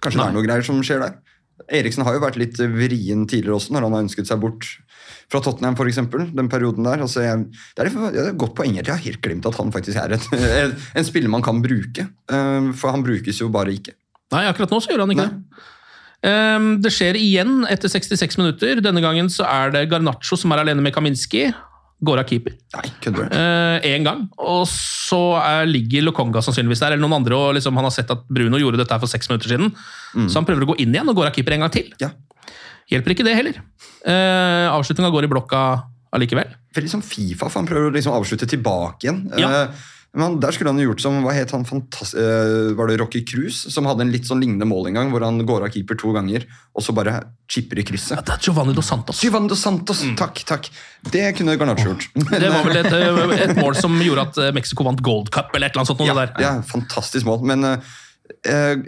Kanskje 0.01 0.21
det 0.21 0.29
er 0.29 0.37
noe 0.37 0.45
greier 0.47 0.65
som 0.65 0.83
skjer 0.85 1.01
der. 1.01 1.17
Eriksen 1.71 2.05
har 2.05 2.15
jo 2.17 2.21
vært 2.21 2.37
litt 2.41 2.57
vrien 2.57 3.27
tidligere 3.29 3.57
også, 3.57 3.71
når 3.73 3.83
han 3.87 3.93
har 3.97 4.03
ønsket 4.05 4.27
seg 4.27 4.41
bort 4.41 4.67
fra 5.31 5.41
Tottenham, 5.41 5.77
eksempel, 5.87 6.25
den 6.35 6.49
perioden 6.49 6.83
der. 6.85 7.01
Altså, 7.05 7.21
jeg, 7.23 7.45
det, 7.77 7.85
er, 7.87 7.91
det 8.11 8.21
er 8.25 8.31
et 8.33 8.39
godt 8.41 8.55
poeng. 8.59 8.75
Jeg 8.75 8.87
har 8.89 8.97
helt 8.99 9.21
glemt 9.23 9.47
at 9.47 9.55
han 9.61 9.71
faktisk 9.71 9.97
er 9.97 10.17
et, 10.17 10.27
en 10.97 11.05
spiller 11.07 11.31
man 11.31 11.43
kan 11.43 11.61
bruke. 11.63 12.09
Eh, 12.29 12.73
For 12.73 12.91
han 12.91 13.05
brukes 13.07 13.39
jo 13.41 13.49
bare 13.53 13.73
ikke. 13.77 13.95
Nei, 14.33 14.45
akkurat 14.51 14.71
nå 14.73 14.81
så 14.83 14.91
gjør 14.93 15.05
han 15.07 15.11
ikke 15.15 15.29
det. 15.29 15.69
Ehm, 16.27 16.71
det 16.85 16.93
skjer 16.93 17.17
igjen 17.19 17.65
etter 17.71 17.93
66 17.93 18.39
minutter. 18.41 18.81
Denne 18.85 19.03
gangen 19.05 19.31
så 19.33 19.47
er 19.49 19.75
det 19.75 19.89
Garnaccio 19.91 20.39
som 20.39 20.53
er 20.53 20.65
alene 20.65 20.85
med 20.85 20.95
Kaminski. 20.97 21.49
Går 22.01 22.23
av 22.23 22.29
keeper. 22.31 22.55
Nei, 22.77 22.87
kødder? 23.05 23.33
Én 23.85 24.07
gang. 24.07 24.23
Og 24.41 24.63
så 24.71 25.21
er, 25.37 25.67
ligger 25.69 26.07
Lokonga 26.07 26.41
sannsynligvis 26.41 26.81
der, 26.81 26.95
eller 26.95 27.05
noen 27.05 27.19
andre, 27.19 27.37
og 27.37 27.59
liksom 27.59 27.77
han 27.77 27.85
har 27.85 27.93
sett 27.93 28.13
at 28.15 28.23
Bruno 28.25 28.57
gjorde 28.57 28.81
dette 28.81 28.97
for 29.03 29.11
seks 29.11 29.29
minutter 29.29 29.53
siden. 29.53 29.69
Så 30.25 30.41
han 30.41 30.49
prøver 30.49 30.65
å 30.65 30.71
gå 30.73 30.79
inn 30.81 30.97
igjen 30.97 31.13
og 31.13 31.21
går 31.21 31.29
av 31.29 31.37
keeper 31.37 31.59
en 31.59 31.67
gang 31.67 31.75
til. 31.75 31.93
Ja. 32.01 32.09
Hjelper 32.91 33.15
ikke 33.15 33.27
det 33.27 33.37
heller. 33.37 33.61
Eh, 34.09 34.67
Avslutninga 34.73 35.13
går 35.13 35.29
i 35.29 35.31
blokka 35.31 35.61
allikevel. 36.17 36.49
Veldig 36.75 36.91
som 36.91 37.03
Fifa, 37.05 37.47
for 37.49 37.61
han 37.61 37.69
prøver 37.69 37.91
å 37.91 37.95
liksom 37.95 38.17
avslutte 38.17 38.49
tilbake 38.51 39.07
igjen. 39.07 39.21
Ja. 39.39 39.51
Eh, 39.51 39.89
Men 40.19 40.41
der 40.43 40.51
skulle 40.51 40.73
han 40.73 40.81
jo 40.83 40.89
gjort 40.89 41.03
som 41.05 41.21
hva 41.23 41.31
het 41.37 41.53
han 41.55 41.63
eh, 41.63 42.73
Var 42.75 42.91
det 42.91 42.97
Rocky 42.99 43.21
Cruz 43.23 43.61
som 43.71 43.87
hadde 43.87 44.03
en 44.03 44.11
litt 44.11 44.27
sånn 44.27 44.41
lignende 44.43 44.67
mål 44.67 44.91
en 44.91 44.99
gang, 44.99 45.13
hvor 45.13 45.23
han 45.23 45.39
går 45.47 45.69
av 45.69 45.71
keeper 45.75 45.99
to 46.01 46.11
ganger 46.17 46.47
og 46.75 46.83
så 46.83 46.95
bare 46.97 47.15
chipper 47.51 47.79
i 47.79 47.85
krysset? 47.87 48.17
Ja, 48.19 48.25
det 48.27 48.35
er 48.35 48.49
Giovanni 48.49 48.75
Dos 48.75 48.91
Santos. 48.91 49.23
Giovanni 49.23 49.53
Dos 49.53 49.63
Santos, 49.63 50.03
takk, 50.19 50.43
takk. 50.49 50.71
Det 51.15 51.25
kunne 51.39 51.55
Garnaccio 51.61 51.93
gjort. 51.93 52.09
Det 52.43 52.51
var 52.51 52.67
vel 52.67 52.83
et, 52.83 52.93
eh, 52.99 53.35
et 53.47 53.57
mål 53.63 53.79
som 53.79 53.95
gjorde 54.03 54.27
at 54.27 54.43
eh, 54.43 54.55
Mexico 54.57 54.87
vant 54.87 55.03
Gold 55.07 55.31
Cup, 55.35 55.55
eller 55.55 55.71
et 55.71 55.77
eller 55.77 55.85
annet 55.85 55.95
sånt. 55.95 56.07
ja, 56.09 56.17
der. 56.19 56.35
ja, 56.43 56.55
fantastisk 56.67 57.31
mål. 57.31 57.45
Men 57.47 57.69
eh, 57.71 57.93
eh, 58.51 58.79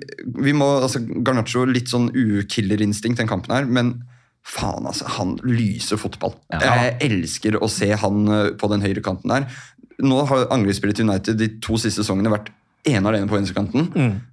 vi 0.43 0.57
må, 0.59 0.73
altså, 0.83 1.05
Garnaccio 1.07 1.69
litt 1.71 1.93
sånn 1.93 2.11
ukillerinstinkt 2.11 3.23
den 3.23 3.31
kampen 3.31 3.55
her, 3.55 3.71
men 3.71 4.01
faen, 4.43 4.87
altså. 4.89 5.07
Han 5.19 5.37
lyser 5.47 6.01
fotball. 6.01 6.35
Jeg 6.51 6.97
elsker 7.07 7.59
å 7.63 7.69
se 7.71 7.93
han 7.95 8.25
eh, 8.27 8.49
på 8.59 8.71
den 8.73 8.83
høyre 8.85 9.03
kanten 9.05 9.33
der. 9.33 9.47
Nå 10.03 10.25
har 10.29 10.49
angrepsspillet 10.55 10.99
til 10.99 11.09
United 11.09 11.39
de 11.41 11.49
to 11.63 11.79
siste 11.81 12.03
sesongene 12.03 12.33
vært 12.33 12.51
ene 12.89 13.07
alene 13.07 13.29
på 13.31 13.37
venstrekanten. 13.37 13.91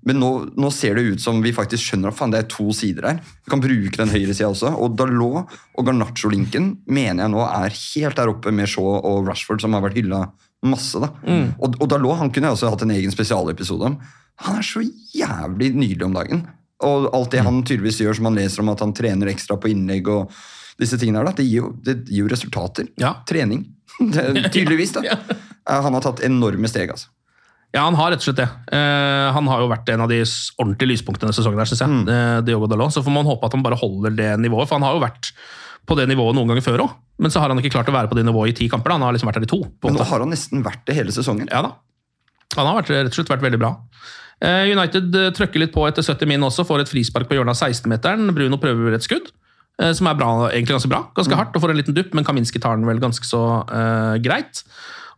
Men 0.10 0.18
nå, 0.18 0.30
nå 0.58 0.72
ser 0.74 0.98
det 0.98 1.06
ut 1.14 1.22
som 1.22 1.38
vi 1.44 1.54
faktisk 1.54 1.92
skjønner 1.92 2.10
at 2.10 2.18
faen, 2.18 2.34
det 2.34 2.42
er 2.42 2.50
to 2.50 2.72
sider 2.74 3.06
her. 3.06 3.20
Vi 3.46 3.54
kan 3.54 3.62
bruke 3.62 3.94
den 4.00 4.10
høyre 4.10 4.34
sida 4.34 4.50
også. 4.50 4.72
Og 4.82 4.96
Dalot 4.98 5.54
og 5.78 5.86
Garnaccio-linken 5.86 6.72
mener 6.90 7.28
jeg 7.28 7.34
nå 7.36 7.44
er 7.46 7.76
helt 7.78 8.18
der 8.18 8.32
oppe 8.34 8.54
med 8.56 8.72
Shaw 8.72 8.98
og 8.98 9.30
Rashford, 9.30 9.62
som 9.62 9.78
har 9.78 9.86
vært 9.86 10.00
hylla 10.02 10.24
masse. 10.66 10.98
da. 11.00 11.12
Og, 11.62 11.78
og 11.78 11.92
Dalot 11.92 12.24
han 12.24 12.34
kunne 12.34 12.50
jeg 12.50 12.58
også 12.58 12.74
hatt 12.74 12.88
en 12.88 12.96
egen 12.98 13.14
spesialepisode 13.14 13.92
om. 13.92 14.00
Han 14.48 14.58
er 14.58 14.66
så 14.66 14.82
jævlig 15.14 15.74
nydelig 15.76 16.08
om 16.08 16.18
dagen. 16.18 16.48
Og 16.88 17.10
alt 17.14 17.34
det 17.36 17.44
han 17.44 17.62
tydeligvis 17.62 18.00
gjør, 18.02 18.18
som 18.18 18.30
han 18.32 18.40
leser 18.40 18.64
om 18.64 18.72
at 18.72 18.82
han 18.82 18.96
trener 18.96 19.30
ekstra 19.30 19.60
på 19.60 19.70
innlegg 19.74 20.08
og 20.10 20.34
disse 20.80 20.98
tingene 20.98 21.20
her, 21.20 21.28
da, 21.28 21.36
det 21.36 21.46
gir 21.46 21.60
jo, 21.60 21.74
det 21.84 21.98
gir 22.08 22.24
jo 22.24 22.32
resultater. 22.32 22.88
Ja. 23.02 23.18
Trening. 23.28 23.68
Tydeligvis, 24.56 24.96
da. 24.98 25.06
Eh, 25.30 25.39
Han 25.70 25.96
har 25.96 26.04
tatt 26.06 26.24
enorme 26.26 26.70
steg, 26.72 26.92
altså. 26.96 27.12
Ja, 27.70 27.84
han 27.86 27.98
har 28.00 28.10
rett 28.10 28.24
og 28.24 28.26
slett 28.26 28.40
det. 28.40 28.48
Uh, 28.74 29.30
han 29.36 29.50
har 29.52 29.62
jo 29.62 29.70
vært 29.70 29.90
en 29.94 30.02
av 30.02 30.10
de 30.10 30.24
ordentlige 30.24 30.96
lyspunktene 30.96 31.28
denne 31.28 31.38
sesongen. 31.38 31.60
Der, 31.62 31.70
synes 31.70 31.84
jeg. 31.84 32.16
Eh, 32.16 32.38
Diogo 32.48 32.70
Dalot. 32.70 32.96
Så 32.96 33.04
får 33.06 33.14
man 33.14 33.30
håpe 33.30 33.46
at 33.46 33.54
han 33.54 33.66
bare 33.66 33.78
holder 33.78 34.16
det 34.18 34.30
nivået, 34.42 34.66
for 34.66 34.80
han 34.80 34.88
har 34.88 34.98
jo 34.98 35.04
vært 35.04 35.30
på 35.90 35.98
det 35.98 36.08
nivået 36.10 36.38
noen 36.38 36.50
ganger 36.50 36.66
før 36.66 36.86
òg. 36.88 36.96
Men 37.22 37.34
så 37.34 37.44
har 37.44 37.52
han 37.52 37.62
ikke 37.62 37.74
klart 37.76 37.92
å 37.92 37.94
være 37.94 38.10
på 38.10 38.18
det 38.18 38.26
nivået 38.26 38.54
i 38.54 38.58
ti 38.62 38.70
kamper. 38.72 38.90
da. 38.90 38.98
Han 38.98 39.06
har 39.06 39.14
liksom 39.18 39.30
vært 39.30 39.42
der 39.42 39.46
i 39.50 39.52
to. 39.52 39.62
på 39.70 39.92
Men 39.92 40.00
nå 40.00 40.08
har 40.10 40.26
han 40.26 40.34
nesten 40.34 40.66
vært 40.66 40.82
det 40.90 40.98
hele 40.98 41.14
sesongen. 41.14 41.50
Ja 41.52 41.62
da. 41.66 41.76
Han 42.58 42.66
har 42.66 42.80
vært, 42.80 42.90
rett 42.96 43.12
og 43.12 43.20
slett 43.20 43.30
vært 43.30 43.46
veldig 43.46 43.62
bra. 43.62 43.76
Uh, 44.40 44.66
United 44.72 45.16
eh, 45.20 45.32
trøkker 45.36 45.62
litt 45.62 45.74
på 45.76 45.84
etter 45.86 46.06
70 46.06 46.30
min 46.32 46.46
også, 46.48 46.64
får 46.66 46.86
et 46.86 46.90
frispark 46.90 47.28
på 47.30 47.36
hjørnet 47.38 47.54
av 47.54 47.70
16-meteren. 47.70 48.32
Bruno 48.34 48.58
prøver 48.62 48.96
et 48.96 49.06
skudd, 49.06 49.28
eh, 49.78 49.92
som 49.94 50.10
er 50.10 50.18
bra, 50.18 50.30
egentlig 50.48 50.78
ganske 50.78 50.90
bra. 50.90 51.04
Ganske 51.18 51.38
hardt 51.38 51.54
og 51.54 51.62
får 51.62 51.76
en 51.76 51.82
liten 51.82 51.98
dupp, 51.98 52.16
men 52.18 52.26
Kaminski 52.26 52.62
tar 52.64 52.80
den 52.80 52.88
vel 52.90 53.04
ganske 53.04 53.28
så 53.28 53.44
eh, 53.68 54.16
greit. 54.26 54.64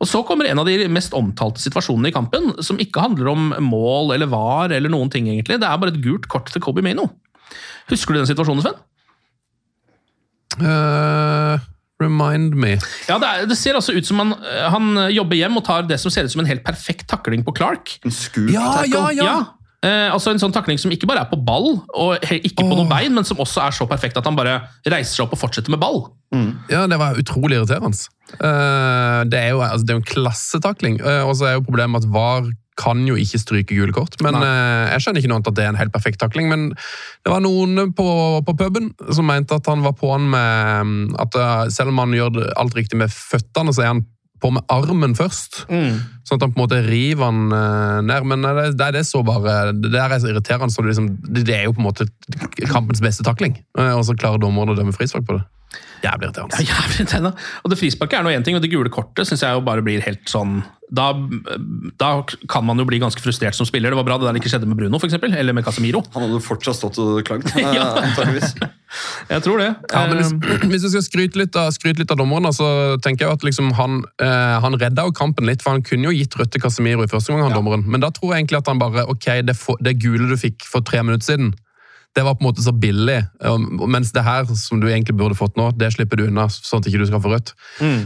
Og 0.01 0.07
Så 0.09 0.23
kommer 0.25 0.47
en 0.49 0.57
av 0.57 0.65
de 0.65 0.87
mest 0.89 1.13
omtalte 1.13 1.61
situasjonene 1.61 2.09
i 2.09 2.15
kampen, 2.15 2.51
som 2.65 2.79
ikke 2.81 3.03
handler 3.03 3.27
om 3.29 3.51
mål 3.61 4.15
eller 4.15 4.29
var 4.31 4.73
eller 4.73 4.89
noen 4.89 5.11
ting, 5.13 5.27
egentlig. 5.29 5.59
Det 5.61 5.67
er 5.67 5.77
bare 5.77 5.93
et 5.93 6.01
gult 6.01 6.25
kort 6.31 6.49
til 6.49 6.63
Kobe 6.63 6.81
Mano. 6.81 7.05
Husker 7.91 8.15
du 8.15 8.21
den 8.23 8.29
situasjonen, 8.29 8.63
Sven? 8.65 8.79
Uh, 10.59 11.61
remind 12.01 12.55
me. 12.59 12.73
Ja, 13.07 13.17
det, 13.21 13.29
er, 13.29 13.45
det 13.47 13.57
ser 13.59 13.77
altså 13.77 13.93
ut 13.95 14.07
som 14.07 14.19
han, 14.19 14.33
eh, 14.41 14.65
han 14.73 14.89
jobber 15.13 15.37
hjem 15.39 15.59
og 15.61 15.65
tar 15.67 15.85
det 15.87 15.99
som 16.01 16.11
ser 16.11 16.25
ut 16.27 16.33
som 16.33 16.41
en 16.43 16.49
helt 16.49 16.65
perfekt 16.65 17.05
takling 17.11 17.45
på 17.47 17.53
Clark. 17.61 17.93
En 18.05 18.11
scoop 18.15 18.49
Ja, 18.51 18.71
tackle. 18.81 19.05
ja, 19.15 19.27
ja! 19.29 19.37
Eh, 19.81 20.07
altså 20.13 20.29
En 20.29 20.41
sånn 20.41 20.53
takling 20.53 20.77
som 20.77 20.91
ikke 20.93 21.07
bare 21.09 21.23
er 21.25 21.29
på 21.31 21.39
ball, 21.41 21.79
og 21.97 22.31
ikke 22.31 22.61
på 22.61 22.75
noen 22.75 22.89
bein, 22.89 23.13
men 23.15 23.25
som 23.25 23.39
også 23.41 23.63
er 23.65 23.73
så 23.73 23.87
perfekt 23.89 24.19
at 24.19 24.27
han 24.29 24.37
bare 24.37 24.59
reiser 24.85 25.15
seg 25.15 25.25
opp 25.25 25.33
og 25.37 25.41
fortsetter 25.41 25.73
med 25.73 25.81
ball. 25.81 26.03
Ja, 26.71 26.85
det 26.87 26.99
var 27.01 27.17
utrolig 27.19 27.57
irriterende. 27.57 27.97
Uh, 28.37 29.27
det, 29.27 29.39
er 29.39 29.49
jo, 29.51 29.63
altså, 29.65 29.83
det 29.83 29.95
er 29.95 29.99
en 29.99 30.11
klassetakling, 30.13 31.01
Uh, 31.01 31.25
og 31.25 31.33
så 31.39 31.49
er 31.49 31.57
jo 31.57 31.65
problemet 31.65 32.05
at 32.05 32.11
VAR 32.13 32.45
kan 32.79 33.01
jo 33.07 33.17
ikke 33.19 33.41
stryke 33.41 33.75
gule 33.75 33.93
kort. 33.95 34.15
Men 34.23 34.37
uh, 34.37 34.91
Jeg 34.93 35.03
skjønner 35.03 35.21
ikke 35.21 35.31
noe 35.31 35.41
annet 35.41 35.51
at 35.51 35.57
det 35.57 35.65
er 35.65 35.73
en 35.73 35.81
helt 35.81 35.93
perfekt 35.93 36.21
takling, 36.21 36.47
men 36.51 36.69
det 37.25 37.33
var 37.33 37.43
noen 37.43 37.91
på, 37.97 38.07
på 38.45 38.55
puben 38.57 38.91
som 39.09 39.27
mente 39.27 39.57
at 39.57 39.67
han 39.69 39.83
var 39.85 39.97
på 39.97 40.13
han 40.13 40.29
med 40.31 40.87
mm, 40.87 41.03
at 41.25 41.37
uh, 41.41 41.65
selv 41.73 41.93
om 41.93 42.01
han 42.05 42.15
gjør 42.15 42.43
alt 42.61 42.77
riktig 42.77 43.01
med 43.01 43.11
føttene, 43.13 43.73
så 43.75 43.85
er 43.85 43.93
han 43.95 44.05
på 44.41 44.51
med 44.55 44.65
armen 44.73 45.13
først. 45.17 45.63
Sånn 46.27 46.39
at 46.39 46.45
han 46.45 46.53
på 46.53 46.59
en 46.59 46.63
måte 46.63 46.81
river 46.87 47.27
han 47.27 47.55
eh, 47.55 47.99
ned. 48.07 48.27
Men 48.31 48.45
det, 48.47 48.67
det, 48.79 48.91
det 48.97 49.03
er 49.03 49.07
så 49.07 49.23
bare, 49.27 49.71
det 49.77 49.93
der 49.93 50.15
er 50.15 50.21
så 50.21 50.31
irriterende, 50.31 50.73
så 50.73 50.83
det, 50.83 50.93
liksom, 50.93 51.09
det, 51.29 51.45
det 51.49 51.57
er 51.57 51.67
jo 51.67 51.75
på 51.77 51.83
en 51.83 51.89
måte 51.89 52.09
kampens 52.71 53.03
beste 53.03 53.25
takling. 53.27 53.57
Eh, 53.77 53.93
og 53.95 54.05
så 54.07 54.17
klarer 54.17 54.41
dommeren 54.41 54.73
å 54.73 54.77
dømme 54.77 54.95
frispark 54.95 55.27
på 55.29 55.39
det. 55.39 55.45
Jævlig 56.01 56.29
irriterende. 56.29 56.59
Ja, 56.59 56.75
jævlig 56.75 56.99
irriterende. 56.99 57.33
Og 57.63 57.73
det 57.73 57.79
frisparket 57.79 58.19
er 58.19 58.27
nå 58.27 58.35
én 58.35 58.45
ting, 58.45 58.57
og 58.57 58.63
det 58.63 58.71
gule 58.73 58.93
kortet 58.93 59.29
syns 59.29 59.43
jeg 59.45 59.57
jo 59.57 59.65
bare 59.65 59.85
blir 59.85 60.03
helt 60.05 60.23
sånn 60.29 60.61
da, 60.91 61.13
da 61.95 62.09
kan 62.51 62.65
man 62.67 62.81
jo 62.81 62.83
bli 62.83 62.97
ganske 62.99 63.21
frustrert 63.23 63.55
som 63.55 63.63
spiller. 63.63 63.93
Det 63.93 63.99
var 64.01 64.03
bra 64.09 64.17
det 64.19 64.27
der 64.27 64.39
ikke 64.41 64.49
skjedde 64.51 64.67
med 64.67 64.75
Bruno, 64.75 64.99
for 64.99 65.07
eksempel, 65.07 65.31
eller 65.39 65.55
med 65.55 65.63
Casemiro. 65.63 66.01
Han 66.11 66.25
hadde 66.25 66.41
fortsatt 66.43 66.81
stått 66.81 66.99
og 66.99 67.21
klagd, 67.27 67.47
Ja. 67.77 67.93
Jeg 69.31 69.43
tror 69.45 69.61
det. 69.61 69.69
Ja, 69.87 70.01
men 70.09 70.19
hvis, 70.19 70.33
Eh, 70.35 70.65
hvis 70.71 70.83
vi 70.83 70.91
skal 70.91 71.05
skryte 71.05 71.39
litt 71.39 71.55
av, 71.55 71.71
skryte 71.75 72.03
litt 72.03 72.11
av 72.11 72.19
dommeren, 72.19 72.51
så 72.55 72.97
tenker 73.03 73.25
jeg 73.27 73.39
at 73.39 73.45
liksom 73.47 73.71
han, 73.77 74.01
eh, 74.21 74.57
han 74.63 74.75
redda 74.79 75.07
jo 75.07 75.15
kampen 75.15 75.47
litt, 75.47 75.63
for 75.63 75.75
han 75.75 75.85
kunne 75.85 76.09
jo 76.09 76.15
gitt 76.15 76.35
rødt 76.39 76.51
til 76.55 76.63
Casemiro 76.63 77.05
i 77.05 77.11
første 77.11 77.31
gang, 77.31 77.45
han 77.47 77.55
dommeren. 77.55 77.85
Men 77.87 78.03
da 78.03 78.11
tror 78.11 78.33
jeg 78.33 78.43
egentlig 78.43 78.61
at 78.61 78.71
han 78.71 78.81
bare 78.81 79.07
Ok, 79.11 79.27
det, 79.47 79.55
for, 79.57 79.79
det 79.83 79.97
gule 80.01 80.27
du 80.29 80.37
fikk 80.39 80.65
for 80.67 80.83
tre 80.85 81.01
minutter 81.03 81.33
siden, 81.33 81.53
det 82.15 82.23
var 82.27 82.35
på 82.35 82.43
en 82.43 82.49
måte 82.49 82.63
så 82.63 82.73
billig. 82.75 83.17
Mens 83.87 84.11
det 84.11 84.23
her, 84.25 84.43
som 84.59 84.81
du 84.81 84.87
egentlig 84.89 85.15
burde 85.15 85.37
fått 85.37 85.55
nå, 85.59 85.69
det 85.79 85.93
slipper 85.95 86.19
du 86.19 86.25
unna, 86.27 86.47
sånn 86.51 86.83
at 86.83 86.89
ikke 86.89 86.99
du 86.99 87.07
skal 87.07 87.21
få 87.23 87.31
rødt. 87.31 87.53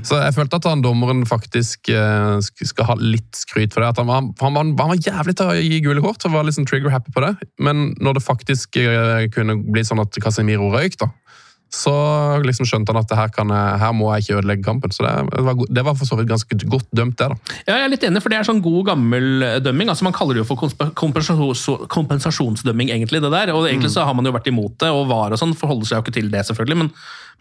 Så 0.05 0.19
jeg 0.21 0.35
følte 0.35 0.59
at 0.59 0.67
han 0.69 0.83
dommeren 0.85 1.23
faktisk 1.25 1.89
eh, 1.89 2.37
skal 2.43 2.89
ha 2.91 2.97
litt 3.01 3.39
skryt 3.39 3.73
for 3.73 3.81
det. 3.81 3.93
At 3.95 4.01
han, 4.03 4.09
var, 4.11 4.27
han, 4.43 4.57
var, 4.57 4.69
han 4.69 4.93
var 4.93 5.01
jævlig 5.01 5.37
til 5.39 5.49
å 5.49 5.57
gi 5.57 5.81
gule 5.85 6.05
kort, 6.05 6.21
og 6.21 6.35
var 6.37 6.45
liksom 6.45 6.67
trigger 6.69 6.93
happy 6.93 7.15
på 7.15 7.25
det. 7.25 7.33
Men 7.57 7.87
når 7.97 8.19
det 8.19 8.25
faktisk 8.27 8.77
eh, 8.81 9.25
kunne 9.33 9.57
bli 9.65 9.85
sånn 9.87 10.03
at 10.03 10.21
Casemiro 10.21 10.69
røyk, 10.73 10.99
da, 11.01 11.09
så 11.73 11.93
liksom 12.45 12.67
skjønte 12.69 12.93
han 12.93 13.01
at 13.01 13.09
det 13.09 13.17
her, 13.17 13.31
kan 13.33 13.51
her 13.51 13.93
må 13.95 14.07
jeg 14.13 14.23
ikke 14.23 14.37
ødelegge 14.39 14.65
kampen. 14.65 14.93
Så 14.95 15.03
det, 15.03 15.11
det, 15.33 15.43
var, 15.47 15.59
det 15.77 15.83
var 15.87 15.97
for 15.99 16.07
så 16.07 16.17
vidt 16.19 16.29
ganske 16.29 16.57
godt 16.71 16.87
dømt, 16.95 17.17
det. 17.19 17.27
da. 17.31 17.55
Ja, 17.65 17.79
jeg 17.79 17.87
er 17.87 17.91
litt 17.91 18.05
enig, 18.07 18.21
for 18.23 18.31
det 18.31 18.39
er 18.39 18.47
sånn 18.47 18.63
god 18.63 18.91
gammel 18.91 19.45
eh, 19.45 19.57
dømming. 19.63 19.91
altså 19.91 20.07
Man 20.07 20.15
kaller 20.15 20.37
det 20.37 20.43
jo 20.43 20.47
for 20.49 20.93
kompensasjonsdømming, 21.95 22.93
egentlig. 22.95 23.21
det 23.23 23.33
der, 23.33 23.53
og 23.55 23.67
egentlig 23.67 23.91
så 23.95 24.05
har 24.07 24.15
man 24.17 24.27
jo 24.27 24.35
vært 24.35 24.49
imot 24.51 24.77
det, 24.83 24.91
og 24.93 25.09
VAR 25.11 25.35
og 25.35 25.41
sånn 25.41 25.55
forholder 25.57 25.89
seg 25.89 25.99
jo 25.99 26.05
ikke 26.05 26.17
til 26.19 26.31
det, 26.31 26.45
selvfølgelig. 26.47 26.79
Men, 26.83 26.91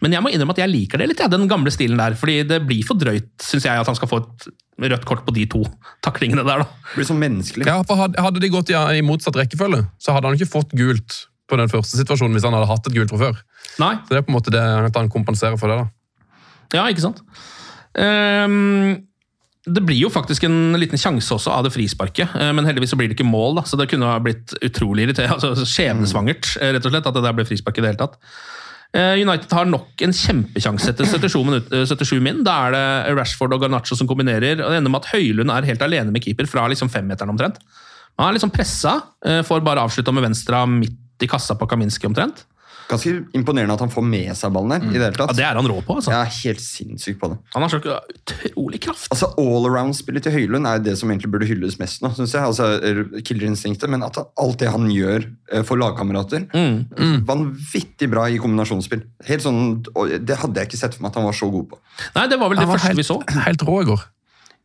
men 0.03 0.17
jeg 0.17 0.25
må 0.25 0.33
innrømme 0.33 0.57
at 0.57 0.63
jeg 0.65 0.73
liker 0.73 1.01
det 1.01 1.09
litt, 1.11 1.23
ja, 1.23 1.31
den 1.31 1.47
gamle 1.51 1.73
stilen 1.73 2.01
der. 2.01 2.17
fordi 2.19 2.41
det 2.49 2.63
blir 2.67 2.83
for 2.87 2.99
drøyt, 2.99 3.31
syns 3.43 3.69
jeg, 3.69 3.79
at 3.79 3.91
han 3.91 3.97
skal 3.97 4.11
få 4.11 4.23
et 4.25 4.49
rødt 4.91 5.05
kort 5.07 5.23
på 5.23 5.35
de 5.35 5.45
to 5.47 5.63
taklingene 6.03 6.43
der. 6.43 6.65
da. 6.65 6.89
Det 6.91 6.99
blir 6.99 7.07
sånn 7.07 7.21
menneskelig. 7.21 7.69
Ja, 7.69 7.79
for 7.87 8.03
hadde, 8.03 8.41
de 8.43 8.51
gått 8.51 8.73
i, 8.73 8.75
i 8.75 9.05
motsatt 9.05 9.39
rekkefølge, 9.39 9.85
så 10.01 10.17
hadde 10.17 10.31
han 10.31 10.35
ikke 10.39 10.51
fått 10.57 10.75
gult 10.75 11.23
på 11.49 11.59
den 11.59 11.71
første 11.71 11.99
situasjonen 11.99 12.37
hvis 12.37 12.45
han 12.47 12.55
hadde 12.57 12.69
hatt 12.69 12.87
et 12.89 12.95
gult 12.95 13.11
fra 13.13 13.21
før. 13.27 13.43
Nei. 13.81 13.93
Så 14.05 14.13
det 14.13 14.21
er 14.21 14.25
på 14.27 14.33
en 14.33 14.37
måte 14.37 14.53
det 14.53 14.63
at 14.63 14.97
han 14.97 15.11
kompenserer 15.13 15.59
for 15.61 15.71
det. 15.71 15.83
da. 15.83 16.79
Ja, 16.79 16.87
ikke 16.89 17.05
sant? 17.05 17.21
Um, 17.95 19.05
det 19.65 19.81
blir 19.81 19.97
jo 19.97 20.11
faktisk 20.13 20.43
en 20.45 20.75
liten 20.77 20.99
sjanse 21.01 21.33
også 21.33 21.53
av 21.53 21.63
det 21.65 21.71
frisparket, 21.73 22.35
eh, 22.37 22.51
men 22.53 22.67
heldigvis 22.67 22.91
så 22.93 22.99
blir 22.99 23.09
det 23.09 23.15
ikke 23.17 23.25
mål. 23.25 23.55
da, 23.57 23.63
så 23.65 23.79
Det 23.79 23.87
kunne 23.89 24.11
ha 24.11 24.19
blitt 24.21 24.53
utrolig 24.61 25.07
irriterende, 25.07 25.39
altså 25.49 25.65
skjebnesvangert 25.65 26.51
eh, 26.59 26.75
rett 26.75 26.85
og 26.85 26.93
slett, 26.93 27.07
at 27.09 27.17
det 27.17 27.23
der 27.25 27.37
ble 27.37 27.47
frispark 27.49 27.79
i 27.79 27.85
det 27.85 27.93
hele 27.93 28.03
tatt. 28.03 28.19
Eh, 28.95 29.21
United 29.25 29.51
har 29.51 29.65
nok 29.67 30.03
en 30.05 30.13
kjempesjanse 30.15 30.91
etter 30.93 31.09
77, 31.09 31.39
minutt, 31.47 31.73
eh, 31.73 31.87
77 31.89 32.21
min. 32.23 32.43
Da 32.45 32.59
er 32.67 32.75
det 32.75 33.17
Rashford 33.17 33.55
og 33.57 33.65
Garnaccio 33.65 33.97
som 33.97 34.07
kombinerer. 34.07 34.61
og 34.61 34.69
Det 34.69 34.77
ender 34.77 34.93
med 34.93 35.01
at 35.01 35.11
Høylund 35.15 35.51
er 35.51 35.67
helt 35.67 35.81
alene 35.81 36.13
med 36.13 36.23
keeper 36.23 36.47
fra 36.47 36.67
liksom 36.69 36.91
femmeteren 36.93 37.33
omtrent. 37.33 37.57
Han 38.19 38.29
er 38.29 38.37
liksom 38.37 38.53
pressa, 38.53 39.01
eh, 39.25 39.41
får 39.41 39.65
bare 39.65 39.83
avslutta 39.83 40.13
med 40.13 40.23
venstre 40.29 40.61
midt 40.67 40.99
i 41.21 41.27
kassa 41.27 41.55
på 41.55 41.67
Kaminski 41.69 42.07
omtrent. 42.09 42.43
Ganske 42.85 43.09
imponerende 43.33 43.73
at 43.73 43.79
han 43.81 43.89
får 43.89 44.03
med 44.05 44.27
seg 44.37 44.51
ballen 44.53 44.75
her. 44.75 44.83
i 44.85 44.93
det 44.99 45.01
hele 45.07 45.17
tatt. 45.17 45.31
Ja, 45.31 45.33
Det 45.33 45.45
er 45.47 45.55
han 45.57 45.65
rå 45.65 45.79
på. 45.81 45.95
altså. 45.97 46.11
Jeg 46.13 46.21
er 46.21 46.33
helt 46.43 46.61
sinnssyk 46.61 47.17
på 47.17 47.29
det. 47.31 47.37
Han 47.55 47.63
har 47.65 47.69
så 47.73 47.79
utrolig 47.81 48.79
kraft. 48.83 49.07
Altså, 49.09 49.31
All-around-spillet 49.41 50.21
til 50.27 50.31
Høylund 50.35 50.67
er 50.69 50.83
det 50.85 50.93
som 50.99 51.09
egentlig 51.09 51.31
burde 51.33 51.47
hylles 51.49 51.79
mest 51.81 52.03
nå. 52.05 52.11
Synes 52.13 52.35
jeg. 52.35 52.43
Altså, 52.45 52.67
Killerinstinktet, 53.25 53.89
men 53.89 54.03
at 54.05 54.19
alt 54.21 54.59
det 54.61 54.69
han 54.69 54.85
gjør 54.93 55.25
eh, 55.51 55.63
for 55.65 55.81
lagkamerater 55.81 56.45
Mm. 56.53 57.25
Vanvittig 57.25 58.09
bra 58.11 58.27
i 58.29 58.37
kombinasjonsspill. 58.37 59.01
Helt 59.25 59.41
sånn, 59.41 59.81
Det 60.21 60.37
hadde 60.37 60.61
jeg 60.61 60.69
ikke 60.69 60.77
sett 60.83 60.93
for 60.93 61.01
meg 61.07 61.09
at 61.09 61.15
han 61.15 61.25
var 61.25 61.33
så 61.33 61.49
god 61.51 61.69
på. 61.71 61.79
Nei, 62.15 62.27
det 62.27 62.37
var 62.39 62.49
vel 62.53 62.59
det 62.61 62.67
var 62.69 62.77
første 62.77 62.91
helt, 62.93 63.01
vi 63.01 63.07
så. 63.07 63.17
helt 63.47 63.65
rå 63.65 63.79
i 63.81 63.85
går. 63.89 64.05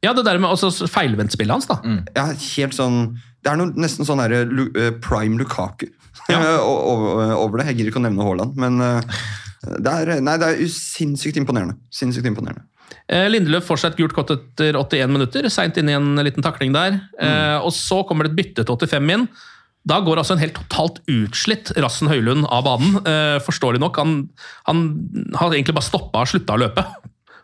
Ja, 0.05 0.13
det 0.17 0.25
der 0.25 0.39
med 0.41 0.51
også 0.51 0.87
feilvendtspillet 0.89 1.53
hans, 1.57 1.67
da. 1.69 1.81
Ja, 2.17 2.27
helt 2.33 2.73
sånn 2.77 3.19
Det 3.45 3.49
er 3.53 3.57
noe, 3.57 3.73
nesten 3.81 4.05
sånn 4.05 4.21
der, 4.21 4.33
eh, 4.77 4.91
prime 5.01 5.39
Lukaku 5.41 5.87
over 6.29 7.35
over 7.37 7.61
det. 7.61 7.71
Jeg 7.71 7.81
gidder 7.81 7.93
ikke 7.93 8.03
å 8.03 8.07
nevne 8.07 8.27
Haaland, 8.27 8.59
men 8.61 8.81
eh, 8.85 9.23
det 9.85 9.93
er, 9.93 10.12
nei, 10.25 10.37
det 10.41 10.51
er 10.51 10.75
sinnssykt 10.75 11.41
imponerende. 11.41 11.77
Sinnssykt 11.95 12.29
imponerende. 12.31 12.66
Eh, 13.11 13.29
Lindeløf 13.31 13.66
får 13.68 13.83
seg 13.83 13.95
et 13.95 14.03
gult 14.03 14.16
kort 14.16 14.33
etter 14.35 14.79
81 14.79 15.14
minutter, 15.14 15.49
seint 15.53 15.79
inn 15.81 15.91
i 15.91 15.97
en 15.99 16.12
liten 16.25 16.45
takling 16.45 16.75
der. 16.77 17.01
Mm. 17.21 17.64
og 17.66 17.73
så 17.77 18.03
kommer 18.09 18.27
det 18.27 18.35
et 18.35 18.41
bytte 18.43 18.66
til 18.66 18.79
85 18.89 19.16
inn. 19.16 19.27
Da 19.89 19.97
går 20.05 20.21
altså 20.21 20.37
en 20.37 20.43
helt 20.43 20.59
totalt 20.59 21.01
utslitt 21.09 21.73
Rassen 21.81 22.11
Høylund 22.11 22.45
av 22.53 22.66
banen. 22.66 22.99
Eh, 23.01 23.39
forståelig 23.45 23.81
nok. 23.81 24.01
Han, 24.01 24.18
han 24.68 24.83
har 25.41 25.55
egentlig 25.55 25.77
bare 25.79 25.89
stoppa 25.89 26.25
og 26.25 26.33
slutta 26.33 26.57
å 26.57 26.62
løpe. 26.66 26.85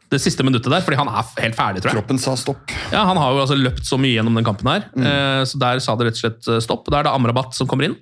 Det 0.06 0.20
siste 0.22 0.44
minuttet 0.46 0.70
der, 0.70 0.84
fordi 0.86 1.00
han 1.00 1.08
er 1.10 1.30
helt 1.42 1.56
ferdig, 1.58 1.80
tror 1.82 1.90
jeg. 1.90 1.98
Kroppen 1.98 2.20
sa 2.22 2.36
stopp. 2.38 2.70
Ja, 2.92 3.00
Han 3.08 3.18
har 3.18 3.32
jo 3.34 3.40
altså 3.42 3.56
løpt 3.58 3.88
så 3.88 3.96
mye 3.98 4.14
gjennom 4.14 4.36
den 4.38 4.46
kampen 4.46 4.68
her, 4.70 4.84
mm. 4.94 5.06
så 5.50 5.58
der 5.58 5.80
sa 5.82 5.96
det 5.98 6.06
rett 6.06 6.20
og 6.20 6.20
slett 6.20 6.46
eh, 6.46 6.60
stopp. 6.62 6.86
Da 6.86 7.00
er 7.00 7.08
det 7.08 7.14
Amrabat 7.18 7.58
som 7.58 7.66
kommer 7.66 7.88
inn 7.88 7.96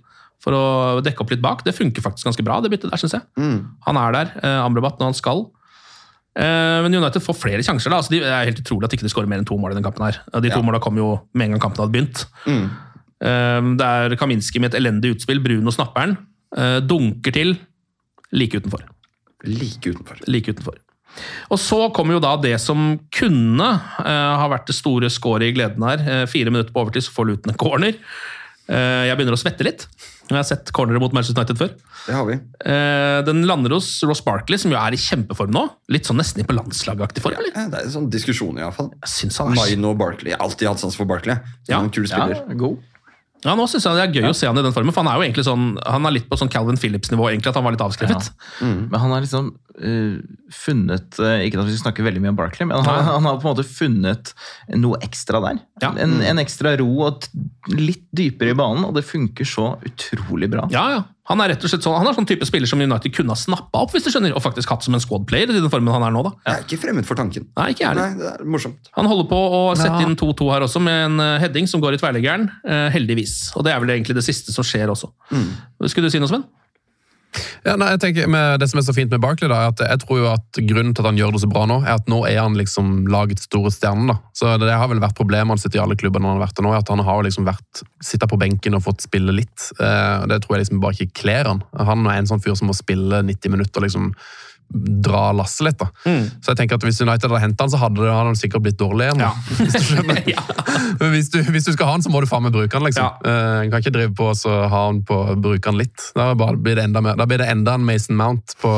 for 0.45 0.53
å 0.53 1.01
dekke 1.05 1.25
opp 1.25 1.31
litt 1.33 1.41
bak. 1.45 1.63
Det 1.65 1.73
funker 1.75 2.05
faktisk 2.05 2.29
ganske 2.29 2.45
bra, 2.45 2.59
det 2.61 2.69
byttet 2.75 2.93
der, 2.93 3.01
syns 3.01 3.17
jeg. 3.17 3.23
Han 3.89 3.97
er 4.01 4.13
der, 4.19 4.33
eh, 4.45 4.59
Amrabat, 4.67 4.99
når 5.01 5.11
han 5.15 5.17
skal. 5.17 5.47
Eh, 6.37 6.83
Men 6.85 6.95
United 6.99 7.23
får 7.25 7.37
flere 7.41 7.63
sjanser. 7.65 7.89
da, 7.91 7.97
altså 8.03 8.11
de, 8.11 8.21
Det 8.21 8.29
er 8.29 8.45
helt 8.51 8.61
utrolig 8.61 8.85
at 8.89 8.93
ikke 8.99 9.07
de 9.07 9.13
skårer 9.15 9.29
mer 9.31 9.39
enn 9.41 9.47
to 9.49 9.57
mål 9.57 9.71
i 9.73 9.79
den 9.79 9.85
kampen. 9.87 10.05
her. 10.05 10.21
De 10.41 10.51
to 10.51 10.57
Ja. 10.59 10.63
målene 10.63 10.81
kom 10.83 10.97
jo 10.99 11.21
med 11.33 11.47
en 11.47 11.53
gang 11.57 11.61
kampen 11.65 11.81
hadde 11.85 11.95
begynt. 11.95 12.27
Eh, 13.25 13.61
Det 13.77 13.87
er 13.87 14.17
Kaminski 14.21 14.61
med 14.61 14.75
et 14.75 14.81
elendig 14.83 15.15
utspill. 15.17 15.43
Bruno 15.43 15.71
snapper 15.71 16.07
den. 16.07 16.19
eh, 16.57 16.81
Dunker 16.81 17.33
til. 17.33 17.59
Like 18.33 18.53
utenfor. 18.61 18.83
Like 19.45 19.81
utenfor. 19.91 20.19
Like 20.29 20.47
utenfor. 20.53 20.75
Og 21.51 21.59
så 21.59 21.93
kommer 21.95 22.15
jo 22.15 22.21
da 22.21 22.37
det 22.37 22.61
som 22.61 22.99
kunne 23.13 23.81
eh, 24.05 24.37
ha 24.37 24.49
vært 24.49 24.67
det 24.67 24.75
store 24.75 25.09
skåret 25.11 25.49
i 25.49 25.53
gleden 25.53 25.83
her. 25.87 25.99
Eh, 26.23 26.27
fire 26.27 26.51
minutter 26.51 26.73
på 26.73 26.83
overtid, 26.85 27.03
så 27.07 27.11
får 27.15 27.27
Luton 27.27 27.51
en 27.53 27.57
corner. 27.59 27.95
Eh, 28.69 29.07
jeg 29.07 29.17
begynner 29.17 29.37
å 29.37 29.43
svette 29.43 29.63
litt. 29.63 29.87
Jeg 30.31 30.39
har 30.39 30.47
sett 30.49 30.71
cornere 30.73 31.01
mot 31.03 31.13
Manchester 31.13 31.37
United 31.37 31.59
før. 31.61 31.75
Det 32.07 32.15
har 32.17 32.25
vi. 32.29 32.39
Eh, 32.65 33.19
den 33.27 33.43
lander 33.49 33.75
hos 33.77 33.91
Ross 34.09 34.23
Barkley, 34.25 34.57
som 34.61 34.73
jo 34.73 34.79
er 34.81 34.97
i 34.97 35.01
kjempeform 35.01 35.53
nå. 35.53 35.67
Litt 35.93 36.09
sånn 36.09 36.17
nesten 36.21 36.41
i 36.41 36.47
på 36.49 36.57
landslagaktig 36.57 37.21
form. 37.25 37.37
eller? 37.37 37.53
Ja, 37.53 37.67
det 37.69 37.83
er 37.83 37.91
en 37.91 37.93
sånn 37.93 38.09
diskusjon, 38.13 38.57
iallfall. 38.63 38.89
Maino 39.53 39.93
og 39.93 40.01
Barkley. 40.01 40.33
Jeg 40.33 40.41
har 40.41 40.47
alltid 40.49 40.69
hatt 40.71 40.81
sans 40.81 40.97
for 40.97 41.05
Barkley. 41.11 41.37
Ja. 41.69 41.77
Ja. 41.77 41.83
En 41.85 41.93
kul 41.93 42.09
spiller. 42.09 42.41
god. 42.57 42.81
Ja, 43.45 43.53
nå 43.59 43.67
synes 43.69 43.85
jeg 43.85 43.99
det 43.99 44.05
er 44.07 44.23
gøy 44.23 44.31
å 44.31 44.37
se 44.37 44.49
han 44.49 44.57
i 44.57 44.63
den 44.65 44.73
formen, 44.73 44.95
for 44.97 45.05
han 45.05 45.13
er 45.13 45.21
jo 45.21 45.25
egentlig 45.27 45.45
sånn, 45.45 45.65
han 45.85 46.07
er 46.09 46.15
litt 46.17 46.29
på 46.31 46.39
sånn 46.41 46.49
Calvin 46.49 46.79
Phillips-nivå, 46.81 47.27
egentlig, 47.29 47.51
at 47.53 47.59
han 47.61 47.67
var 47.67 47.75
litt 47.77 47.85
avskrevet. 47.85 48.31
Men 48.65 48.97
han 49.03 49.13
er 49.13 49.21
liksom 49.27 49.51
eh, 49.83 50.19
funnet 50.55 51.19
uh, 51.23 51.41
Ikke 51.45 51.59
at 51.61 51.67
vi 51.69 51.75
skal 51.75 51.89
snakke 51.89 52.07
veldig 52.07 52.23
mye 52.23 52.35
om 52.35 52.39
Barkley, 52.39 52.69
men 52.69 52.79
han, 52.85 53.09
han 53.09 53.29
har 53.29 53.41
på 53.41 53.49
en 53.49 53.55
måte 53.55 53.67
funnet 53.67 54.35
noe 54.79 55.01
ekstra 55.05 55.41
der. 55.45 55.63
Ja. 55.83 55.93
En, 56.01 56.21
en 56.23 56.43
ekstra 56.43 56.77
ro 56.81 56.91
og 57.09 57.27
litt 57.73 58.07
dypere 58.15 58.55
i 58.55 58.59
banen, 58.59 58.87
og 58.87 58.95
det 58.97 59.07
funker 59.09 59.49
så 59.49 59.75
utrolig 59.87 60.51
bra. 60.53 60.69
Ja, 60.73 60.87
ja. 60.95 61.03
Han 61.31 61.41
er 61.41 61.55
rett 61.55 61.63
og 61.65 61.71
slett 61.73 61.85
sånn, 61.87 61.97
han 61.97 62.09
er 62.11 62.17
sånn 62.17 62.27
type 62.29 62.45
spiller 62.45 62.69
som 62.69 62.83
United 62.85 63.15
kunne 63.17 63.33
ha 63.33 63.39
snappa 63.39 63.81
opp, 63.87 63.95
hvis 63.95 64.05
du 64.05 64.11
skjønner, 64.13 64.35
og 64.37 64.43
faktisk 64.45 64.69
hatt 64.75 64.85
som 64.85 64.97
en 64.97 65.01
squad 65.01 65.25
player 65.29 65.49
i 65.49 65.57
den 65.57 65.71
formen 65.73 65.95
han 65.95 66.05
er 66.05 66.13
nå. 66.13 66.21
da. 66.27 66.35
Jeg 66.45 66.53
er 66.53 66.67
ikke 66.67 66.81
fremmed 66.83 67.09
for 67.09 67.17
tanken. 67.17 67.47
Nei, 67.57 67.71
ikke. 67.73 67.93
Nei, 67.97 68.11
det 68.19 68.27
er 68.35 68.45
morsomt. 68.45 68.91
Han 68.99 69.09
holder 69.09 69.31
på 69.31 69.39
å 69.41 69.63
sette 69.81 70.03
inn 70.05 70.19
2-2 70.21 70.51
her 70.53 70.67
også, 70.67 70.83
med 70.85 71.07
en 71.07 71.25
eh, 71.25 71.39
heading 71.47 71.71
som 71.71 71.81
går 71.81 71.97
i 71.97 72.03
tverrleggeren. 72.03 72.45
Uh, 72.67 72.91
heldigvis. 72.93 73.39
Og 73.57 73.65
det 73.65 73.73
er 73.73 73.81
vel 73.81 73.95
egentlig 73.97 74.19
det 74.19 74.27
siste 74.27 74.53
som 74.53 74.67
skjer 74.67 74.93
også. 74.93 75.09
Skulle 75.89 76.13
du 76.13 76.13
si 76.13 76.21
noe, 76.21 76.29
Sven? 76.29 76.45
Ja, 77.65 77.75
nei, 77.81 77.89
jeg 77.95 78.01
tenker 78.03 78.29
med 78.31 78.61
Det 78.61 78.69
som 78.71 78.79
er 78.81 78.85
så 78.87 78.95
fint 78.97 79.11
med 79.11 79.23
Barkley, 79.23 79.49
da, 79.51 79.63
er 79.65 79.73
at 79.73 79.83
jeg 79.85 80.03
tror 80.05 80.21
jo 80.21 80.29
at 80.31 80.61
grunnen 80.69 80.95
til 80.95 81.05
at 81.05 81.11
han 81.11 81.19
gjør 81.19 81.35
det 81.35 81.43
så 81.45 81.51
bra 81.51 81.65
nå, 81.71 81.81
er 81.85 81.97
at 81.97 82.11
nå 82.11 82.21
er 82.29 82.39
han 82.43 82.59
liksom 82.59 83.09
lagets 83.11 83.49
store 83.49 83.73
stjerne. 83.75 84.07
da. 84.13 84.19
Så 84.37 84.55
Det 84.61 84.71
har 84.71 84.89
vel 84.89 85.03
vært 85.03 85.19
problemet 85.19 85.55
han 85.57 85.59
sitter 85.63 85.81
i 85.81 85.85
alle 85.85 85.99
klubber 86.01 86.21
når 86.23 86.35
han 86.35 86.39
har 86.41 86.47
vært 86.47 86.57
der 86.61 86.69
nå, 86.69 86.75
at 86.77 86.89
han 86.95 87.05
har 87.05 87.27
liksom 87.27 87.49
vært 87.49 87.85
sittet 88.05 88.31
på 88.31 88.39
benken 88.41 88.79
og 88.79 88.85
fått 88.87 89.05
spille 89.07 89.33
litt. 89.35 89.71
Eh, 89.81 90.27
Det 90.31 90.43
tror 90.45 90.57
jeg 90.57 90.67
liksom 90.67 90.81
bare 90.81 90.99
ikke 90.99 91.21
kler 91.25 91.51
han. 91.51 91.63
Han 91.77 92.07
er 92.07 92.19
en 92.19 92.27
sånn 92.31 92.43
fyr 92.45 92.57
som 92.57 92.69
må 92.69 92.75
spille 92.77 93.23
90 93.25 93.51
minutter 93.51 93.81
liksom 93.81 94.13
dra 94.75 95.31
lasset 95.37 95.67
litt. 95.69 95.79
da. 95.79 95.87
Så 96.05 96.51
jeg 96.53 96.57
tenker 96.59 96.79
at 96.79 96.83
Hvis 96.87 97.01
United 97.05 97.29
hadde 97.31 97.41
hentet 97.43 97.61
han, 97.61 97.71
så 97.71 97.79
hadde 97.79 98.01
det- 98.03 98.11
hadde 98.11 98.31
han 98.33 98.39
sikkert 98.39 98.63
blitt 98.65 98.79
dårlig 98.81 99.07
igjen. 99.11 99.21
Ja. 99.23 99.33
Hvis. 99.59 99.91
Hvis, 101.15 101.29
du, 101.31 101.39
hvis 101.43 101.65
du 101.67 101.73
skal 101.75 101.87
ha 101.87 101.93
han, 101.97 102.03
så 102.03 102.11
må 102.11 102.21
du 102.23 102.27
faen 102.31 102.43
meg 102.45 102.53
bruke 102.55 102.75
han. 102.77 102.85
liksom. 102.87 103.05
Ja. 103.05 103.19
Uh, 103.25 103.71
kan 103.71 103.81
ikke 103.83 103.93
drive 103.95 104.15
på 104.19 104.29
og 104.31 104.69
ha 104.71 104.81
han 104.87 105.03
på 105.07 105.17
bruke 105.43 105.71
han 105.71 105.79
litt. 105.79 106.09
Da, 106.15 106.33
blir 106.35 106.77
det 106.79 106.85
enda 106.87 107.01
mer, 107.05 107.17
da 107.19 107.27
blir 107.27 107.39
det 107.43 107.49
enda 107.51 107.75
en 107.79 107.85
Mason 107.87 108.17
Mount 108.19 108.55
på 108.63 108.71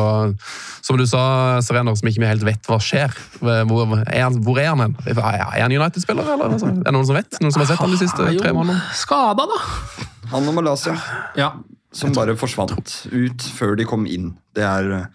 Som 0.87 0.97
du 1.01 1.05
sa, 1.09 1.59
Serener, 1.64 1.97
som 1.99 2.09
ikke 2.09 2.22
vi 2.22 2.28
helt 2.30 2.45
vet 2.47 2.68
hva 2.70 2.78
skjer. 2.82 3.12
Hvor 3.41 3.97
er 4.07 4.22
han, 4.22 4.37
hvor 4.47 4.61
er 4.62 4.68
han 4.72 4.84
hen? 4.84 4.97
Er 5.07 5.62
han 5.62 5.72
United-spiller, 5.74 6.28
eller? 6.37 6.53
Altså, 6.57 6.70
er 6.72 6.82
det 6.87 6.95
noen 6.97 7.09
som 7.09 7.18
vet? 7.18 7.41
Noen 7.43 7.55
som 7.57 7.64
har 7.64 7.70
sett 7.72 7.82
han 7.82 7.95
de 7.97 8.01
siste 8.01 8.28
jo 8.37 8.43
tre 8.45 8.53
månedene? 8.57 8.84
Skada, 8.97 9.49
da! 9.51 9.59
Han 10.32 10.49
og 10.51 10.57
Malaysia, 10.61 10.95
Ja. 11.39 11.53
som 11.93 12.12
bare 12.16 12.37
forsvant 12.39 12.72
ut 13.12 13.49
før 13.57 13.76
de 13.78 13.84
kom 13.89 14.07
inn. 14.07 14.32
Det 14.57 14.64
er, 14.66 15.07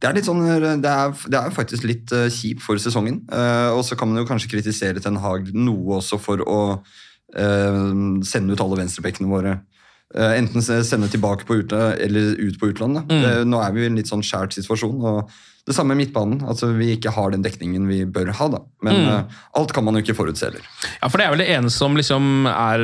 det 0.00 0.10
er 0.10 0.22
sånn, 0.26 0.42
det 0.82 0.90
er, 0.90 1.14
det 1.32 1.38
er 1.40 1.54
faktisk 1.56 1.84
litt 1.88 2.12
uh, 2.12 2.26
kjipt 2.28 2.60
for 2.62 2.76
sesongen. 2.76 3.22
Uh, 3.32 3.72
og 3.76 3.82
så 3.86 3.96
kan 3.96 4.08
man 4.10 4.20
jo 4.20 4.26
kanskje 4.28 4.50
kritisere 4.52 5.00
Ten 5.00 5.16
Hag 5.22 5.48
noe 5.56 5.96
også 6.02 6.18
for 6.20 6.42
å 6.44 6.58
uh, 6.76 8.20
sende 8.26 8.52
ut 8.54 8.60
alle 8.60 8.78
venstrebekkene 8.82 9.28
våre 9.30 9.56
eh, 10.14 10.36
enten 10.38 10.62
sende 10.62 11.08
tilbake 11.10 11.44
på 11.48 11.56
utlandet 11.62 12.00
eller 12.06 12.36
ut 12.38 12.58
på 12.60 12.70
utlandet. 12.70 13.08
Mm. 13.10 13.24
Eh, 13.26 13.42
Nå 13.48 13.58
er 13.60 13.72
vi 13.74 13.82
i 13.82 13.88
en 13.90 13.98
litt 13.98 14.08
sånn 14.10 14.22
skjært 14.24 14.54
situasjon. 14.56 15.00
og 15.02 15.30
det 15.66 15.74
samme 15.74 15.96
med 15.96 16.04
midtbanen. 16.04 16.44
altså 16.46 16.68
Vi 16.76 16.92
ikke 16.94 17.10
har 17.10 17.32
den 17.34 17.42
dekningen 17.42 17.88
vi 17.90 18.04
bør 18.06 18.30
ha. 18.38 18.46
da. 18.48 18.60
Men 18.86 18.94
Mm. 19.02 19.08
eh, 19.08 19.24
alt 19.58 19.72
kan 19.74 19.84
man 19.84 19.94
jo 19.98 20.02
ikke 20.04 20.14
forutse 20.14 20.46
heller. 20.46 20.62
Ja, 21.02 21.08
for 21.08 21.18
det 21.18 21.26
er 21.26 21.30
vel 21.34 21.42
det 21.42 21.48
ene 21.56 21.70
som 21.74 21.96
liksom 21.98 22.46
er 22.46 22.78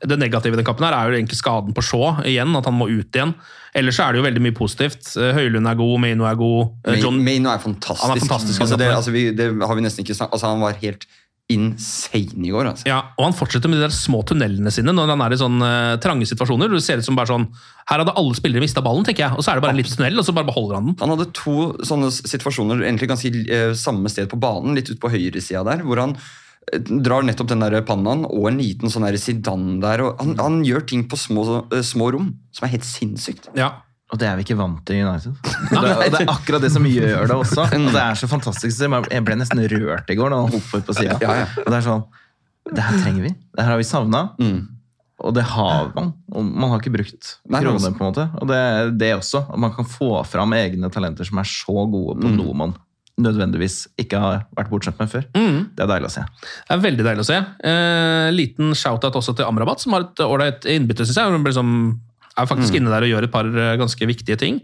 Det 0.00 0.16
negative 0.16 0.56
i 0.56 0.60
den 0.60 0.64
kampen 0.64 0.86
her 0.86 0.96
er 0.96 1.10
jo 1.10 1.18
egentlig 1.18 1.36
skaden 1.36 1.74
på 1.76 1.82
Shaw 1.84 2.22
igjen, 2.24 2.54
at 2.56 2.64
han 2.64 2.76
må 2.78 2.86
ut 2.88 3.16
igjen. 3.16 3.34
Ellers 3.76 3.98
så 4.00 4.06
er 4.08 4.14
det 4.16 4.22
jo 4.22 4.26
veldig 4.26 4.42
mye 4.46 4.56
positivt. 4.56 5.12
Eh, 5.20 5.34
Høylund 5.36 5.68
er 5.68 5.76
god, 5.78 5.96
Maino 6.02 6.24
er 6.26 6.38
god. 6.40 6.72
eh, 6.88 7.00
John, 7.02 7.20
Maino 7.22 7.52
er 7.52 7.60
fantastisk. 7.62 8.02
Han 8.06 8.16
er 8.16 8.22
fantastisk, 8.24 8.60
altså, 8.64 8.78
det, 8.80 8.88
altså, 8.94 9.12
vi, 9.14 9.26
det 9.36 9.50
har 9.60 9.76
vi 9.76 9.84
nesten 9.84 10.02
ikke 10.06 10.16
snakket 10.16 10.38
altså, 10.38 10.54
Han 10.54 10.64
var 10.64 10.78
helt 10.80 11.04
insane 11.50 12.46
i 12.46 12.50
går. 12.54 12.68
altså. 12.70 12.86
ja, 12.86 13.00
og 13.18 13.24
han 13.26 13.34
fortsetter 13.34 13.70
med 13.70 13.80
de 13.80 13.86
der 13.88 13.94
små 13.94 14.20
tunnelene 14.26 14.70
sine 14.70 14.92
når 14.94 15.10
han 15.10 15.24
er 15.24 15.34
i 15.34 15.38
sånne 15.40 15.70
eh, 15.94 15.94
trange 16.02 16.28
situasjoner. 16.30 16.70
Det 16.70 16.82
ser 16.84 17.02
ut 17.02 17.06
som 17.08 17.18
bare 17.18 17.32
sånn 17.32 17.48
Her 17.90 18.04
hadde 18.04 18.14
alle 18.20 18.36
spillere 18.38 18.62
mista 18.62 18.82
ballen, 18.86 19.02
tenker 19.06 19.26
jeg, 19.26 19.34
og 19.34 19.42
så 19.42 19.50
er 19.52 19.58
det 19.58 19.64
bare 19.66 19.74
en 19.74 19.80
liten 19.82 19.98
tunnel, 19.98 20.20
og 20.22 20.26
så 20.28 20.34
bare 20.36 20.46
beholder 20.46 20.78
han 20.78 20.92
den. 20.92 20.98
Han 21.02 21.14
hadde 21.16 21.26
to 21.34 21.56
sånne 21.86 22.12
situasjoner 22.14 22.84
egentlig 22.86 23.10
ganske 23.10 23.74
samme 23.74 24.12
sted 24.14 24.30
på 24.30 24.38
banen, 24.38 24.78
litt 24.78 24.92
ut 24.92 25.00
på 25.02 25.10
høyresida 25.10 25.64
der, 25.66 25.82
hvor 25.82 25.98
han 26.04 26.14
drar 26.78 27.24
nettopp 27.26 27.48
den 27.50 27.62
der 27.64 27.80
pannaen 27.86 28.24
og 28.28 28.48
en 28.50 28.58
liten 28.60 28.90
sånn 28.92 29.06
Zidane 29.18 29.80
der. 29.82 30.02
og 30.06 30.20
Han, 30.22 30.36
han 30.38 30.58
gjør 30.66 30.84
ting 30.86 31.06
på 31.10 31.18
små, 31.18 31.44
eh, 31.72 31.82
små 31.82 32.12
rom 32.14 32.34
som 32.54 32.66
er 32.66 32.74
helt 32.76 32.86
sinnssykt. 32.86 33.50
Ja. 33.58 33.72
Og 34.10 34.18
det 34.18 34.26
er 34.26 34.34
vi 34.38 34.42
ikke 34.42 34.56
vant 34.58 34.80
til 34.86 34.98
i 34.98 35.04
United. 35.06 35.36
Og 35.38 35.76
det, 35.84 35.90
og 35.94 36.14
det 36.14 36.20
er 36.24 36.32
akkurat 36.32 36.62
det 36.64 36.72
som 36.74 36.86
gjør 36.86 37.28
det 37.30 37.36
også. 37.36 37.66
Og 37.78 37.92
det 37.94 38.02
er 38.02 38.18
så 38.18 38.26
fantastisk. 38.30 38.82
Jeg 38.82 39.22
ble 39.26 39.36
nesten 39.38 39.62
rørt 39.70 40.10
i 40.10 40.16
går 40.18 40.32
da 40.34 40.40
han 40.42 40.50
hoppet 40.50 40.86
på 40.88 40.96
sida. 40.98 41.18
Ja, 41.22 41.36
ja. 41.44 41.46
Og 41.62 41.70
det 41.70 41.78
er 41.78 41.86
sånn 41.86 42.02
Det 42.74 42.82
her 42.86 42.98
trenger 43.04 43.22
vi. 43.28 43.32
Det 43.54 43.62
her 43.64 43.70
har 43.70 43.78
vi 43.78 43.86
savna. 43.86 44.24
Mm. 44.42 44.60
Og 45.20 45.34
det 45.36 45.44
har 45.52 45.92
man. 45.94 46.10
Og 46.32 46.42
man 46.48 46.72
har 46.72 46.80
ikke 46.80 46.94
brukt 46.96 47.34
kroner, 47.46 47.70
altså. 47.74 47.92
på 47.94 48.02
en 48.02 48.08
måte. 48.10 48.26
Og 48.40 48.48
det 48.50 48.58
er 48.58 48.90
det 49.04 49.10
også. 49.18 49.44
At 49.52 49.58
man 49.62 49.74
kan 49.76 49.86
få 49.86 50.10
fram 50.26 50.54
egne 50.58 50.90
talenter 50.90 51.28
som 51.28 51.38
er 51.42 51.50
så 51.50 51.84
gode 51.92 52.18
Mm. 52.18 52.24
på 52.24 52.30
noe 52.40 52.54
man 52.66 52.74
nødvendigvis 53.22 53.78
ikke 54.00 54.20
har 54.22 54.44
vært 54.56 54.70
bortskjemt 54.72 54.98
med 55.02 55.10
før. 55.12 55.24
Mm. 55.36 55.58
Det 55.76 55.84
er 55.86 55.92
deilig 55.94 56.10
å 56.10 56.14
se. 56.16 56.24
Det 56.42 56.76
er 56.76 56.84
veldig 56.84 57.06
deilig 57.08 57.24
å 57.26 57.30
se. 57.30 57.40
Eh, 57.70 58.30
liten 58.34 58.72
shout-out 58.74 59.18
også 59.20 59.36
til 59.36 59.46
Amrabat, 59.48 59.80
som 59.80 59.92
har 59.96 60.08
et 60.08 60.24
ålreit 60.26 60.64
innbytte, 60.66 61.06
syns 61.06 61.16
jeg. 61.20 61.30
Hun 61.32 61.44
liksom- 61.44 62.00
er 62.38 62.46
faktisk 62.46 62.76
inne 62.78 62.88
der 62.88 63.02
og 63.04 63.10
gjør 63.10 63.24
et 63.24 63.32
par 63.32 63.44
eh, 63.44 63.76
ganske 63.76 64.06
viktige 64.06 64.38
ting. 64.38 64.60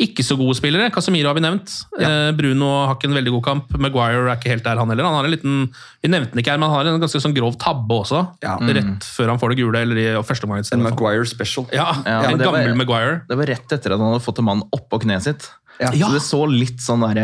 Ikke 0.00 0.24
så 0.24 0.34
gode 0.40 0.56
spillere. 0.56 0.90
Casemiro 0.90 1.28
har 1.28 1.34
vi 1.36 1.42
nevnt. 1.44 1.68
Eh, 2.00 2.32
Bruno 2.32 2.86
har 2.86 2.94
ikke 2.96 3.04
en 3.10 3.14
veldig 3.14 3.30
god 3.36 3.42
kamp. 3.44 3.74
Maguire 3.78 4.24
er 4.32 4.36
ikke 4.38 4.48
helt 4.48 4.64
der, 4.64 4.78
han 4.80 4.88
heller. 4.88 5.04
Han 5.04 5.14
har 5.18 5.24
en 5.28 5.30
liten, 5.30 5.68
vi 6.02 6.08
nevnte 6.08 6.32
den 6.32 6.40
ikke 6.42 6.50
her, 6.54 6.58
men 6.58 6.70
han 6.70 6.78
har 6.86 6.94
en 6.94 6.98
ganske 7.04 7.20
sånn 7.20 7.34
grov 7.36 7.58
tabbe 7.60 7.92
også. 8.00 8.22
Ja. 8.42 8.56
Rett 8.56 9.04
før 9.04 9.28
han 9.28 9.38
får 9.38 9.50
det 9.52 9.58
gule, 9.60 9.82
eller 9.84 10.00
i 10.00 10.06
første 10.24 10.48
omgang. 10.48 10.64
En 10.64 10.64
fall. 10.64 10.86
Maguire 10.88 11.26
special. 11.28 11.66
Ja, 11.76 11.92
Ja, 12.06 12.22
en 12.24 12.38
gammel 12.38 12.46
var- 12.48 12.64
gammel 12.64 12.76
Maguire. 12.80 13.22
Det 13.28 13.36
var 13.36 13.46
rett 13.52 13.68
etter 13.76 13.92
at 13.92 14.00
han 14.00 14.12
hadde 14.14 14.24
fått 14.24 14.38
en 14.40 14.44
mann 14.48 14.62
oppå 14.72 14.98
kneet 15.04 15.22
sitt. 15.28 15.50
Ja. 15.80 15.88
Så 15.90 16.08
det 16.12 16.20
så 16.22 16.38
litt 16.46 16.78
sånn 16.84 17.00
derre 17.02 17.22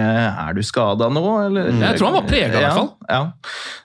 Er 0.49 0.55
du 0.57 0.63
skada 0.67 1.07
nå, 1.13 1.21
eller? 1.47 1.69
Jeg 1.71 1.99
tror 1.99 2.09
han 2.09 2.17
var 2.17 2.25
preget, 2.27 2.55
i 2.57 2.63
hvert 2.63 2.75
fall. 2.75 2.89
Ja. 3.09 3.19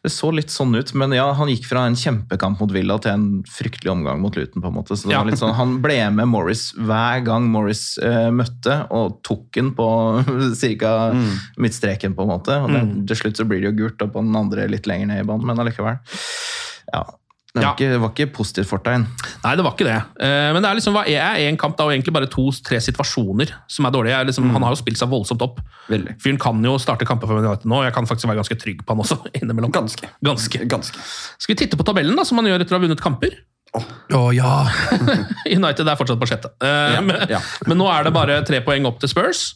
Det 0.01 0.11
så 0.11 0.31
litt 0.33 0.49
sånn 0.49 0.73
ut, 0.79 0.93
men 0.97 1.11
ja, 1.13 1.27
han 1.37 1.51
gikk 1.51 1.67
fra 1.69 1.83
en 1.85 1.97
kjempekamp 1.99 2.59
mot 2.63 2.71
Villa 2.73 2.97
til 3.03 3.11
en 3.13 3.25
fryktelig 3.45 3.91
omgang 3.91 4.21
mot 4.23 4.33
Luton. 4.39 4.63
på 4.63 4.71
en 4.71 4.73
måte. 4.79 4.97
Så 4.97 5.07
det 5.07 5.13
Ja. 5.13 5.21
var 5.21 5.29
litt 5.29 5.39
sånn, 5.39 5.53
Han 5.53 5.75
ble 5.83 5.99
med 6.11 6.27
Morris 6.31 6.71
hver 6.73 7.23
gang 7.23 7.51
Morris 7.51 7.99
uh, 8.01 8.31
møtte, 8.31 8.87
og 8.89 9.21
tok 9.23 9.51
den 9.53 9.73
på 9.77 9.87
ca. 10.79 10.93
Mm. 11.13 11.29
midtstreken, 11.57 12.15
på 12.15 12.23
en 12.25 12.33
måte. 12.33 12.57
Og 12.63 12.71
det, 12.73 13.07
til 13.07 13.15
slutt 13.23 13.37
så 13.37 13.45
blir 13.45 13.61
det 13.61 13.69
jo 13.73 13.77
gult, 13.83 14.01
og 14.01 14.13
på 14.15 14.23
den 14.25 14.35
andre 14.35 14.67
litt 14.71 14.87
lenger 14.89 15.07
ned 15.11 15.21
i 15.21 15.27
banen, 15.27 15.45
men 15.45 15.59
allikevel. 15.59 15.99
Ja. 16.93 17.03
Det 17.53 17.61
var, 17.61 17.63
Ja. 17.67 17.71
Ikke, 17.75 17.89
det 17.91 17.99
var 18.01 18.09
ikke 18.09 18.25
positivt 18.33 18.65
fortegn. 18.67 19.03
Nei, 19.43 19.51
det 19.55 19.63
var 19.63 19.73
ikke 19.75 19.85
det. 19.85 19.97
Eh, 20.25 20.53
Men 20.55 20.63
det 20.63 20.69
er 20.71 20.77
liksom, 20.79 20.95
hva 20.97 21.03
er 21.05 21.37
én 21.45 21.57
kamp 21.61 21.77
da, 21.77 21.85
og 21.85 21.91
egentlig 21.93 22.13
bare 22.15 22.25
to-tre 22.25 22.79
situasjoner 22.81 23.51
som 23.69 23.85
er 23.85 23.91
dårlige. 23.93 24.15
Er 24.17 24.25
Liksom, 24.25 24.49
Han 24.55 24.63
har 24.65 24.73
jo 24.73 24.79
spilt 24.81 24.97
seg 24.97 25.09
voldsomt 25.11 25.41
opp. 25.45 25.59
Veldig. 25.87 26.15
Fyren 26.19 26.39
kan 26.41 26.63
jo 26.65 26.77
starte 26.81 27.05
kamper 27.05 27.27
for 27.29 27.37
United 27.37 27.65
nå, 27.69 27.75
og 27.77 27.83
jeg 27.85 27.93
kan 27.93 28.05
faktisk 28.09 28.25
være 28.27 28.41
ganske 28.41 28.57
trygg 28.57 28.81
på 28.83 28.95
han 28.95 29.03
også. 29.05 29.19
innimellom. 29.39 29.71
Ganske. 29.71 30.09
Ganske. 30.25 30.65
Ganske. 30.65 30.97
Skal 31.37 31.53
vi 31.53 31.59
titte 31.61 31.77
på 31.77 31.85
tabellen, 31.85 32.15
da, 32.17 32.23
som 32.25 32.35
man 32.41 32.45
gjør 32.49 32.61
etter 32.65 32.73
å 32.73 32.79
ha 32.79 32.85
vunnet 32.87 33.01
kamper? 33.05 33.37
Å 34.13 34.23
ja! 34.33 34.55
United 35.57 35.87
er 35.87 35.97
fortsatt 35.97 36.19
på 36.21 36.29
sjette. 36.29 36.49
Ja, 36.61 37.01
men, 37.05 37.21
ja. 37.29 37.39
men 37.69 37.77
nå 37.77 37.85
er 37.89 38.03
det 38.09 38.13
bare 38.17 38.39
tre 38.45 38.61
poeng 38.65 38.85
opp 38.89 38.97
til 39.01 39.09
Spurs. 39.13 39.55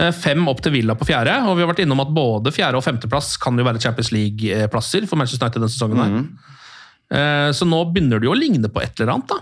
eh, 0.00 0.10
Fem 0.16 0.48
opp 0.48 0.60
til 0.64 0.72
Villa 0.72 0.96
på 0.96 1.04
fjerde, 1.08 1.36
og 1.48 1.56
vi 1.56 1.64
har 1.64 1.70
vært 1.74 1.84
innom 1.84 2.00
at 2.00 2.08
både 2.16 2.52
fjerde- 2.56 2.80
og 2.80 2.84
femteplass 2.84 3.36
kan 3.40 3.56
jo 3.60 3.64
være 3.68 3.80
Champions 3.84 4.12
League-plasser 4.16 5.06
for 5.08 5.16
Manchester 5.20 5.44
United 5.46 5.60
denne 5.60 5.72
sesongen. 5.76 6.00
her. 6.02 6.08
Mhm. 6.10 6.50
Eh, 7.12 7.50
Så 7.52 7.66
nå 7.68 7.82
begynner 7.92 8.20
det 8.22 8.26
jo 8.30 8.32
å 8.34 8.38
ligne 8.38 8.68
på 8.72 8.80
et 8.82 9.00
eller 9.00 9.12
annet, 9.16 9.28
da. 9.28 9.40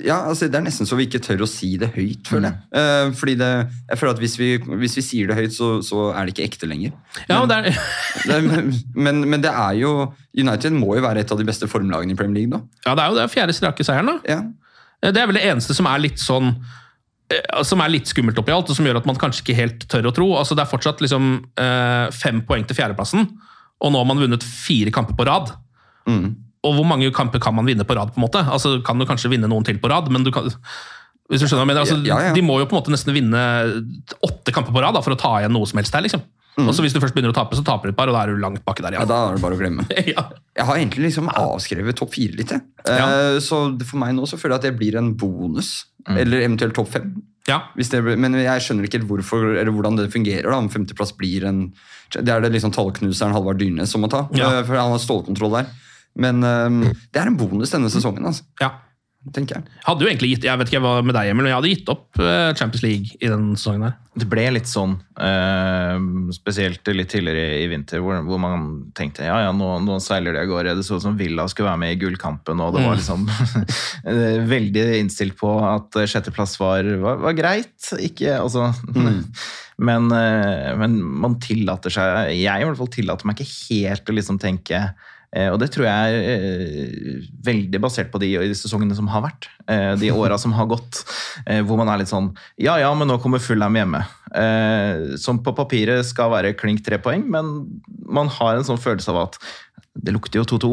Ja, 0.00 0.22
altså 0.30 0.46
Det 0.48 0.56
er 0.56 0.64
nesten 0.64 0.86
så 0.88 0.96
vi 0.96 1.04
ikke 1.04 1.20
tør 1.20 1.42
å 1.44 1.48
si 1.50 1.74
det 1.76 1.90
høyt, 1.92 2.24
føler 2.30 2.48
jeg. 2.48 2.60
Mm. 2.72 3.10
Fordi 3.18 3.34
det, 3.36 3.48
jeg 3.90 3.98
føler 4.00 4.14
at 4.14 4.20
Hvis 4.22 4.36
vi, 4.40 4.46
hvis 4.80 4.94
vi 4.96 5.02
sier 5.04 5.28
det 5.28 5.36
høyt, 5.36 5.52
så, 5.52 5.66
så 5.84 6.06
er 6.16 6.24
det 6.24 6.32
ikke 6.32 6.46
ekte 6.48 6.68
lenger. 6.70 6.94
Ja, 7.28 7.42
men 7.42 7.50
det 7.52 7.58
er, 7.58 7.82
Det 8.28 8.38
er, 8.38 8.70
men, 8.96 9.20
men 9.28 9.42
det 9.44 9.52
er 9.52 9.74
jo 9.82 9.90
United 10.32 10.72
må 10.72 10.94
jo 10.96 11.04
være 11.04 11.20
et 11.20 11.32
av 11.34 11.36
de 11.36 11.44
beste 11.44 11.68
formlagene 11.68 12.16
i 12.16 12.16
Premier 12.16 12.40
League 12.46 12.56
da. 12.56 12.62
ja, 12.88 12.94
det 12.96 13.04
er 13.04 13.12
jo 13.12 13.18
det 13.20 13.26
fjerde 13.34 13.56
strake 13.58 13.84
seieren, 13.84 14.08
da. 14.14 14.16
Ja. 14.32 14.40
Eh, 15.04 15.12
Det 15.12 15.20
er 15.20 15.28
vel 15.28 15.36
det 15.42 15.44
eneste 15.50 15.76
som 15.76 15.88
er 15.92 16.00
litt 16.06 16.24
sånn 16.24 16.54
som 17.66 17.80
er 17.82 17.90
litt 17.90 18.06
skummelt 18.06 18.38
oppi 18.38 18.52
alt, 18.54 18.68
og 18.70 18.76
som 18.78 18.86
gjør 18.86 19.00
at 19.00 19.06
man 19.08 19.16
kanskje 19.18 19.42
ikke 19.42 19.54
helt 19.58 19.84
tør 19.90 20.06
å 20.06 20.12
tro. 20.14 20.26
Altså 20.38 20.54
Det 20.54 20.62
er 20.62 20.68
fortsatt 20.70 21.00
liksom 21.02 21.24
fem 22.14 22.36
poeng 22.46 22.62
til 22.68 22.76
fjerdeplassen, 22.78 23.24
og 23.82 23.90
nå 23.92 23.98
har 23.98 24.06
man 24.06 24.20
vunnet 24.22 24.44
fire 24.46 24.92
kamper 24.94 25.16
på 25.18 25.26
rad. 25.26 25.50
Mm. 26.06 26.34
Og 26.66 26.74
hvor 26.74 26.86
mange 26.86 27.10
kamper 27.14 27.38
kan 27.42 27.54
man 27.54 27.66
vinne 27.66 27.84
på 27.86 27.94
rad? 27.96 28.12
på 28.14 28.18
en 28.20 28.26
måte? 28.28 28.42
Altså 28.46 28.82
Kan 28.84 28.98
du 28.98 29.04
kanskje 29.06 29.30
vinne 29.30 29.48
noen 29.50 29.64
til 29.64 29.78
på 29.78 29.88
rad, 29.90 30.08
men 30.10 30.24
du 30.24 30.30
kan 30.34 30.48
hvis 31.28 31.40
du 31.42 31.46
skjønner 31.50 31.66
mener, 31.66 31.80
altså, 31.82 31.96
Ja, 32.06 32.20
ja, 32.20 32.26
ja. 32.28 32.32
De 32.34 32.42
må 32.46 32.60
jo 32.60 32.66
på 32.70 32.76
en 32.76 32.78
måte 32.82 32.92
nesten 32.94 33.10
vinne 33.14 33.40
åtte 34.22 34.52
kamper 34.54 34.70
på 34.70 34.82
rad 34.82 34.94
da, 34.94 35.00
for 35.02 35.10
å 35.10 35.18
ta 35.18 35.32
igjen 35.40 35.50
noe 35.56 35.66
som 35.66 35.80
helst 35.80 35.94
her. 35.94 36.04
liksom. 36.06 36.22
Og 36.56 36.70
så 36.72 36.80
Hvis 36.84 36.94
du 36.94 37.00
først 37.02 37.12
begynner 37.16 37.32
å 37.32 37.36
tape, 37.36 37.56
så 37.58 37.64
taper 37.66 37.90
du 37.90 37.92
et 37.92 37.96
par, 37.98 38.08
og 38.08 38.14
da 38.14 38.22
er 38.22 38.30
du 38.32 38.38
langt 38.40 38.62
baki 38.64 38.80
der. 38.84 38.94
Mm. 38.94 39.00
Ja. 39.00 39.04
Da 39.10 39.16
er 39.28 39.34
det 39.34 39.42
bare 39.42 39.56
å 39.56 39.58
glemme. 39.60 39.84
Jeg 40.56 40.64
har 40.70 40.76
egentlig 40.78 41.08
liksom 41.10 41.28
avskrevet 41.28 41.98
topp 41.98 42.14
fire 42.14 42.32
litt. 42.38 42.52
Eh, 42.54 43.38
Så 43.44 43.58
for 43.84 43.98
meg 44.00 44.14
nå 44.16 44.24
så 44.30 44.38
føler 44.38 44.54
jeg 44.56 44.62
at 44.62 44.66
det 44.70 44.78
blir 44.78 44.96
en 44.96 45.10
bonus. 45.18 45.84
Eller 46.08 46.46
eventuelt 46.46 46.72
topp 46.78 46.88
fem. 46.94 47.10
ja. 47.50 47.58
Hvis 47.76 47.90
det, 47.90 48.04
blir- 48.06 48.16
men 48.16 48.32
jeg 48.38 48.62
skjønner 48.62 48.86
ikke 48.86 49.02
hvorfor, 49.04 49.58
eller 49.58 49.72
hvordan 49.74 49.96
det 49.98 50.12
fungerer. 50.14 50.46
da, 50.48 50.56
Om 50.62 50.68
femteplass 50.70 51.12
blir 51.18 51.44
en 51.44 51.72
Det 52.14 52.28
er 52.28 52.40
det 52.40 52.52
liksom 52.54 52.70
tallknuseren 52.72 53.32
Halvard 53.34 53.58
Dyrnes 53.58 53.90
som 53.90 54.00
må 54.00 54.08
ta. 54.08 54.28
Eh, 54.32 54.62
For 54.62 54.76
han 54.78 54.94
har 54.94 54.98
stålkontroll 55.02 55.58
der. 55.58 55.66
Men 56.16 56.42
um, 56.42 56.82
det 57.12 57.20
er 57.20 57.30
en 57.30 57.38
bonus 57.38 57.72
denne 57.74 57.92
sesongen, 57.92 58.24
altså, 58.28 58.46
ja. 58.62 58.70
tenker 59.36 59.58
jeg. 59.58 59.76
Hadde 59.84 60.04
jo 60.04 60.08
egentlig 60.08 60.30
gitt, 60.32 60.46
Jeg 60.48 60.60
vet 60.60 60.70
ikke 60.70 60.80
hva 60.84 61.00
med 61.04 61.16
deg, 61.16 61.30
Emil, 61.30 61.44
men 61.44 61.50
jeg 61.50 61.58
hadde 61.58 61.72
gitt 61.72 61.90
opp 61.92 62.20
eh, 62.22 62.50
Champions 62.56 62.84
League 62.84 63.18
i 63.20 63.30
den 63.30 63.50
sesongen. 63.58 63.88
her. 63.88 63.96
Det 64.16 64.28
ble 64.32 64.46
litt 64.54 64.70
sånn, 64.70 64.94
eh, 65.20 66.06
spesielt 66.32 66.88
litt 66.88 67.10
tidligere 67.12 67.58
i 67.60 67.66
vinter, 67.68 68.00
hvor, 68.00 68.22
hvor 68.24 68.40
man 68.40 68.64
tenkte 68.96 69.26
ja, 69.26 69.42
ja, 69.44 69.50
nå, 69.52 69.74
nå 69.84 69.98
seiler 70.00 70.32
de 70.38 70.40
av 70.46 70.48
gårde. 70.48 70.76
Det 70.78 70.86
så 70.88 70.96
ut 70.96 71.04
som 71.04 71.18
Villa 71.20 71.44
skulle 71.52 71.68
være 71.68 71.82
med 71.84 71.92
i 71.92 71.98
gullkampen, 72.00 72.62
og 72.64 72.78
det 72.78 72.86
var 72.86 72.96
liksom 72.96 73.26
eh, 73.28 74.38
veldig 74.54 74.86
innstilt 75.02 75.36
på 75.36 75.52
at 75.68 76.00
sjetteplass 76.08 76.56
var, 76.62 76.88
var, 77.02 77.20
var 77.28 77.36
greit. 77.36 77.76
Ikke, 78.00 78.38
altså 78.40 78.70
men, 79.90 80.08
eh, 80.16 80.72
men 80.80 80.96
man 81.04 81.36
tillater 81.44 81.92
seg 81.92 82.32
Jeg 82.38 82.62
i 82.62 82.64
hvert 82.64 82.80
fall 82.80 82.94
tillater 82.94 83.28
meg 83.28 83.44
ikke 83.44 83.52
helt 83.84 84.08
å 84.08 84.16
liksom 84.16 84.40
tenke 84.40 84.80
og 85.52 85.58
det 85.60 85.68
tror 85.74 85.86
jeg 85.88 86.14
er 86.14 86.28
eh, 86.32 87.24
veldig 87.46 87.80
basert 87.82 88.10
på 88.12 88.20
de, 88.22 88.30
de 88.46 88.54
sesongene 88.56 88.94
som 88.96 89.08
har 89.12 89.24
vært. 89.26 89.48
eh, 89.68 89.94
De 90.00 90.10
åra 90.22 90.38
som 90.38 90.52
har 90.56 90.68
gått. 90.70 91.02
eh, 91.46 91.60
Hvor 91.66 91.76
man 91.80 91.90
er 91.92 91.98
litt 92.02 92.12
sånn 92.12 92.30
Ja 92.62 92.78
ja, 92.80 92.92
men 92.94 93.08
nå 93.10 93.18
kommer 93.22 93.42
Fulham 93.42 93.74
hjemme. 93.76 94.04
Eh, 94.36 95.16
Som 95.20 95.42
på 95.44 95.54
papiret 95.56 96.06
skal 96.08 96.30
være 96.32 96.54
klink 96.58 96.84
tre 96.86 96.98
poeng, 97.02 97.26
men 97.30 97.52
man 98.06 98.28
har 98.38 98.56
en 98.56 98.66
sånn 98.68 98.78
følelse 98.80 99.10
av 99.12 99.22
at 99.26 99.38
det 99.96 100.12
lukter 100.14 100.40
jo 100.40 100.44
2-2, 100.44 100.70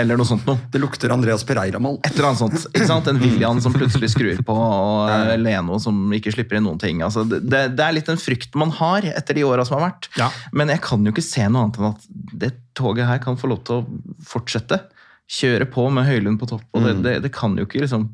eller 0.00 0.18
noe 0.18 0.26
sånt 0.28 0.46
noe. 0.48 0.58
Det 0.72 0.80
lukter 0.82 1.12
Andreas 1.14 1.44
Pereira-mål. 1.46 2.00
Et 2.02 2.12
eller 2.14 2.30
annet 2.30 2.40
sånt. 2.42 2.66
ikke 2.72 2.88
sant? 2.88 3.08
En 3.10 3.20
William 3.22 3.60
som 3.62 3.74
plutselig 3.74 4.10
skrur 4.12 4.42
på, 4.46 4.56
og 4.56 5.36
Leno 5.40 5.78
som 5.82 6.00
ikke 6.16 6.34
slipper 6.34 6.58
inn 6.58 6.66
noen 6.66 6.80
ting. 6.82 7.02
Altså, 7.06 7.24
det, 7.28 7.40
det 7.76 7.84
er 7.84 7.94
litt 7.96 8.10
den 8.10 8.20
frykten 8.20 8.60
man 8.62 8.74
har 8.80 9.06
etter 9.12 9.38
de 9.38 9.46
åra 9.46 9.64
som 9.68 9.78
har 9.78 9.90
vært. 9.90 10.10
Ja. 10.18 10.30
Men 10.56 10.72
jeg 10.74 10.82
kan 10.84 11.06
jo 11.06 11.14
ikke 11.14 11.24
se 11.24 11.46
noe 11.46 11.66
annet 11.66 11.80
enn 11.80 11.90
at 11.92 12.10
det 12.44 12.52
toget 12.76 13.08
her 13.08 13.22
kan 13.22 13.38
få 13.40 13.50
lov 13.52 13.62
til 13.66 13.80
å 13.80 14.24
fortsette. 14.26 14.82
Kjøre 15.26 15.66
på 15.66 15.88
med 15.90 16.06
Høylund 16.06 16.38
på 16.38 16.46
topp. 16.46 16.62
og 16.70 16.84
det, 16.86 16.92
det, 17.02 17.14
det 17.24 17.32
kan 17.34 17.56
jo 17.58 17.64
ikke 17.66 17.80
liksom 17.82 18.04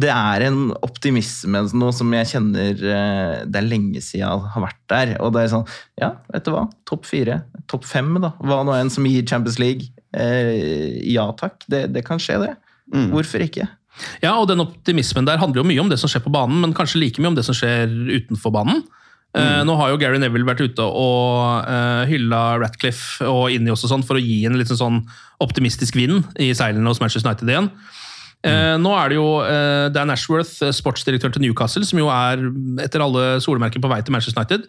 Det 0.00 0.08
er 0.08 0.46
en 0.46 0.70
optimisme 0.80 1.60
nå 1.76 1.90
som 1.92 2.14
jeg 2.16 2.30
kjenner 2.30 2.70
eh, 2.72 3.34
Det 3.44 3.60
er 3.60 3.66
lenge 3.66 4.00
siden 4.00 4.22
jeg 4.22 4.46
har 4.54 4.64
vært 4.64 4.80
der. 4.88 5.12
Og 5.20 5.34
det 5.36 5.42
er 5.44 5.52
sånn 5.52 5.66
Ja, 6.00 6.14
vet 6.32 6.46
du 6.48 6.54
hva? 6.54 6.64
Topp 6.88 7.04
fire. 7.10 7.42
Topp 7.68 7.84
fem, 7.84 8.14
da. 8.24 8.32
Hva 8.40 8.62
nå 8.64 8.72
enn 8.78 8.88
som 8.92 9.04
gir 9.04 9.26
Champions 9.28 9.60
League. 9.60 9.90
Eh, 10.16 11.02
ja 11.12 11.26
takk, 11.36 11.68
det, 11.68 11.90
det 11.92 12.06
kan 12.08 12.22
skje, 12.22 12.40
det. 12.46 12.54
Hvorfor 13.12 13.44
ikke? 13.44 13.68
Ja, 14.22 14.38
og 14.38 14.46
den 14.48 14.62
optimismen 14.64 15.26
der 15.28 15.40
handler 15.42 15.60
jo 15.60 15.68
mye 15.68 15.82
om 15.82 15.90
det 15.92 15.98
som 16.00 16.08
skjer 16.08 16.22
på 16.24 16.32
banen, 16.32 16.62
men 16.62 16.72
kanskje 16.76 17.02
like 17.02 17.20
mye 17.20 17.34
om 17.34 17.36
det 17.36 17.44
som 17.44 17.56
skjer 17.56 17.90
utenfor 18.14 18.54
banen. 18.54 18.80
Eh, 19.38 19.60
nå 19.68 19.76
har 19.78 19.92
jo 19.92 19.98
Gary 20.00 20.18
Neville 20.18 20.46
vært 20.48 20.62
ute 20.64 20.82
og 20.82 21.68
uh, 21.68 22.02
hylla 22.10 22.58
Ratcliffe 22.62 23.24
og 23.28 23.52
Inni 23.54 23.70
også 23.74 23.90
sånn, 23.90 24.04
for 24.06 24.18
å 24.18 24.22
gi 24.22 24.40
en 24.48 24.58
litt 24.58 24.72
sånn 24.72 25.02
optimistisk 25.44 25.94
vind 25.98 26.24
i 26.40 26.50
seilene 26.56 26.90
hos 26.90 27.00
Manchester 27.02 27.30
United 27.30 27.48
igjen. 27.54 27.70
Mm. 28.38 28.84
nå 28.84 28.92
er 28.94 29.08
det 29.10 29.16
jo 29.16 29.26
eh, 29.42 29.88
Dan 29.90 30.12
Ashworth, 30.14 30.60
eh, 30.62 30.70
sportsdirektør 30.70 31.32
til 31.34 31.42
Newcastle, 31.42 31.82
som 31.84 31.98
jo 31.98 32.06
er 32.06 32.38
etter 32.84 33.02
alle 33.02 33.40
solemerker 33.42 33.82
på 33.82 33.90
vei 33.90 33.98
til 34.06 34.14
Manchester 34.14 34.38
United. 34.38 34.68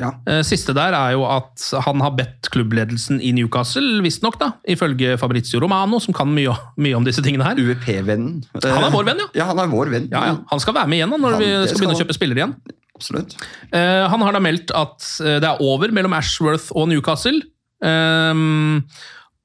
Ja. 0.00 0.14
Eh, 0.24 0.40
Siste 0.46 0.72
der 0.76 0.96
er 0.96 1.12
jo 1.12 1.26
at 1.28 1.66
han 1.84 2.00
har 2.00 2.14
bedt 2.16 2.48
klubbledelsen 2.54 3.20
i 3.20 3.32
Newcastle, 3.36 4.00
visstnok, 4.04 4.38
ifølge 4.72 5.18
Fabrizio 5.20 5.60
Romano, 5.60 6.00
som 6.00 6.16
kan 6.16 6.32
mye, 6.32 6.54
mye 6.80 6.96
om 6.96 7.04
disse 7.04 7.22
tingene 7.24 7.44
her. 7.44 7.60
UEP-vennen. 7.60 8.40
Han 8.64 8.86
er 8.88 8.94
vår 8.94 9.10
venn, 9.12 9.20
ja. 9.20 9.28
Ja, 9.42 9.50
han 9.52 9.60
er 9.60 9.70
vår 9.72 9.92
venn. 9.92 10.08
Ja, 10.12 10.24
ja. 10.32 10.36
Han 10.50 10.62
skal 10.62 10.76
være 10.80 10.88
med 10.88 11.00
igjen 11.02 11.12
da, 11.12 11.20
når 11.20 11.36
Han- 11.36 11.42
vi 11.44 11.50
skal 11.50 11.68
skal 11.68 11.82
begynne 11.84 11.98
å 11.98 12.02
kjøpe 12.04 12.16
spillere 12.16 12.40
igjen. 12.44 12.56
Absolutt. 13.00 13.32
Uh, 13.72 14.04
han 14.12 14.20
har 14.26 14.36
da 14.36 14.42
meldt 14.44 14.70
at 14.76 15.06
eh, 15.24 15.38
det 15.40 15.48
er 15.48 15.62
over 15.64 15.88
mellom 15.96 16.12
Ashworth 16.18 16.68
og 16.76 16.90
Newcastle. 16.92 17.40
Um, 17.80 18.84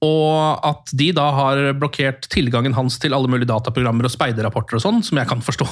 og 0.04 0.60
at 0.68 0.92
de 1.00 1.08
da 1.16 1.24
har 1.34 1.62
blokkert 1.80 2.28
tilgangen 2.30 2.76
hans 2.78 2.98
til 3.02 3.16
alle 3.16 3.30
mulige 3.32 3.48
dataprogrammer 3.50 4.06
og 4.06 4.12
speiderrapporter 4.14 4.78
og 4.78 4.84
sånn, 4.84 5.00
som 5.08 5.18
jeg 5.18 5.30
kan 5.32 5.40
forstå 5.42 5.66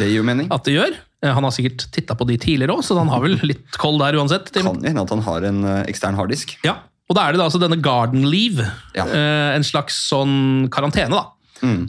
Det 0.00 0.08
gir 0.10 0.18
jo 0.18 0.26
mening. 0.26 0.50
at 0.52 0.66
det 0.66 0.74
gjør. 0.74 0.98
Eh, 1.22 1.30
han 1.32 1.46
har 1.46 1.54
sikkert 1.54 1.86
titta 1.94 2.18
på 2.18 2.26
de 2.28 2.36
tidligere 2.42 2.74
òg, 2.74 2.82
så 2.84 2.98
han 2.98 3.08
har 3.14 3.22
vel 3.24 3.38
litt 3.54 3.78
koll 3.80 4.02
der 4.02 4.18
uansett. 4.18 4.50
Tim. 4.52 4.66
Kan 4.66 4.82
hende 4.84 5.06
at 5.06 5.14
han 5.14 5.22
har 5.30 5.46
en 5.48 5.62
ekstern 5.86 6.18
harddisk. 6.18 6.58
Ja, 6.66 6.80
og 7.08 7.16
da 7.16 7.24
er 7.24 7.32
det 7.32 7.40
da 7.40 7.46
altså 7.48 7.62
denne 7.62 7.78
garden 7.80 8.26
leave, 8.28 8.66
Ja. 8.98 9.06
en 9.54 9.64
slags 9.64 9.96
sånn 10.10 10.66
karantene 10.74 11.14
da, 11.14 11.22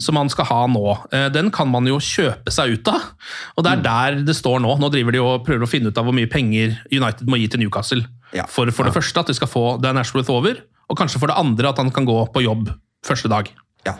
som 0.02 0.16
man 0.18 0.30
skal 0.32 0.48
ha 0.50 0.60
nå. 0.70 0.84
Eh, 1.14 1.28
den 1.34 1.50
kan 1.54 1.70
man 1.70 1.86
jo 1.88 2.00
kjøpe 2.02 2.52
seg 2.54 2.76
ut 2.76 2.90
av, 2.90 3.10
og 3.56 3.66
det 3.66 3.72
er 3.72 3.84
der 3.84 4.20
det 4.26 4.36
står 4.38 4.60
nå. 4.64 4.76
Nå 4.80 4.90
driver 4.92 5.14
de 5.14 5.22
og 5.22 5.44
prøver 5.46 5.66
å 5.66 5.70
finne 5.70 5.92
ut 5.92 6.00
av 6.00 6.08
hvor 6.08 6.16
mye 6.16 6.30
penger 6.30 6.78
United 6.90 7.30
må 7.30 7.40
gi 7.40 7.48
til 7.52 7.64
Newcastle. 7.64 8.04
Ja. 8.36 8.46
For, 8.50 8.70
for 8.74 8.86
det 8.86 8.94
første 8.94 9.22
at 9.22 9.30
de 9.30 9.38
skal 9.38 9.50
få 9.50 9.64
Dan 9.82 10.00
Ashworth 10.00 10.30
over, 10.32 10.62
og 10.90 10.98
kanskje 10.98 11.22
for 11.22 11.30
det 11.30 11.38
andre 11.38 11.70
at 11.70 11.78
han 11.78 11.92
kan 11.94 12.08
gå 12.08 12.18
på 12.34 12.44
jobb 12.46 12.72
første 13.06 13.30
dag. 13.30 13.50
Ja. 13.86 13.94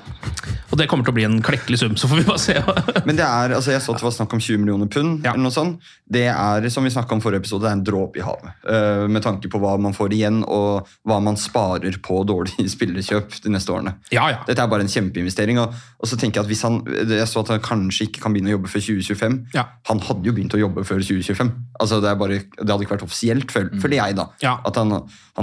Og 0.70 0.78
det 0.78 0.86
kommer 0.90 1.06
til 1.06 1.12
å 1.14 1.16
bli 1.16 1.24
en 1.26 1.38
klekkelig 1.44 1.78
sum, 1.80 1.94
så 1.98 2.08
får 2.10 2.20
vi 2.20 2.26
bare 2.28 2.42
se. 2.42 2.54
Men 3.08 3.16
det 3.18 3.24
er, 3.26 3.54
altså 3.56 3.72
jeg 3.72 3.82
så 3.82 3.94
at 3.94 4.02
det 4.02 4.06
var 4.06 4.14
snakk 4.14 4.34
om 4.36 4.42
20 4.42 4.60
millioner 4.62 4.90
pund. 4.92 5.24
Ja. 5.24 5.32
eller 5.32 5.46
noe 5.48 5.54
sånt. 5.54 5.80
Det 6.10 6.26
er 6.30 6.66
som 6.72 6.84
vi 6.86 6.92
om 7.00 7.22
forrige 7.22 7.40
episode, 7.42 7.64
det 7.64 7.70
er 7.70 7.78
en 7.78 7.84
dråpe 7.86 8.20
i 8.20 8.24
havet. 8.24 8.52
Uh, 8.66 9.06
med 9.10 9.24
tanke 9.24 9.48
på 9.50 9.60
hva 9.62 9.76
man 9.80 9.96
får 9.96 10.14
igjen, 10.14 10.42
og 10.44 10.88
hva 11.08 11.18
man 11.24 11.38
sparer 11.40 11.96
på 12.04 12.20
dårlige 12.28 12.68
spillerkjøp 12.76 13.40
de 13.44 13.54
neste 13.54 13.72
årene. 13.74 13.96
Ja, 14.14 14.28
ja. 14.34 14.42
Dette 14.48 14.62
er 14.64 14.70
bare 14.70 14.84
en 14.86 14.92
kjempeinvestering. 14.92 15.58
Og, 15.64 15.74
og 15.98 16.10
så 16.10 16.18
tenker 16.20 16.40
Jeg 16.42 16.46
at 16.46 16.52
hvis 16.52 16.64
han, 16.66 16.80
jeg 17.10 17.28
så 17.30 17.42
at 17.42 17.54
han 17.56 17.64
kanskje 17.64 18.10
ikke 18.10 18.24
kan 18.26 18.36
begynne 18.36 18.52
å 18.52 18.58
jobbe 18.58 18.70
før 18.72 18.84
2025. 18.86 19.40
Ja. 19.56 19.66
Han 19.90 20.04
hadde 20.06 20.28
jo 20.28 20.36
begynt 20.36 20.54
å 20.58 20.62
jobbe 20.62 20.84
før 20.86 21.02
2025. 21.02 21.54
Altså 21.80 22.00
Det, 22.04 22.12
er 22.12 22.20
bare, 22.20 22.40
det 22.60 22.68
hadde 22.68 22.84
ikke 22.86 22.98
vært 22.98 23.08
offisielt, 23.08 23.54
føl- 23.54 23.72
føler 23.80 24.00
jeg. 24.02 24.20
da. 24.20 24.28
At 24.68 24.76
han 24.80 24.94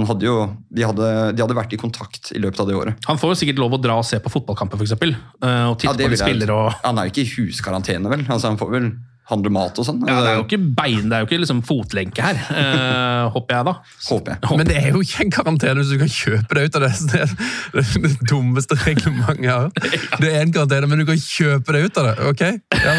hadde 0.06 0.26
jo, 0.28 0.36
de 0.70 0.84
hadde, 0.86 1.08
de 1.34 1.42
hadde 1.42 1.56
vært 1.58 1.74
i 1.74 1.80
kontakt 1.80 2.30
i 2.36 2.40
løpet 2.42 2.60
av 2.62 2.68
det 2.70 2.76
året. 2.78 3.08
Han 3.08 3.18
får 3.18 3.32
jo 3.34 3.38
sikkert 3.42 3.62
lov 3.62 3.74
å 3.74 3.80
dra 3.82 3.98
og 3.98 4.06
se 4.06 4.20
på 4.22 4.30
fotballkamper, 4.32 4.78
f.eks. 4.78 4.94
Og 4.94 5.78
titte 5.80 5.96
det 5.98 6.10
på 6.10 6.14
de 6.14 6.20
spillere 6.20 6.54
og 6.54 6.78
Han 6.84 7.00
er 7.00 7.08
jo 7.08 7.14
ikke 7.14 7.24
i 7.24 7.32
huskarantene, 7.36 8.12
vel? 8.12 8.26
Altså 8.28 8.52
Han 8.52 8.60
får 8.60 8.74
vel 8.76 8.90
handle 9.28 9.50
mat 9.52 9.76
og 9.80 9.84
sånn? 9.84 9.98
ja, 10.08 10.18
Det 10.24 10.30
er 10.30 10.36
jo 10.38 10.44
ikke 10.46 10.60
bein, 10.78 11.08
det 11.10 11.16
er 11.16 11.22
jo 11.24 11.28
ikke 11.28 11.40
liksom 11.42 11.60
fotlenke 11.68 12.24
her, 12.24 12.38
eh, 12.48 13.28
håper 13.34 13.58
jeg 13.58 13.66
da. 13.68 13.74
Håper 14.08 14.34
jeg. 14.34 14.58
Men 14.60 14.70
det 14.70 14.76
er 14.80 14.88
jo 14.94 15.02
ikke 15.04 15.24
en 15.26 15.32
karantene 15.34 15.82
hvis 15.82 15.92
du 15.92 15.98
kan 16.00 16.12
kjøpe 16.14 16.56
deg 16.58 16.68
ut 16.68 16.78
av 16.78 16.86
det. 16.86 16.92
Så 16.98 17.08
Det 17.12 17.20
er 17.24 18.02
det, 18.04 18.12
dummeste 18.30 18.78
reglementet 18.84 19.44
jeg 19.44 19.52
har. 19.52 19.68
Det 20.22 20.32
er 20.32 20.40
en 20.42 20.54
karantene, 20.54 20.88
men 20.90 21.02
du 21.02 21.06
kan 21.08 21.20
kjøpe 21.20 21.76
deg 21.76 21.88
ut 21.88 22.00
av 22.00 22.08
det. 22.08 22.14
ok? 22.32 22.42
Ja. 22.78 22.96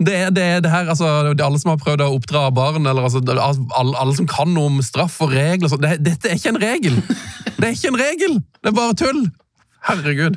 Det, 0.00 0.14
er, 0.14 0.30
det 0.34 0.44
er 0.44 0.64
det 0.64 0.70
her, 0.72 0.88
altså, 0.90 1.10
det 1.30 1.40
er 1.40 1.46
alle 1.46 1.60
som 1.62 1.72
har 1.74 1.80
prøvd 1.82 2.04
å 2.04 2.10
oppdra 2.16 2.46
barn, 2.54 2.86
eller 2.86 3.06
altså, 3.06 3.22
alle, 3.30 3.94
alle 4.00 4.16
som 4.18 4.28
kan 4.30 4.50
noe 4.54 4.70
om 4.72 4.80
straff 4.84 5.20
og 5.24 5.34
regler. 5.34 5.70
så 5.70 5.78
Det, 5.80 5.96
dette 6.04 6.30
er 6.30 6.40
ikke 6.40 6.54
en 6.54 6.62
regel! 6.62 6.98
Det 7.60 7.68
er 7.68 7.76
ikke 7.76 7.92
en 7.92 8.00
regel! 8.00 8.40
Det 8.60 8.72
er 8.72 8.76
bare 8.76 8.96
tull! 8.98 9.22
Herregud. 9.88 10.36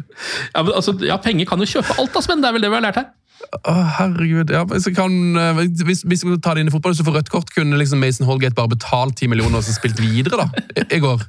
Ja, 0.53 0.63
men, 0.63 0.71
altså, 0.71 0.93
ja, 1.03 1.17
Penger 1.19 1.49
kan 1.49 1.59
jo 1.59 1.67
kjøpe 1.67 1.97
alt, 1.99 2.13
da, 2.15 2.21
Sven. 2.23 2.43
Det 2.43 2.47
er 2.47 2.55
vel 2.55 2.63
det 2.63 2.71
vi 2.71 2.77
har 2.79 2.85
lært 2.85 2.99
her. 3.01 3.09
Å, 3.53 3.73
herregud. 3.99 4.51
Ja, 4.53 4.63
hvis, 4.69 4.87
jeg 4.89 4.95
kan, 4.97 5.13
eh, 5.37 5.63
hvis, 5.85 6.03
hvis 6.09 6.25
vi 6.25 6.37
tar 6.41 6.57
det 6.57 6.63
inn 6.63 6.71
i 6.71 6.73
fotball, 6.73 6.95
så 6.97 7.05
får 7.05 7.19
rødt 7.19 7.31
kort, 7.33 7.51
kunne 7.53 7.77
liksom 7.79 8.01
Mason 8.01 8.27
Holgate 8.27 8.57
bare 8.57 8.73
betalt 8.73 9.19
10 9.19 9.29
millioner 9.33 9.59
og 9.59 9.65
så 9.67 9.75
spilt 9.75 10.01
videre 10.01 10.45
da, 10.45 10.63
i, 10.73 10.87
i 10.97 11.01
går. 11.03 11.21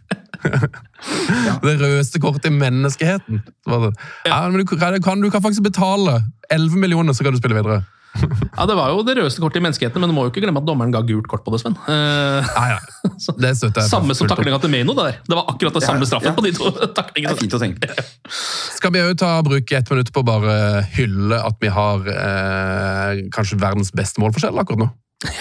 Det 1.65 1.75
rødeste 1.81 2.21
kortet 2.21 2.51
i 2.51 2.53
menneskeheten. 2.53 3.43
Så. 3.65 3.93
Ja, 4.27 4.43
men 4.49 4.61
du, 4.61 4.65
kan, 4.67 5.21
du 5.21 5.31
kan 5.33 5.43
faktisk 5.45 5.65
betale 5.65 6.19
11 6.53 6.77
millioner, 6.81 7.13
så 7.13 7.25
kan 7.25 7.33
du 7.33 7.41
spille 7.41 7.57
videre. 7.57 7.83
Ja, 8.15 8.65
Det 8.67 8.75
var 8.79 8.93
jo 8.95 9.03
det 9.03 9.17
rødeste 9.19 9.43
kortet 9.43 9.59
i 9.59 9.65
menneskeheten, 9.65 10.01
men 10.01 10.11
du 10.11 10.15
må 10.15 10.25
jo 10.27 10.31
ikke 10.33 10.43
glemme 10.45 10.61
at 10.63 10.67
dommeren 10.69 10.93
ga 10.95 11.01
gult 11.07 11.27
kort 11.31 11.43
på 11.45 11.51
det, 11.55 11.61
Sven. 11.65 11.75
Eh, 11.91 12.47
Ja, 12.55 12.65
ja. 12.77 12.79
Det 13.41 13.51
jeg. 13.59 13.89
samme 13.91 14.15
som 14.15 14.29
taklinga 14.31 14.61
til 14.63 14.71
Meino. 14.71 14.95
Det 14.95 15.05
der. 15.09 15.19
Det 15.27 15.37
var 15.39 15.49
akkurat 15.51 15.75
det 15.75 15.83
Ja, 15.83 15.89
samme 15.91 16.07
straffen 16.07 16.31
ja. 16.31 16.35
på 16.39 16.45
de 16.47 16.53
to 16.55 16.71
Det 16.75 16.89
er 16.89 16.95
taklingene. 16.95 17.37
fint 17.41 17.55
å 17.59 17.61
tenke. 17.63 17.91
Skal 18.79 18.95
vi 18.95 19.03
jo 19.03 19.15
ta 19.19 19.33
bruke 19.47 19.77
ett 19.81 19.91
minutt 19.91 20.13
på 20.15 20.23
å 20.23 20.29
bare 20.31 20.57
hylle 20.95 21.41
at 21.43 21.59
vi 21.61 21.73
har 21.75 22.07
eh, 22.15 23.25
kanskje 23.35 23.59
verdens 23.61 23.91
beste 23.97 24.23
målforskjell 24.23 24.59
akkurat 24.63 24.87
nå? 24.87 24.91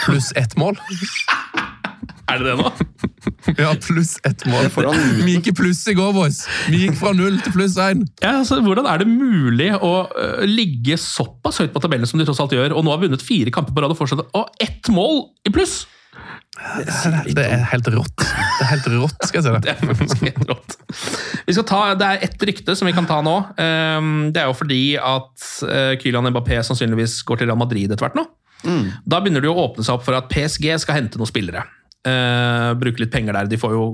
Pluss 0.05 0.31
ett 0.39 0.55
mål. 0.57 0.77
Er 2.31 2.41
det 2.41 2.51
det 2.51 2.55
nå? 2.59 2.71
Ja, 3.59 3.73
pluss 3.79 4.15
ett 4.27 4.45
mål. 4.49 4.69
foran 4.73 4.97
Vi 5.23 5.37
gikk 5.37 5.51
i 5.51 5.55
pluss 5.55 5.81
i 5.91 5.95
går, 5.97 6.11
boys. 6.15 6.43
Vi 6.71 6.83
gikk 6.85 6.97
fra 6.99 7.13
null 7.15 7.37
til 7.43 7.55
pluss 7.55 7.75
én. 7.81 8.03
Ja, 8.23 8.37
altså, 8.41 8.59
hvordan 8.63 8.87
er 8.89 9.03
det 9.03 9.07
mulig 9.09 9.69
å 9.77 9.93
øh, 10.09 10.43
ligge 10.49 10.97
såpass 10.99 11.61
høyt 11.63 11.73
på 11.75 11.81
tabellen 11.83 12.09
som 12.09 12.21
de 12.21 12.27
tross 12.27 12.41
alt 12.43 12.55
gjør, 12.55 12.75
og 12.77 12.85
nå 12.85 12.93
har 12.95 13.01
vunnet 13.03 13.23
fire 13.23 13.53
kamper 13.53 13.75
på 13.75 13.83
rad 13.83 13.93
og 13.95 13.99
fortsatt 13.99 14.23
og 14.35 14.63
ett 14.63 14.89
mål 14.93 15.25
i 15.47 15.53
pluss? 15.53 15.83
Det 17.33 17.43
er 17.43 17.63
helt 17.71 17.87
rått. 17.91 18.21
Det 18.21 18.61
er 18.63 18.69
helt 18.69 18.87
rått, 18.93 19.25
skal 19.25 19.39
jeg 19.41 19.45
si 19.47 19.53
det. 19.55 19.61
Det 19.65 19.73
er 19.73 19.89
faktisk 19.89 20.21
helt 20.27 20.43
rått. 20.51 20.75
Vi 21.47 21.55
skal 21.57 21.65
ta, 21.67 21.79
det 21.99 22.07
er 22.07 22.25
ett 22.29 22.45
rykte 22.47 22.75
som 22.77 22.87
vi 22.87 22.93
kan 22.95 23.07
ta 23.09 23.17
nå. 23.25 23.33
Ehm, 23.59 24.13
Det 24.35 24.43
er 24.43 24.51
jo 24.51 24.55
fordi 24.55 24.81
at 25.01 25.47
eh, 25.67 25.95
Kylian 26.01 26.29
Mbappé 26.29 26.61
sannsynligvis 26.63 27.17
går 27.27 27.41
til 27.41 27.49
Real 27.49 27.59
Madrid 27.59 27.91
etter 27.91 28.05
hvert 28.05 28.19
nå. 28.19 28.27
Da 29.03 29.19
begynner 29.19 29.43
det 29.43 29.49
å 29.51 29.57
åpne 29.65 29.83
seg 29.83 29.97
opp 29.97 30.05
for 30.05 30.15
at 30.15 30.29
PSG 30.31 30.69
skal 30.79 30.95
hente 31.01 31.19
noen 31.19 31.27
spillere. 31.27 31.65
Eh, 32.07 32.71
bruke 32.79 33.03
litt 33.03 33.13
penger 33.13 33.37
der. 33.37 33.51
De 33.51 33.59
får 33.59 33.75
jo 33.75 33.85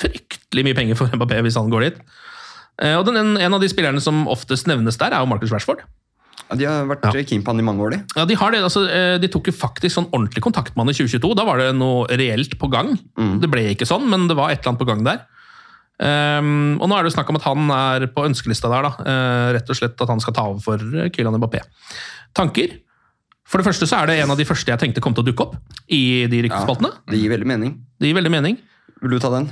fryktelig 0.00 0.66
mye 0.66 0.76
penger 0.76 0.98
for 0.98 1.12
Mbappé 1.16 1.40
hvis 1.46 1.58
han 1.60 1.72
går 1.72 1.88
dit. 1.88 2.02
Eh, 2.82 2.96
og 2.98 3.06
den, 3.08 3.20
en, 3.20 3.32
en 3.40 3.56
av 3.56 3.62
de 3.62 3.70
spillerne 3.70 4.02
som 4.04 4.26
oftest 4.30 4.68
nevnes 4.70 5.00
der, 5.00 5.16
er 5.16 5.24
jo 5.24 5.30
Marcus 5.30 5.52
Rashford. 5.54 5.84
Ja, 6.50 6.56
de 6.58 6.66
har 6.66 6.88
vært 6.90 7.04
keen 7.28 7.44
på 7.46 7.52
han 7.52 7.62
i 7.62 7.64
mange 7.66 7.84
år, 7.84 7.94
de. 7.94 7.98
Ja, 8.18 8.24
De 8.26 8.36
har 8.38 8.50
det, 8.50 8.62
altså, 8.66 8.82
eh, 8.90 9.16
de 9.22 9.28
tok 9.30 9.52
jo 9.52 9.54
faktisk 9.54 9.94
sånn 9.94 10.08
ordentlig 10.10 10.42
kontakt 10.42 10.74
med 10.74 10.86
han 10.86 10.92
i 10.92 10.96
2022. 10.98 11.34
Da 11.38 11.46
var 11.46 11.60
det 11.62 11.68
noe 11.78 12.08
reelt 12.18 12.56
på 12.58 12.70
gang. 12.72 12.96
Det 13.42 13.50
ble 13.50 13.68
ikke 13.74 13.88
sånn, 13.88 14.08
men 14.10 14.26
det 14.30 14.38
var 14.38 14.50
et 14.50 14.60
eller 14.60 14.74
annet 14.74 14.82
på 14.82 14.88
gang 14.88 15.04
der. 15.06 15.22
Um, 16.00 16.78
og 16.80 16.88
nå 16.88 16.96
er 16.96 17.04
det 17.04 17.10
jo 17.10 17.16
snakk 17.18 17.28
om 17.28 17.36
at 17.36 17.44
han 17.44 17.72
er 17.74 18.06
på 18.14 18.24
ønskelista 18.24 18.70
der. 18.72 18.86
da. 18.88 18.92
Uh, 19.04 19.48
rett 19.58 19.68
og 19.68 19.76
slett 19.76 20.00
at 20.00 20.08
han 20.08 20.22
skal 20.24 20.36
ta 20.36 20.46
over 20.48 20.62
for 20.64 20.80
eh, 20.96 21.10
Kylian 21.12 21.36
Mbappé. 21.36 21.60
Tanker? 22.36 22.72
For 23.50 23.58
det 23.58 23.66
første 23.66 23.88
så 23.90 23.98
er 23.98 24.10
det 24.10 24.20
en 24.22 24.30
av 24.30 24.38
de 24.38 24.46
første 24.46 24.70
jeg 24.70 24.78
tenkte 24.78 25.02
kom 25.02 25.16
til 25.16 25.24
å 25.24 25.26
dukke 25.26 25.48
opp 25.48 25.78
i 25.90 26.28
de 26.30 26.44
ryktespaltene. 26.46 26.92
Det 27.10 27.18
gir 27.18 27.32
veldig 27.32 27.48
mening. 27.50 27.72
Det 27.98 28.12
gir 28.12 28.18
veldig 28.20 28.30
mening. 28.30 28.60
Vil 29.02 29.16
du 29.16 29.18
ta 29.22 29.32
den? 29.34 29.48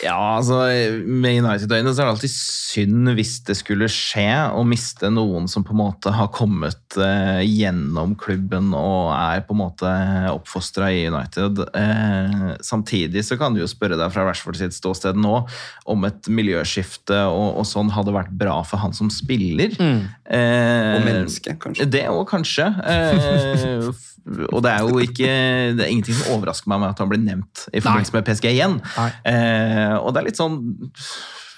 Ja, 0.00 0.16
altså 0.38 0.62
Med 1.04 1.42
United-øyne 1.44 1.92
så 1.92 2.00
er 2.02 2.06
det 2.08 2.12
alltid 2.14 2.32
synd 2.32 3.10
hvis 3.18 3.34
det 3.44 3.56
skulle 3.58 3.88
skje 3.92 4.24
å 4.56 4.62
miste 4.64 5.10
noen 5.12 5.48
som 5.50 5.64
på 5.66 5.74
en 5.74 5.80
måte 5.82 6.12
har 6.14 6.30
kommet 6.32 6.96
eh, 6.96 7.42
gjennom 7.44 8.14
klubben 8.20 8.70
og 8.76 9.10
er 9.12 9.42
på 9.44 9.52
en 9.56 9.60
måte 9.60 9.90
oppfostra 10.32 10.88
i 10.94 11.02
United. 11.10 11.60
Eh, 11.76 12.54
samtidig 12.64 13.24
så 13.28 13.36
kan 13.40 13.52
du 13.56 13.60
jo 13.60 13.68
spørre 13.70 13.98
deg 14.00 14.12
fra 14.14 14.24
Rashford 14.28 14.56
sitt 14.60 14.76
ståsted 14.76 15.18
nå 15.20 15.42
om 15.90 16.06
et 16.08 16.30
miljøskifte 16.32 17.20
og, 17.28 17.58
og 17.60 17.68
sånn 17.68 17.92
hadde 17.92 18.14
vært 18.16 18.32
bra 18.40 18.60
for 18.64 18.80
han 18.80 18.96
som 18.96 19.10
spiller. 19.12 19.74
Eh, 19.76 20.94
Og 20.96 21.04
menneske, 21.06 21.58
kanskje. 21.60 21.88
Det 21.90 22.06
òg, 22.08 22.24
kanskje. 22.30 22.70
Eh, 22.86 23.90
og 24.52 24.60
det 24.62 24.68
er 24.70 24.82
jo 24.84 24.98
ikke 25.00 25.28
Det 25.78 25.80
er 25.80 25.88
ingenting 25.90 26.14
som 26.18 26.34
overrasker 26.34 26.68
meg 26.68 26.82
med 26.82 26.90
at 26.92 26.98
han 27.00 27.08
blir 27.08 27.22
nevnt 27.24 27.62
i 27.72 27.80
forbindelse 27.80 28.12
med 28.18 28.26
PSG 28.28 28.50
igjen. 28.52 28.74
Nei. 28.98 29.06
Eh, 29.90 29.98
og 29.98 30.14
det 30.14 30.22
er 30.22 30.30
litt 30.30 30.40
sånn 30.40 30.60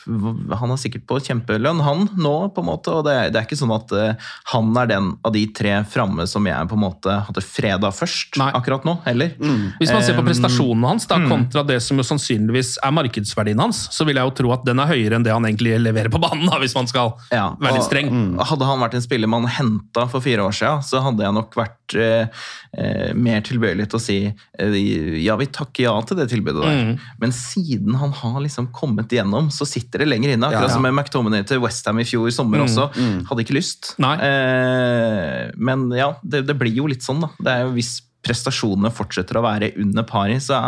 han 0.03 0.73
er 0.75 0.81
sikkert 0.83 1.05
på 1.07 1.19
kjempelønn, 1.23 1.79
han 1.87 2.01
nå, 2.19 2.33
på 2.55 2.63
en 2.65 2.67
måte. 2.67 2.91
Og 2.91 3.05
det 3.07 3.13
det 3.31 3.39
er 3.39 3.45
ikke 3.47 3.59
sånn 3.61 3.71
at 3.75 3.93
eh, 3.95 4.31
han 4.51 4.73
er 4.81 4.89
den 4.91 5.13
av 5.23 5.31
de 5.37 5.45
tre 5.55 5.77
framme 5.87 6.25
som 6.27 6.47
jeg 6.49 6.69
på 6.71 6.75
en 6.75 6.83
måte 6.83 7.15
hadde 7.29 7.45
freda 7.47 7.93
først 7.95 8.35
Nei. 8.41 8.49
akkurat 8.59 8.83
nå, 8.89 8.97
heller. 9.07 9.31
Hvis 9.79 9.93
man 9.95 10.03
ser 10.03 10.19
på 10.19 10.25
prestasjonen 10.27 10.33
prestasjonene 10.33 10.91
hans 10.91 11.07
da, 11.11 11.21
kontra 11.31 11.63
det 11.69 11.79
som 11.87 12.01
jo 12.01 12.07
sannsynligvis 12.09 12.75
er 12.83 12.95
markedsverdien 12.99 13.63
hans, 13.63 13.85
så 13.95 14.07
vil 14.09 14.19
jeg 14.19 14.27
jo 14.27 14.35
tro 14.43 14.53
at 14.57 14.67
den 14.67 14.83
er 14.83 14.91
høyere 14.91 15.21
enn 15.21 15.27
det 15.27 15.35
han 15.35 15.47
egentlig 15.47 15.77
leverer 15.85 16.11
på 16.13 16.21
banen, 16.23 16.49
da, 16.51 16.59
hvis 16.63 16.75
man 16.79 16.91
skal 16.91 17.15
Ja, 17.31 17.53
være 17.61 17.77
litt 17.79 17.85
og- 17.85 17.91
streng. 17.93 18.11
Hadde 18.43 18.69
han 18.73 18.83
vært 18.83 18.99
en 18.99 19.07
spiller 19.07 19.31
man 19.31 19.47
henta 19.47 20.09
for 20.11 20.21
fire 20.25 20.43
år 20.49 20.57
siden, 20.59 20.83
så 20.83 21.03
hadde 21.07 21.23
jeg 21.23 21.39
nok 21.39 21.55
vært 21.55 21.79
eh, 22.01 22.45
eh, 22.79 23.11
mer 23.15 23.43
tilbøyelig 23.47 23.89
til 23.93 23.99
å 23.99 24.03
si 24.03 24.17
eh, 24.29 24.77
ja, 25.23 25.37
vi 25.41 25.49
takker 25.53 25.85
ja 25.87 25.95
til 26.09 26.21
det 26.21 26.29
tilbudet 26.33 26.63
der. 26.63 26.79
Mm. 26.93 26.95
Men 27.23 27.35
siden 27.37 27.99
han 28.01 28.15
har 28.23 28.39
liksom 28.45 28.71
kommet 28.77 29.13
igjennom, 29.13 29.51
så 29.55 29.67
sitter 29.69 30.05
det 30.05 30.11
lenger 30.13 30.35
inne. 30.35 30.49
Akkurat 30.49 30.69
Ja, 30.69 30.71
ja. 30.71 30.77
som 30.77 30.87
med 30.87 30.95
McTominay 30.97 31.45
til 31.49 31.61
Westham 31.65 32.01
i 32.03 32.07
fjor 32.09 32.31
sommer 32.35 32.65
også. 32.65 32.89
Hadde 33.29 33.45
ikke 33.45 33.59
lyst. 33.59 33.95
Eh, 33.99 35.51
men 35.57 35.89
ja, 35.97 36.13
det, 36.23 36.47
det 36.49 36.57
blir 36.61 36.75
jo 36.83 36.89
litt 36.91 37.05
sånn, 37.05 37.23
da. 37.25 37.33
Det 37.43 37.53
er 37.57 37.67
jo 37.67 37.77
hvis 37.77 37.99
prestasjonene 38.23 38.91
fortsetter 38.95 39.39
å 39.39 39.45
være 39.45 39.73
under 39.83 40.07
pari, 40.07 40.39
så 40.43 40.59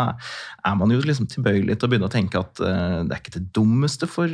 er 0.65 0.75
man 0.79 0.91
jo 0.91 0.99
liksom 1.03 1.27
tilbøyelig 1.31 1.77
til 1.77 1.87
å 1.87 1.91
begynne 1.91 2.09
å 2.09 2.13
tenke 2.13 2.41
at 2.41 2.59
uh, 2.63 3.03
det 3.05 3.15
er 3.15 3.21
ikke 3.21 3.35
det 3.37 3.45
dummeste 3.55 4.09
for 4.09 4.31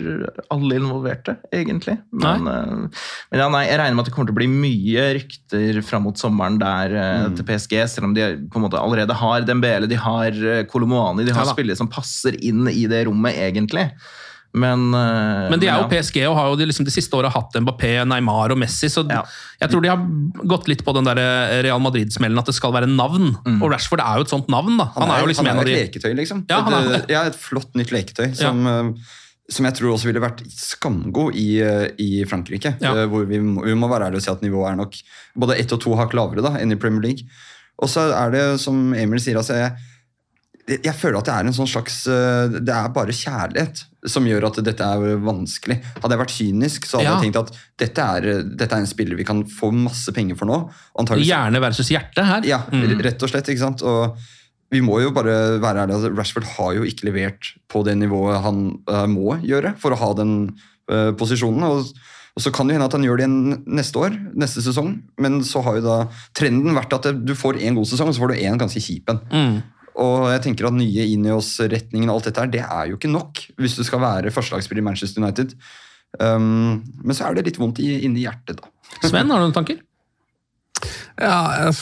alle 0.53 0.79
involverte, 0.79 1.37
egentlig. 1.53 1.97
Men, 2.11 2.47
uh, 2.47 3.03
men 3.31 3.43
ja, 3.43 3.49
nei, 3.53 3.65
jeg 3.67 3.81
regner 3.81 3.99
med 3.99 4.05
at 4.05 4.11
det 4.11 4.15
kommer 4.15 4.31
til 4.31 4.37
å 4.37 4.41
bli 4.41 4.49
mye 4.51 5.05
rykter 5.19 5.81
fram 5.85 6.07
mot 6.07 6.21
sommeren 6.21 6.57
der 6.61 6.97
uh, 6.97 7.11
mm. 7.27 7.37
til 7.37 7.49
PSG, 7.51 7.77
selv 7.93 8.09
om 8.09 8.17
de 8.17 8.31
på 8.51 8.59
en 8.59 8.65
måte 8.65 8.81
allerede 8.81 9.17
har 9.21 9.45
Dembele, 9.47 9.89
de 9.91 9.99
har 9.99 10.41
Kolomoani, 10.71 11.27
de 11.27 11.35
har 11.35 11.45
ja, 11.45 11.53
spillere 11.53 11.79
som 11.79 11.91
passer 11.91 12.37
inn 12.41 12.65
i 12.71 12.87
det 12.89 13.05
rommet, 13.09 13.37
egentlig. 13.49 13.89
Men, 14.51 14.89
uh, 14.91 15.47
men 15.51 15.61
de 15.61 15.69
er 15.71 15.79
jo. 15.79 15.87
PSG 15.91 16.17
og 16.27 16.35
har 16.35 16.49
jo 16.51 16.57
de, 16.59 16.67
liksom, 16.67 16.83
de 16.87 16.91
siste 16.93 17.15
åra 17.15 17.31
hatt 17.31 17.55
Mbappé, 17.63 17.93
Neymar 18.07 18.51
og 18.51 18.59
Messi. 18.59 18.89
Så 18.91 19.05
ja. 19.07 19.21
jeg 19.61 19.71
tror 19.71 19.85
de 19.85 19.91
har 19.91 20.01
gått 20.51 20.67
litt 20.71 20.83
på 20.83 20.95
den 20.97 21.07
der 21.07 21.21
eh, 21.21 21.61
Real 21.67 21.79
Madrid-smellen 21.83 22.41
at 22.41 22.51
det 22.51 22.57
skal 22.57 22.73
være 22.75 22.89
navn. 22.91 23.31
Mm. 23.45 23.61
Og 23.61 23.71
Rashford 23.71 24.03
er 24.03 24.19
jo 24.19 24.27
et 24.27 24.33
sånt 24.33 24.51
navn. 24.51 24.75
da. 24.81 24.89
Han, 24.97 25.07
han 25.07 25.15
er, 25.15 25.23
jo 25.23 25.31
liksom 25.31 25.47
han 25.47 25.61
er 25.61 25.63
et 25.63 25.71
de... 25.71 25.79
leketøy, 25.85 26.11
liksom. 26.19 26.45
Ja, 26.51 26.61
et, 26.67 26.77
er... 26.97 27.07
ja, 27.15 27.25
et 27.31 27.39
flott 27.39 27.71
nytt 27.79 27.93
leketøy 27.95 28.33
som, 28.37 28.67
uh, 28.67 29.13
som 29.51 29.67
jeg 29.69 29.77
tror 29.79 29.95
også 29.95 30.11
ville 30.11 30.23
vært 30.23 30.43
skamgod 30.51 31.37
i, 31.39 31.49
i 31.99 32.09
Frankrike. 32.27 32.75
hvor 32.81 33.23
vi 33.29 33.39
må, 33.43 33.63
vi 33.67 33.77
må, 33.77 33.87
være 33.91 34.11
ærlige 34.11 34.23
og 34.23 34.27
si 34.27 34.33
at 34.33 34.43
nivået 34.43 34.73
er 34.73 34.83
nok 34.83 34.99
både 35.43 35.57
ett 35.63 35.71
og 35.75 35.81
to 35.83 35.95
hakk 35.99 36.15
lavere 36.15 36.43
da, 36.43 36.53
enn 36.59 36.75
i 36.75 36.79
Premier 36.79 37.07
League. 37.07 37.27
Og 37.81 37.89
så 37.89 38.09
er 38.13 38.35
det, 38.35 38.43
som 38.61 38.91
Emil 38.95 39.19
sier, 39.23 39.39
altså 39.39 39.57
jeg, 39.57 39.73
jeg 40.69 40.93
føler 40.97 41.19
at 41.19 41.27
det 41.27 41.33
er 41.33 41.47
en 41.47 41.55
sånn 41.55 41.69
slags 41.69 41.95
Det 42.05 42.73
er 42.75 42.91
bare 42.93 43.15
kjærlighet 43.15 43.81
som 44.09 44.25
gjør 44.25 44.47
at 44.47 44.59
dette 44.65 44.85
er 44.85 45.19
vanskelig. 45.21 45.77
Hadde 46.01 46.15
jeg 46.15 46.21
vært 46.21 46.33
kynisk, 46.33 46.85
så 46.89 46.99
hadde 46.99 47.07
ja. 47.07 47.15
jeg 47.17 47.27
tenkt 47.27 47.39
at 47.41 47.57
dette 47.83 48.05
er, 48.17 48.27
dette 48.49 48.77
er, 48.77 48.81
en 48.81 48.89
spiller 48.89 49.19
vi 49.19 49.25
kan 49.27 49.43
få 49.45 49.69
masse 49.75 50.13
penger 50.15 50.39
for 50.39 50.49
nå. 50.49 50.57
Antageligvis. 51.01 51.29
Hjerne 51.29 51.61
versus 51.61 51.91
hjerte 51.93 52.25
her. 52.25 52.47
Ja, 52.49 52.63
mm. 52.71 52.95
rett 53.05 53.25
og 53.25 53.33
slett. 53.33 53.51
ikke 53.51 53.61
sant? 53.61 53.85
Og 53.85 54.17
vi 54.73 54.81
må 54.85 55.01
jo 55.03 55.11
bare 55.13 55.59
være 55.61 55.83
ærlige. 55.83 55.99
Altså, 55.99 56.13
Rashford 56.17 56.49
har 56.55 56.77
jo 56.79 56.87
ikke 56.87 57.09
levert 57.11 57.51
på 57.69 57.83
det 57.85 57.97
nivået 57.99 58.41
han 58.45 58.63
uh, 58.89 59.05
må 59.11 59.35
gjøre 59.45 59.75
for 59.81 59.93
å 59.93 60.01
ha 60.01 60.09
den 60.21 60.33
uh, 60.89 61.11
posisjonen. 61.19 61.67
og 61.69 61.93
og 62.31 62.39
Så 62.39 62.51
kan 62.55 62.69
det 62.69 62.77
hende 62.77 62.85
at 62.87 62.93
han 62.95 63.03
gjør 63.03 63.19
det 63.19 63.25
igjen 63.25 63.63
neste 63.75 63.99
år, 63.99 64.13
neste 64.39 64.61
sesong, 64.63 64.93
men 65.19 65.41
så 65.43 65.59
har 65.65 65.81
jo 65.81 65.81
da 65.83 65.95
trenden 66.37 66.77
vært 66.77 66.93
at 66.95 67.09
du 67.27 67.33
får 67.35 67.59
én 67.59 67.75
god 67.75 67.89
sesong, 67.89 68.07
og 68.07 68.15
så 68.15 68.23
får 68.23 68.31
du 68.31 68.39
én 68.39 68.59
ganske 68.61 68.79
kjip 68.79 69.11
en. 69.11 69.19
Mm. 69.27 69.57
Og 69.99 70.29
jeg 70.31 70.43
tenker 70.45 70.69
at 70.69 70.75
nye 70.77 71.05
Ineos-retningen 71.13 72.09
og 72.09 72.19
alt 72.19 72.29
dette 72.29 72.43
her, 72.43 72.51
det 72.53 72.63
er 72.63 72.91
jo 72.91 72.99
ikke 72.99 73.11
nok 73.11 73.41
hvis 73.59 73.77
du 73.79 73.83
skal 73.87 74.03
være 74.03 74.33
førstelagsspiller 74.33 74.83
i 74.83 74.87
Manchester 74.87 75.23
United. 75.23 75.55
Um, 76.19 76.81
men 77.03 77.15
så 77.15 77.27
er 77.27 77.37
det 77.37 77.47
litt 77.49 77.59
vondt 77.59 77.79
inni 77.83 78.25
hjertet, 78.25 78.59
da. 78.61 78.71
Sven, 79.03 79.31
har 79.31 79.39
du 79.39 79.47
noen 79.47 79.55
tanker? 79.55 79.79
Ja, 81.21 81.67
jeg, 81.67 81.75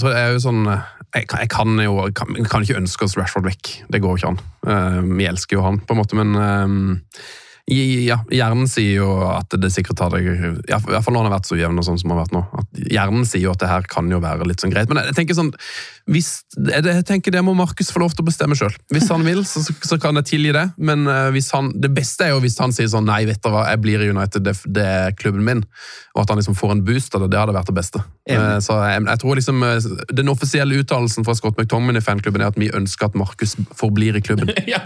tror 0.00 0.12
jeg 0.12 0.24
er 0.24 0.32
jo 0.34 0.40
sånn 0.42 0.64
jeg 0.68 1.28
kan, 1.30 1.40
jeg 1.40 1.50
kan 1.52 1.78
jo 1.80 1.92
kan, 2.16 2.34
kan, 2.44 2.64
ikke 2.64 2.80
ønske 2.80 3.06
oss 3.06 3.14
Rashford 3.16 3.46
vekk. 3.46 3.70
Det 3.88 4.00
går 4.04 4.12
jo 4.12 4.18
ikke 4.20 4.32
an. 4.34 4.40
Um, 4.68 5.12
vi 5.16 5.28
elsker 5.28 5.56
jo 5.56 5.64
han, 5.64 5.80
på 5.80 5.94
en 5.94 6.00
måte, 6.02 6.18
men 6.18 6.34
uh, 6.36 7.22
ja, 7.68 8.16
hjernen 8.32 8.68
sier 8.70 9.02
jo 9.02 9.08
at 9.28 9.52
det 9.60 9.68
sikkert 9.74 9.98
tar 10.00 10.14
deg 10.14 10.28
fall 10.72 11.12
når 11.12 11.18
han 11.20 11.26
har 11.28 11.34
vært 11.34 11.48
så 11.50 11.58
jevn 11.58 11.80
og 11.80 11.84
sånn 11.84 11.98
som 12.00 12.12
han 12.12 12.16
har 12.16 12.24
vært 12.24 12.36
nå. 12.36 12.42
at 12.62 12.80
Hjernen 12.94 13.26
sier 13.28 13.44
jo 13.44 13.52
at 13.52 13.60
det 13.60 13.68
her 13.68 13.88
kan 13.90 14.08
jo 14.08 14.20
være 14.22 14.46
litt 14.48 14.62
sånn 14.62 14.72
greit. 14.72 14.88
Men 14.88 15.02
jeg 15.10 15.16
tenker 15.18 15.36
sånn 15.36 15.52
hvis, 16.08 16.30
jeg 16.56 17.04
tenker 17.04 17.34
Det 17.34 17.42
må 17.44 17.52
Markus 17.52 17.90
få 17.92 18.00
lov 18.00 18.14
til 18.16 18.24
å 18.24 18.28
bestemme 18.30 18.56
sjøl. 18.56 18.72
Hvis 18.94 19.10
han 19.12 19.26
vil, 19.26 19.42
så, 19.44 19.60
så, 19.60 19.98
kan 20.00 20.16
jeg 20.20 20.28
tilgi 20.30 20.54
det. 20.56 20.64
Men 20.80 21.04
uh, 21.04 21.36
han, 21.52 21.68
det 21.76 21.90
beste 21.92 22.24
er 22.24 22.32
jo 22.32 22.40
hvis 22.44 22.56
han 22.62 22.72
sier 22.72 22.88
sånn 22.88 23.04
Nei, 23.08 23.22
vet 23.28 23.42
du 23.44 23.50
hva, 23.52 23.66
jeg 23.68 23.82
blir 23.84 24.04
i 24.04 24.08
United, 24.08 24.46
det, 24.46 24.56
det, 24.64 24.86
er 24.88 25.16
klubben 25.18 25.44
min. 25.44 25.62
Og 26.16 26.24
at 26.24 26.32
han 26.32 26.40
liksom 26.40 26.56
får 26.56 26.72
en 26.78 26.84
boost 26.88 27.14
av 27.16 27.26
det. 27.26 27.32
Det 27.34 27.42
hadde 27.42 27.56
vært 27.58 27.68
det 27.68 27.76
beste. 27.76 28.02
Uh, 28.30 28.56
så 28.64 28.80
jeg, 28.88 29.04
jeg, 29.10 29.20
tror 29.22 29.40
liksom 29.40 29.64
Den 30.16 30.32
offisielle 30.32 30.80
uttalelsen 30.80 31.28
fra 31.28 31.36
Scott 31.36 31.60
McTominay 31.60 32.00
i 32.00 32.08
fanklubben 32.08 32.44
er 32.44 32.52
at 32.54 32.60
vi 32.60 32.72
ønsker 32.72 33.10
at 33.10 33.18
Markus 33.18 33.58
forblir 33.76 34.16
i 34.16 34.24
klubben. 34.24 34.56
ja, 34.74 34.80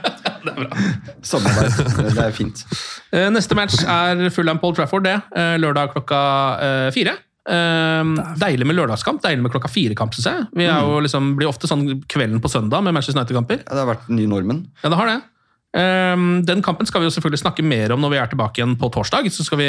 det 0.45 0.53
er 0.53 0.61
bra. 0.63 0.85
Samarbeid. 1.27 2.13
Det 2.13 2.27
er 2.27 2.37
fint. 2.37 2.67
Eh, 3.13 3.27
neste 3.29 3.53
match 3.53 3.83
er 3.85 4.23
Fulham 4.33 4.57
Paul 4.57 4.73
Trafford, 4.73 5.05
det. 5.05 5.19
Eh, 5.37 5.59
lørdag 5.61 5.91
klokka 5.93 6.21
eh, 6.65 6.87
fire. 6.97 7.13
deilig 8.41 8.65
med 8.65 8.79
lørdagskamp, 8.79 9.19
deilig 9.21 9.43
med 9.45 9.53
klokka 9.53 9.69
fire-kamp. 9.69 10.15
synes 10.17 10.29
jeg. 10.31 10.47
Vi 10.57 10.65
jo 10.65 10.95
mm. 10.95 11.03
liksom, 11.05 11.27
blir 11.37 11.51
ofte 11.51 11.69
sånn 11.69 11.83
kvelden 12.09 12.41
på 12.41 12.49
søndag 12.49 12.81
med 12.87 12.97
Manchester 12.97 13.21
United-kamper. 13.21 13.61
Ja, 13.67 13.75
Det 13.75 13.83
har 13.83 13.91
vært 13.91 14.09
ny 14.09 14.25
normen. 14.31 14.63
Ja, 14.81 14.89
det 14.95 15.01
har 15.01 15.11
det. 15.11 15.19
Den 16.49 16.65
kampen 16.65 16.89
skal 16.89 17.03
vi 17.03 17.11
jo 17.11 17.13
selvfølgelig 17.13 17.43
snakke 17.43 17.67
mer 17.67 17.93
om 17.93 18.01
når 18.01 18.15
vi 18.15 18.21
er 18.23 18.33
tilbake 18.33 18.63
igjen 18.63 18.79
på 18.81 18.89
torsdag. 18.97 19.29
Så 19.35 19.45
skal 19.45 19.61
vi 19.61 19.69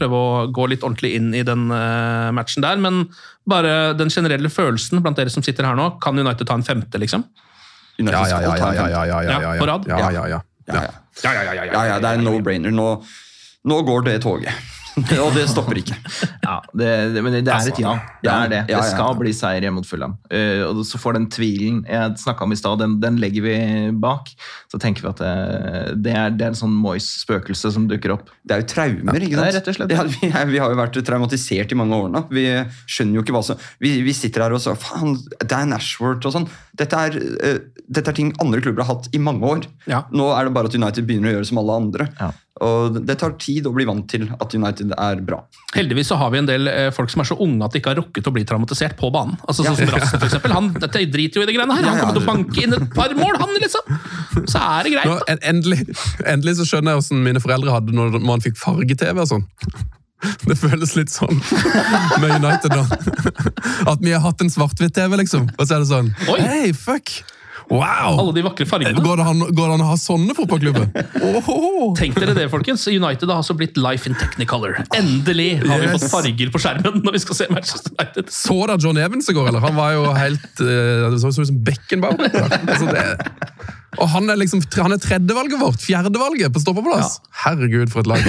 prøve 0.00 0.18
å 0.18 0.42
gå 0.50 0.66
litt 0.72 0.82
ordentlig 0.82 1.14
inn 1.20 1.30
i 1.38 1.44
den 1.46 1.68
matchen 1.70 2.66
der. 2.66 2.82
Men 2.82 3.04
bare 3.46 3.92
den 3.94 4.10
generelle 4.10 4.50
følelsen 4.50 5.04
blant 5.04 5.22
dere 5.22 5.30
som 5.30 5.46
sitter 5.46 5.70
her 5.70 5.78
nå, 5.78 5.92
kan 6.02 6.18
United 6.18 6.50
ta 6.50 6.58
en 6.58 6.66
femte, 6.66 6.98
liksom? 6.98 7.28
United 8.02 8.26
skal 8.26 8.58
ta 8.58 8.72
en 8.74 9.58
på 9.62 9.68
rad. 9.70 9.88
Ja, 9.88 10.10
ja, 10.10 10.26
ja. 10.28 10.40
Det 12.02 12.08
er 12.08 12.14
en 12.18 12.24
no-brainer. 12.26 12.74
Nå, 12.74 12.88
nå 13.68 13.82
går 13.88 14.06
det 14.10 14.20
toget. 14.26 14.52
og 15.24 15.32
det 15.32 15.46
stopper 15.48 15.78
ikke. 15.80 15.96
ja, 16.42 16.58
det, 16.76 16.88
det, 17.14 17.22
men 17.24 17.34
det 17.38 17.42
er 17.48 17.68
et 17.70 17.80
ja. 17.80 17.92
Det 18.22 18.32
er 18.32 18.50
det. 18.52 18.60
Det 18.68 18.80
skal 18.90 19.16
bli 19.18 19.32
seier 19.36 19.64
hjemme 19.64 19.80
mot 19.80 19.88
Fulham. 19.88 20.18
Uh, 20.28 20.64
og 20.68 20.82
så 20.88 21.00
får 21.00 21.16
den 21.16 21.28
tvilen 21.32 21.80
jeg 21.88 22.18
snakka 22.20 22.44
om 22.44 22.52
i 22.52 22.58
stad, 22.58 22.82
den, 22.82 22.98
den, 23.02 23.20
legger 23.22 23.46
vi 23.46 23.54
bak. 24.02 24.28
Så 24.72 24.80
tenker 24.82 25.06
vi 25.06 25.10
at 25.12 25.22
det, 25.22 25.32
det 26.04 26.16
er, 26.16 26.34
det 26.36 26.46
er 26.46 26.52
en 26.52 26.60
sånn 26.60 26.74
Moyes-spøkelse 26.82 27.72
som 27.74 27.88
dukker 27.90 28.16
opp. 28.16 28.28
Det 28.44 28.56
er 28.56 28.64
jo 28.64 28.68
traumer, 28.74 29.16
ikke 29.16 29.38
sant? 29.38 29.46
Det 29.46 29.48
er 29.48 29.58
rett 29.58 29.72
og 29.72 29.78
slett. 29.78 29.96
Ja, 29.96 30.06
vi, 30.08 30.32
vi, 30.52 30.62
har 30.62 30.74
jo 30.74 30.80
vært 30.82 31.00
traumatisert 31.08 31.72
i 31.72 31.78
mange 31.78 31.98
år 32.04 32.12
nå. 32.12 32.24
Vi 32.32 32.46
skjønner 32.84 33.20
jo 33.20 33.24
ikke 33.24 33.36
hva 33.36 33.44
som 33.46 33.66
Vi, 33.82 33.94
vi 34.04 34.16
sitter 34.16 34.46
her 34.46 34.56
og 34.56 34.62
så 34.62 34.76
Faen, 34.78 35.16
Dan 35.48 35.76
Ashworth 35.76 36.28
og 36.28 36.36
sånn. 36.36 36.48
Dette 36.78 37.00
er, 37.08 37.16
uh, 37.16 37.84
dette 37.88 38.12
er 38.12 38.20
ting 38.20 38.34
andre 38.44 38.60
klubber 38.64 38.84
har 38.84 38.98
hatt 38.98 39.08
i 39.16 39.22
mange 39.22 39.56
år. 39.56 39.66
Ja. 39.88 40.04
Nå 40.12 40.28
er 40.36 40.48
det 40.48 40.56
bare 40.56 40.68
at 40.68 40.76
United 40.76 41.08
begynner 41.08 41.32
å 41.32 41.38
gjøre 41.38 41.48
som 41.48 41.64
alle 41.64 41.80
andre. 41.84 42.12
Ja. 42.20 42.32
Og 42.60 42.98
Det 43.08 43.14
tar 43.18 43.32
tid 43.40 43.66
å 43.66 43.72
bli 43.72 43.86
vant 43.88 44.04
til 44.10 44.26
at 44.36 44.54
United 44.54 44.92
er 44.92 45.22
bra. 45.24 45.38
Heldigvis 45.72 46.10
så 46.12 46.18
har 46.20 46.32
vi 46.34 46.42
en 46.42 46.48
del 46.48 46.68
eh, 46.68 46.90
folk 46.92 47.10
som 47.12 47.22
er 47.24 47.30
så 47.30 47.38
unge 47.40 47.64
at 47.64 47.72
de 47.72 47.80
ikke 47.80 47.94
har 47.94 48.00
rukket 48.02 48.28
å 48.28 48.34
bli 48.34 48.44
traumatisert 48.48 48.98
på 48.98 49.08
banen. 49.14 49.38
Altså 49.48 49.64
Sånn 49.64 49.78
som 49.78 49.92
Rassen, 49.94 50.18
for 50.18 50.28
eksempel. 50.28 50.52
Han 50.52 50.68
dette 50.76 51.06
driter 51.12 51.40
jo 51.40 51.46
i 51.46 51.48
de 51.48 51.56
greiene 51.56 51.78
her. 51.78 51.88
Han 51.88 52.02
kommer 52.02 52.18
til 52.18 52.26
å 52.26 52.28
banke 52.28 52.66
inn 52.66 52.76
et 52.76 52.86
par 52.92 53.16
mål, 53.16 53.40
han 53.40 53.56
liksom! 53.56 53.96
Så 54.44 54.60
er 54.60 54.84
det 54.84 54.94
greit. 54.94 55.08
Nå, 55.08 55.38
endelig, 55.48 55.80
endelig, 56.28 56.58
så 56.60 56.68
skjønner 56.68 56.92
jeg 56.92 57.02
hvordan 57.02 57.26
mine 57.30 57.42
foreldre 57.42 57.74
hadde 57.74 57.96
når 57.96 58.20
man 58.20 58.44
fikk 58.44 58.60
farge-TV 58.60 59.24
og 59.24 59.28
sånn. 59.32 59.48
Det 60.46 60.54
føles 60.54 60.92
litt 60.94 61.10
sånn 61.10 61.40
med 62.22 62.36
United 62.36 62.76
nå. 62.76 62.84
At 63.90 64.02
vi 64.04 64.12
har 64.12 64.22
hatt 64.22 64.44
en 64.44 64.52
svart-hvitt-TV, 64.52 65.16
liksom. 65.24 65.48
Og 65.56 65.66
så 65.66 65.78
er 65.78 65.82
det 65.82 65.90
sånn 65.90 66.12
Oi. 66.30 66.38
Hey, 66.44 66.76
fuck! 66.76 67.16
Wow! 67.72 68.18
Alle 68.20 68.34
de 68.36 68.42
vakre 68.44 68.66
fargene. 68.68 69.00
Går 69.00 69.16
det, 69.16 69.26
an, 69.30 69.44
går 69.48 69.70
det 69.70 69.76
an 69.78 69.84
å 69.84 69.90
ha 69.94 69.98
sånne 70.00 70.36
fotballklubber? 70.36 70.90
Oh. 71.52 71.92
Tenk 71.96 72.16
dere 72.20 72.34
det, 72.36 72.44
folkens. 72.52 72.84
United 72.88 73.30
har 73.30 73.40
altså 73.40 73.54
blitt 73.58 73.76
Life 73.80 74.08
in 74.08 74.14
Technicolor. 74.18 74.76
Endelig 74.94 75.62
har 75.64 75.80
vi 75.80 75.88
fått 75.94 76.04
farger 76.12 76.52
på 76.52 76.60
skjermen 76.62 77.00
når 77.02 77.16
vi 77.16 77.20
skal 77.22 77.38
se 77.38 77.46
Manchester 77.50 77.94
United. 77.96 78.30
Så 78.32 78.56
da 78.70 78.76
John 78.80 79.00
Evans 79.00 79.28
i 79.30 79.34
går, 79.36 79.48
eller? 79.50 79.64
Han 79.64 79.76
var 79.76 79.94
jo 79.96 80.04
helt 80.16 80.62
uh, 80.62 81.08
Det 81.12 81.20
så 81.22 81.32
ut 81.32 81.38
som 81.50 81.60
Beckenbauer. 81.66 82.28
Altså, 82.32 82.86
og 84.00 84.08
han 84.14 84.32
er 84.32 84.40
liksom 84.40 84.62
han 84.78 84.94
er 84.94 85.02
tredjevalget 85.02 85.60
vårt. 85.60 85.82
Fjerdevalget 85.82 86.54
på 86.54 86.62
stoppeplass. 86.62 87.18
Ja. 87.18 87.34
Herregud, 87.46 87.90
for 87.92 88.04
et 88.04 88.12
lag. 88.12 88.20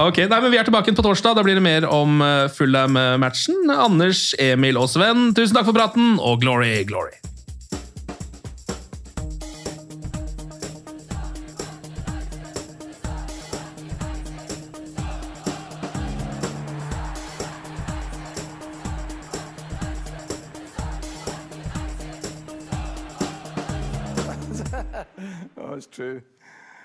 Ok, 0.00 0.22
nei, 0.24 0.38
men 0.38 0.50
Vi 0.52 0.60
er 0.60 0.68
tilbake 0.68 0.94
på 0.96 1.04
torsdag. 1.04 1.36
Da 1.38 1.46
blir 1.46 1.58
det 1.58 1.64
mer 1.64 1.86
om 1.90 2.22
eh, 2.24 2.46
Fulham-matchen. 2.52 3.68
Anders, 3.74 4.30
Emil 4.40 4.80
og 4.80 4.90
Sven, 4.92 5.30
tusen 5.36 5.58
takk 5.58 5.68
for 5.68 5.76
praten, 5.76 6.16
og 6.18 6.40
glory, 6.42 6.80
glory! 6.88 7.21